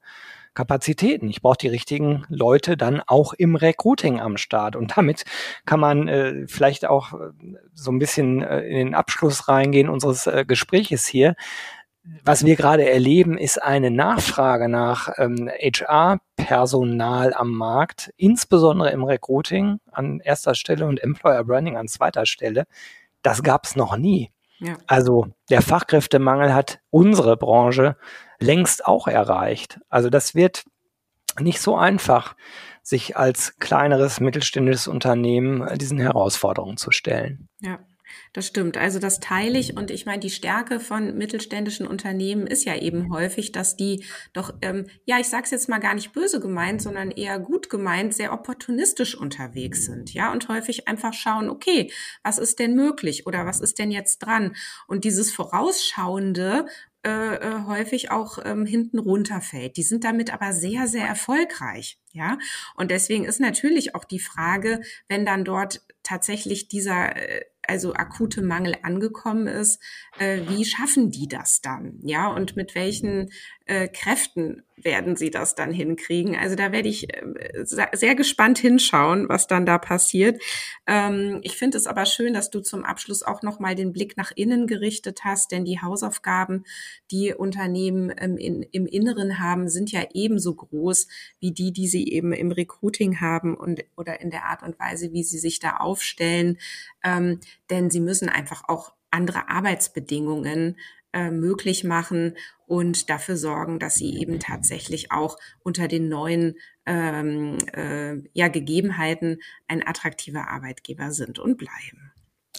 Kapazitäten. 0.53 1.29
Ich 1.29 1.41
brauche 1.41 1.57
die 1.57 1.69
richtigen 1.69 2.25
Leute 2.27 2.75
dann 2.75 3.01
auch 3.07 3.33
im 3.33 3.55
Recruiting 3.55 4.19
am 4.19 4.35
Start. 4.35 4.75
Und 4.75 4.97
damit 4.97 5.23
kann 5.65 5.79
man 5.79 6.09
äh, 6.09 6.45
vielleicht 6.47 6.85
auch 6.85 7.13
äh, 7.13 7.31
so 7.73 7.91
ein 7.91 7.99
bisschen 7.99 8.41
äh, 8.43 8.59
in 8.61 8.75
den 8.75 8.95
Abschluss 8.95 9.47
reingehen 9.47 9.87
unseres 9.87 10.27
äh, 10.27 10.43
Gespräches 10.45 11.07
hier 11.07 11.35
was 12.23 12.45
wir 12.45 12.55
gerade 12.55 12.89
erleben, 12.89 13.37
ist 13.37 13.61
eine 13.61 13.91
Nachfrage 13.91 14.67
nach 14.69 15.09
ähm, 15.17 15.49
HR-Personal 15.49 17.33
am 17.33 17.51
Markt, 17.51 18.11
insbesondere 18.17 18.91
im 18.91 19.03
Recruiting 19.03 19.79
an 19.91 20.19
erster 20.19 20.55
Stelle 20.55 20.87
und 20.87 21.01
Employer 21.01 21.43
Branding 21.43 21.77
an 21.77 21.87
zweiter 21.87 22.25
Stelle. 22.25 22.65
Das 23.21 23.43
gab 23.43 23.65
es 23.65 23.75
noch 23.75 23.97
nie. 23.97 24.31
Ja. 24.59 24.77
Also 24.87 25.27
der 25.49 25.61
Fachkräftemangel 25.61 26.53
hat 26.53 26.79
unsere 26.89 27.37
Branche 27.37 27.97
längst 28.39 28.85
auch 28.85 29.07
erreicht. 29.07 29.79
Also 29.89 30.09
das 30.09 30.33
wird 30.33 30.63
nicht 31.39 31.61
so 31.61 31.77
einfach, 31.77 32.35
sich 32.83 33.15
als 33.15 33.57
kleineres 33.59 34.19
mittelständisches 34.19 34.87
Unternehmen 34.87 35.77
diesen 35.77 35.99
Herausforderungen 35.99 36.77
zu 36.77 36.91
stellen. 36.91 37.47
Ja. 37.59 37.79
Das 38.33 38.47
stimmt. 38.47 38.77
Also 38.77 38.99
das 38.99 39.19
teile 39.19 39.59
ich. 39.59 39.75
Und 39.75 39.91
ich 39.91 40.05
meine, 40.05 40.19
die 40.19 40.29
Stärke 40.29 40.79
von 40.79 41.17
mittelständischen 41.17 41.87
Unternehmen 41.87 42.47
ist 42.47 42.65
ja 42.65 42.75
eben 42.75 43.11
häufig, 43.13 43.51
dass 43.51 43.75
die 43.75 44.05
doch, 44.33 44.53
ähm, 44.61 44.87
ja, 45.05 45.19
ich 45.19 45.27
sage 45.27 45.43
es 45.43 45.51
jetzt 45.51 45.69
mal 45.69 45.79
gar 45.79 45.93
nicht 45.93 46.13
böse 46.13 46.39
gemeint, 46.39 46.81
sondern 46.81 47.11
eher 47.11 47.39
gut 47.39 47.69
gemeint, 47.69 48.13
sehr 48.13 48.33
opportunistisch 48.33 49.15
unterwegs 49.15 49.85
sind. 49.85 50.13
Ja, 50.13 50.31
und 50.31 50.47
häufig 50.47 50.87
einfach 50.87 51.13
schauen, 51.13 51.49
okay, 51.49 51.91
was 52.23 52.37
ist 52.37 52.59
denn 52.59 52.75
möglich 52.75 53.27
oder 53.27 53.45
was 53.45 53.59
ist 53.59 53.79
denn 53.79 53.91
jetzt 53.91 54.19
dran? 54.19 54.55
Und 54.87 55.03
dieses 55.03 55.31
Vorausschauende 55.31 56.65
äh, 57.03 57.37
äh, 57.37 57.63
häufig 57.65 58.11
auch 58.11 58.37
ähm, 58.45 58.67
hinten 58.67 58.99
runterfällt. 58.99 59.75
Die 59.75 59.81
sind 59.81 60.03
damit 60.03 60.31
aber 60.31 60.53
sehr, 60.53 60.85
sehr 60.87 61.07
erfolgreich. 61.07 61.97
Ja, 62.11 62.37
und 62.75 62.91
deswegen 62.91 63.25
ist 63.25 63.39
natürlich 63.39 63.95
auch 63.95 64.03
die 64.03 64.19
Frage, 64.19 64.81
wenn 65.07 65.25
dann 65.25 65.43
dort 65.43 65.81
tatsächlich 66.03 66.67
dieser 66.67 67.15
äh, 67.15 67.45
also 67.67 67.93
akute 67.93 68.41
Mangel 68.41 68.75
angekommen 68.83 69.47
ist, 69.47 69.81
äh, 70.19 70.41
wie 70.47 70.65
schaffen 70.65 71.11
die 71.11 71.27
das 71.27 71.61
dann? 71.61 71.99
Ja, 72.03 72.27
und 72.27 72.55
mit 72.55 72.75
welchen 72.75 73.29
äh, 73.71 73.87
Kräften 73.87 74.63
werden 74.75 75.15
sie 75.15 75.31
das 75.31 75.55
dann 75.55 75.71
hinkriegen? 75.71 76.35
Also 76.35 76.57
da 76.57 76.73
werde 76.73 76.89
ich 76.89 77.07
äh, 77.15 77.63
sehr 77.63 78.15
gespannt 78.15 78.59
hinschauen, 78.59 79.29
was 79.29 79.47
dann 79.47 79.65
da 79.65 79.77
passiert. 79.77 80.41
Ähm, 80.87 81.39
ich 81.43 81.55
finde 81.55 81.77
es 81.77 81.87
aber 81.87 82.05
schön, 82.05 82.33
dass 82.33 82.49
du 82.49 82.59
zum 82.59 82.83
Abschluss 82.83 83.23
auch 83.23 83.43
noch 83.43 83.61
mal 83.61 83.73
den 83.73 83.93
Blick 83.93 84.17
nach 84.17 84.33
innen 84.35 84.67
gerichtet 84.67 85.21
hast, 85.23 85.53
denn 85.53 85.63
die 85.63 85.79
Hausaufgaben, 85.81 86.65
die 87.11 87.33
Unternehmen 87.33 88.13
ähm, 88.17 88.35
in, 88.35 88.61
im 88.61 88.87
Inneren 88.87 89.39
haben, 89.39 89.69
sind 89.69 89.89
ja 89.89 90.03
ebenso 90.13 90.53
groß 90.53 91.07
wie 91.39 91.53
die, 91.53 91.71
die 91.71 91.87
sie 91.87 92.09
eben 92.09 92.33
im 92.33 92.51
Recruiting 92.51 93.21
haben 93.21 93.55
und 93.55 93.85
oder 93.95 94.19
in 94.19 94.31
der 94.31 94.47
Art 94.47 94.63
und 94.63 94.77
Weise, 94.79 95.13
wie 95.13 95.23
sie 95.23 95.39
sich 95.39 95.59
da 95.59 95.77
aufstellen. 95.77 96.57
Ähm, 97.05 97.39
denn 97.69 97.89
sie 97.89 98.01
müssen 98.01 98.27
einfach 98.27 98.63
auch 98.67 98.91
andere 99.11 99.47
Arbeitsbedingungen 99.47 100.75
äh, 101.13 101.31
möglich 101.31 101.83
machen 101.83 102.35
und 102.67 103.09
dafür 103.09 103.37
sorgen, 103.37 103.79
dass 103.79 103.95
sie 103.95 104.17
eben 104.19 104.39
tatsächlich 104.39 105.11
auch 105.11 105.37
unter 105.63 105.87
den 105.87 106.07
neuen 106.07 106.55
ähm, 106.85 107.57
äh, 107.73 108.17
ja, 108.33 108.47
Gegebenheiten 108.47 109.39
ein 109.67 109.85
attraktiver 109.85 110.49
Arbeitgeber 110.49 111.11
sind 111.11 111.39
und 111.39 111.57
bleiben. 111.57 112.10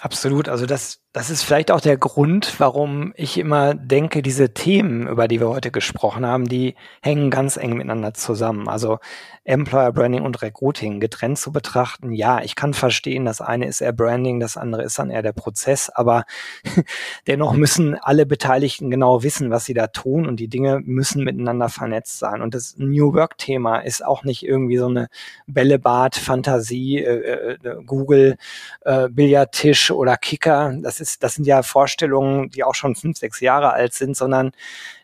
Absolut. 0.05 0.49
Also 0.49 0.67
das, 0.67 0.99
das 1.13 1.31
ist 1.31 1.45
vielleicht 1.45 1.71
auch 1.71 1.81
der 1.81 1.97
Grund, 1.97 2.59
warum 2.59 3.13
ich 3.15 3.39
immer 3.39 3.73
denke, 3.73 4.21
diese 4.21 4.53
Themen, 4.53 5.07
über 5.07 5.29
die 5.29 5.39
wir 5.39 5.49
heute 5.49 5.71
gesprochen 5.71 6.27
haben, 6.27 6.49
die 6.49 6.75
hängen 7.03 7.31
ganz 7.31 7.57
eng 7.57 7.75
miteinander 7.75 8.13
zusammen. 8.13 8.69
Also 8.69 8.99
Employer 9.45 9.93
Branding 9.93 10.23
und 10.23 10.43
Recruiting 10.43 10.99
getrennt 10.99 11.39
zu 11.39 11.53
betrachten. 11.53 12.11
Ja, 12.11 12.43
ich 12.43 12.57
kann 12.57 12.75
verstehen, 12.75 13.25
das 13.25 13.41
eine 13.41 13.67
ist 13.69 13.81
eher 13.81 13.93
Branding, 13.93 14.41
das 14.41 14.57
andere 14.57 14.83
ist 14.83 14.99
dann 14.99 15.11
eher 15.11 15.23
der 15.23 15.33
Prozess, 15.33 15.89
aber 15.89 16.25
dennoch 17.29 17.53
müssen 17.53 17.95
alle 17.95 18.27
Beteiligten 18.27 18.91
genau 18.91 19.23
wissen, 19.23 19.51
was 19.51 19.67
sie 19.67 19.75
da 19.75 19.87
tun 19.87 20.27
und 20.27 20.41
die 20.41 20.49
Dinge 20.49 20.81
müssen 20.85 21.23
miteinander 21.23 21.69
vernetzt 21.69 22.19
sein. 22.19 22.43
Und 22.43 22.55
das 22.55 22.75
New 22.77 23.15
Work 23.15 23.39
Thema 23.39 23.79
ist 23.79 24.05
auch 24.05 24.25
nicht 24.25 24.45
irgendwie 24.45 24.79
so 24.79 24.87
eine 24.87 25.09
Bällebad, 25.47 26.17
Fantasie, 26.17 26.99
äh, 26.99 27.53
äh, 27.63 27.77
Google, 27.87 28.37
äh, 28.81 29.09
Billardtisch 29.09 29.92
oder 29.97 30.17
Kicker. 30.17 30.75
Das 30.81 31.01
ist, 31.01 31.23
das 31.23 31.35
sind 31.35 31.47
ja 31.47 31.63
Vorstellungen, 31.63 32.51
die 32.51 32.65
auch 32.65 32.75
schon 32.75 32.95
fünf, 32.95 33.19
sechs 33.19 33.41
Jahre 33.41 33.73
alt 33.73 33.95
sind, 33.95 34.17
sondern 34.17 34.53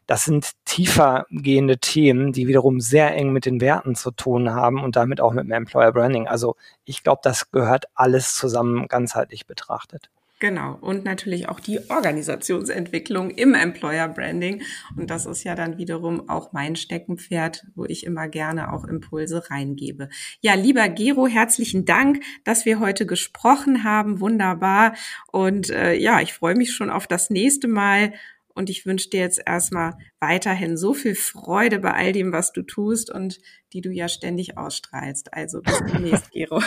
das 0.07 0.25
sind 0.25 0.53
tiefer 0.65 1.27
gehende 1.31 1.79
Themen, 1.79 2.33
die 2.33 2.47
wiederum 2.49 2.81
sehr 2.81 3.15
eng 3.15 3.33
mit 3.33 3.45
den 3.45 3.61
Werten 3.61 3.95
zu 3.95 4.11
tun 4.11 4.51
haben 4.55 4.83
und 4.83 4.97
damit 4.97 5.21
auch 5.21 5.33
mit 5.33 5.45
dem 5.45 5.53
Employer 5.53 5.93
Branding. 5.93 6.27
Also 6.27 6.57
ich 6.85 7.03
glaube, 7.03 7.21
das 7.23 7.51
gehört 7.51 7.87
alles 7.95 8.35
zusammen 8.35 8.89
ganzheitlich 8.89 9.47
betrachtet. 9.47 10.11
Genau. 10.41 10.79
Und 10.81 11.05
natürlich 11.05 11.49
auch 11.49 11.59
die 11.59 11.81
Organisationsentwicklung 11.91 13.31
im 13.31 13.55
Employer 13.55 14.09
Branding. 14.09 14.63
Und 14.97 15.11
das 15.11 15.27
ist 15.27 15.43
ja 15.43 15.57
dann 15.57 15.79
wiederum 15.79 16.29
auch 16.29 16.53
mein 16.53 16.77
Steckenpferd, 16.77 17.67
wo 17.75 17.85
ich 17.85 18.07
immer 18.07 18.29
gerne 18.29 18.73
auch 18.73 18.85
Impulse 18.85 19.51
reingebe. 19.51 20.09
Ja, 20.41 20.55
lieber 20.55 20.89
Gero, 20.89 21.27
herzlichen 21.27 21.85
Dank, 21.85 22.23
dass 22.45 22.67
wir 22.67 22.79
heute 22.79 23.05
gesprochen 23.05 23.83
haben. 23.83 24.21
Wunderbar. 24.21 24.95
Und 25.33 25.71
äh, 25.71 25.95
ja, 25.95 26.21
ich 26.21 26.33
freue 26.33 26.55
mich 26.55 26.73
schon 26.73 26.91
auf 26.91 27.09
das 27.09 27.31
nächste 27.31 27.67
Mal 27.67 28.13
und 28.59 28.69
ich 28.71 28.87
wünsche 28.87 29.09
dir 29.09 29.21
jetzt 29.21 29.41
erstmal 29.47 29.95
weiterhin 30.19 30.77
so 30.77 30.93
viel 30.93 31.15
Freude 31.15 31.79
bei 31.79 31.95
all 31.95 32.13
dem, 32.13 32.33
was 32.33 32.53
du 32.53 32.63
tust 32.63 33.09
und 33.09 33.39
die 33.73 33.81
du 33.81 33.91
ja 33.91 34.09
ständig 34.09 34.59
ausstrahlst. 34.59 35.33
Also 35.33 35.63
bis 35.63 35.79
demnächst, 35.79 36.31
Gero. 36.33 36.61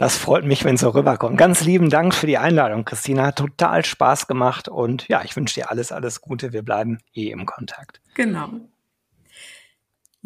Das 0.00 0.18
freut 0.18 0.44
mich, 0.44 0.64
wenn 0.64 0.74
es 0.74 0.80
so 0.80 0.90
rüberkommt. 0.90 1.38
Ganz 1.38 1.64
lieben 1.64 1.88
Dank 1.88 2.14
für 2.14 2.26
die 2.26 2.36
Einladung, 2.36 2.84
Christina. 2.84 3.26
Hat 3.26 3.36
total 3.36 3.84
Spaß 3.84 4.26
gemacht 4.26 4.68
und 4.68 5.06
ja, 5.06 5.22
ich 5.24 5.36
wünsche 5.36 5.54
dir 5.54 5.70
alles, 5.70 5.92
alles 5.92 6.20
Gute. 6.20 6.52
Wir 6.52 6.62
bleiben 6.62 6.98
eh 7.14 7.30
im 7.30 7.46
Kontakt. 7.46 8.00
Genau. 8.14 8.50